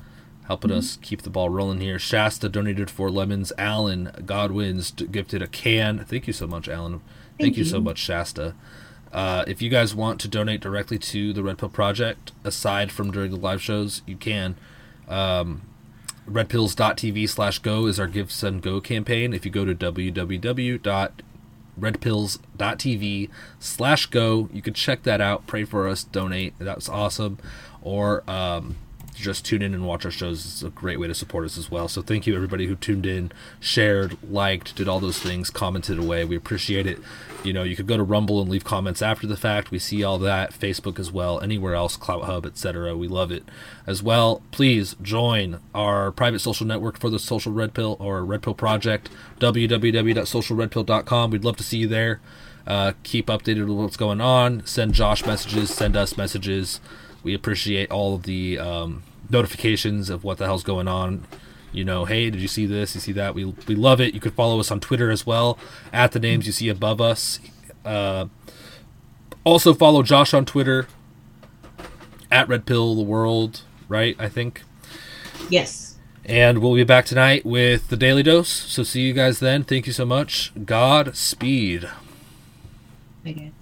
helping 0.47 0.71
us 0.71 0.97
keep 1.03 1.23
the 1.23 1.31
ball 1.31 1.51
rolling 1.51 1.81
here. 1.81 1.99
Shasta 1.99 2.49
donated 2.49 2.89
four 2.91 3.11
lemons. 3.11 3.53
Alan 3.59 4.11
Godwin's 4.25 4.93
gifted 4.93 5.43
a 5.43 5.47
can. 5.49 6.05
Thank 6.05 6.27
you 6.27 6.33
so 6.33 6.47
much, 6.47 6.69
Alan. 6.69 7.01
Thank, 7.01 7.05
Thank 7.39 7.57
you. 7.59 7.65
so 7.65 7.81
much, 7.81 7.99
Shasta. 7.99 8.55
Uh, 9.13 9.45
if 9.47 9.61
you 9.61 9.71
guys 9.71 9.95
want 9.95 10.21
to 10.21 10.29
donate 10.29 10.61
directly 10.61 10.99
to 10.99 11.33
the 11.33 11.43
Red 11.43 11.59
Pill 11.59 11.69
Project, 11.69 12.33
aside 12.45 12.93
from 12.93 13.11
during 13.11 13.31
the 13.31 13.37
live 13.39 13.61
shows, 13.61 14.03
you 14.07 14.17
can. 14.17 14.57
Um, 15.09 15.63
redpills.tv 16.29 17.29
slash 17.29 17.59
go 17.59 17.87
is 17.87 17.99
our 17.99 18.07
GiveSendGo 18.07 18.85
campaign 18.85 19.33
if 19.33 19.45
you 19.45 19.51
go 19.51 19.65
to 19.65 19.75
www.redpills.tv 21.79 23.31
slash 23.59 24.07
go. 24.07 24.49
You 24.53 24.63
can 24.63 24.75
check 24.75 25.03
that 25.05 25.21
out. 25.21 25.47
Pray 25.47 25.65
for 25.65 25.89
us. 25.89 26.05
Donate. 26.05 26.55
That's 26.59 26.89
awesome. 26.89 27.39
Or 27.83 28.29
um, 28.29 28.77
just 29.15 29.45
tune 29.45 29.63
in 29.63 29.75
and 29.75 29.87
watch 29.87 30.05
our 30.05 30.11
shows. 30.11 30.45
It's 30.45 30.63
a 30.63 30.71
great 30.71 31.01
way 31.01 31.09
to 31.09 31.15
support 31.15 31.45
us 31.45 31.59
as 31.59 31.71
well. 31.71 31.89
So 31.89 32.03
thank 32.03 32.27
you 32.27 32.35
everybody 32.35 32.67
who 32.67 32.77
tuned 32.77 33.07
in 33.07 33.33
shared 33.61 34.17
liked 34.29 34.77
did 34.77 34.89
all 34.89 35.01
those 35.01 35.19
things 35.19 35.51
commented 35.51 35.99
away. 35.99 36.25
We 36.25 36.37
appreciate 36.37 36.87
it 36.87 36.99
you 37.45 37.53
know 37.53 37.63
you 37.63 37.77
could 37.77 37.87
go 37.87 37.97
to 37.97 38.03
rumble 38.03 38.41
and 38.41 38.51
leave 38.51 38.65
comments 38.65 39.03
after 39.03 39.27
the 39.27 39.37
fact. 39.37 39.71
We 39.71 39.79
see 39.79 40.03
all 40.03 40.19
that. 40.19 40.53
Facebook 40.53 40.99
as 40.99 41.13
well. 41.13 41.41
Anywhere 41.41 41.75
else 41.75 41.97
CloutHub 41.97 42.47
etc 42.47 42.97
we 42.97 43.09
love 43.09 43.31
it 43.31 43.45
as 43.87 44.03
well. 44.03 44.43
Please 44.51 44.97
join 45.03 45.61
our 45.75 46.11
private 46.11 46.41
social 46.41 46.67
network 46.67 46.99
for 46.99 47.11
the 47.11 47.19
social 47.19 47.53
red 47.53 47.75
pill 47.75 47.97
or 48.01 48.25
red 48.25 48.43
pill 48.43 48.55
project 48.55 49.11
www.socialredpill.com 49.41 51.31
we'd 51.31 51.45
love 51.45 51.57
to 51.57 51.63
see 51.63 51.79
you 51.79 51.89
there. 51.89 52.21
Uh, 52.67 52.93
keep 53.03 53.27
updated 53.29 53.67
with 53.67 53.79
what's 53.79 53.97
going 53.97 54.21
on. 54.21 54.65
Send 54.67 54.93
josh 54.93 55.25
messages. 55.25 55.73
Send 55.73 55.97
us 55.97 56.19
messages. 56.19 56.81
We 57.23 57.33
appreciate 57.33 57.91
all 57.91 58.15
of 58.15 58.25
the 58.25 58.59
um, 58.59 59.03
notifications 59.31 60.11
of 60.11 60.23
what 60.23 60.39
the 60.39 60.45
hell's 60.45 60.65
going 60.65 60.87
on 60.87 61.25
you 61.73 61.85
know, 61.85 62.05
hey, 62.05 62.31
did 62.31 62.41
you 62.41 62.49
see 62.49 62.67
this? 62.67 62.95
You 62.95 63.01
see 63.01 63.13
that? 63.13 63.35
We 63.35 63.45
we 63.45 63.75
love 63.75 64.01
it. 64.01 64.15
You 64.15 64.21
could 64.21 64.35
follow 64.35 64.59
us 64.61 64.71
on 64.71 64.81
Twitter 64.81 65.11
as 65.11 65.27
well 65.27 65.59
at 65.93 66.13
the 66.13 66.21
names 66.21 66.47
you 66.47 66.53
see 66.53 66.69
above 66.69 67.01
us. 67.01 67.41
Uh, 67.85 68.27
also 69.45 69.75
follow 69.75 70.03
Josh 70.03 70.35
on 70.35 70.45
Twitter 70.45 70.87
at 72.31 72.49
Red 72.49 72.67
Pill 72.67 72.95
the 72.95 73.03
World, 73.03 73.63
right? 73.89 74.17
I 74.19 74.29
think. 74.29 74.63
Yes. 75.49 75.97
And 76.25 76.59
we'll 76.59 76.75
be 76.75 76.85
back 76.85 77.07
tonight 77.07 77.47
with 77.47 77.89
the 77.89 77.97
Daily 77.97 78.23
Dose. 78.23 78.51
So 78.51 78.83
see 78.83 79.01
you 79.01 79.15
guys 79.15 79.39
then. 79.41 79.65
Thank 79.65 79.87
you 79.87 79.93
so 79.95 80.05
much. 80.05 80.53
God 80.67 81.17
speed. 81.17 81.89
Okay. 83.27 83.53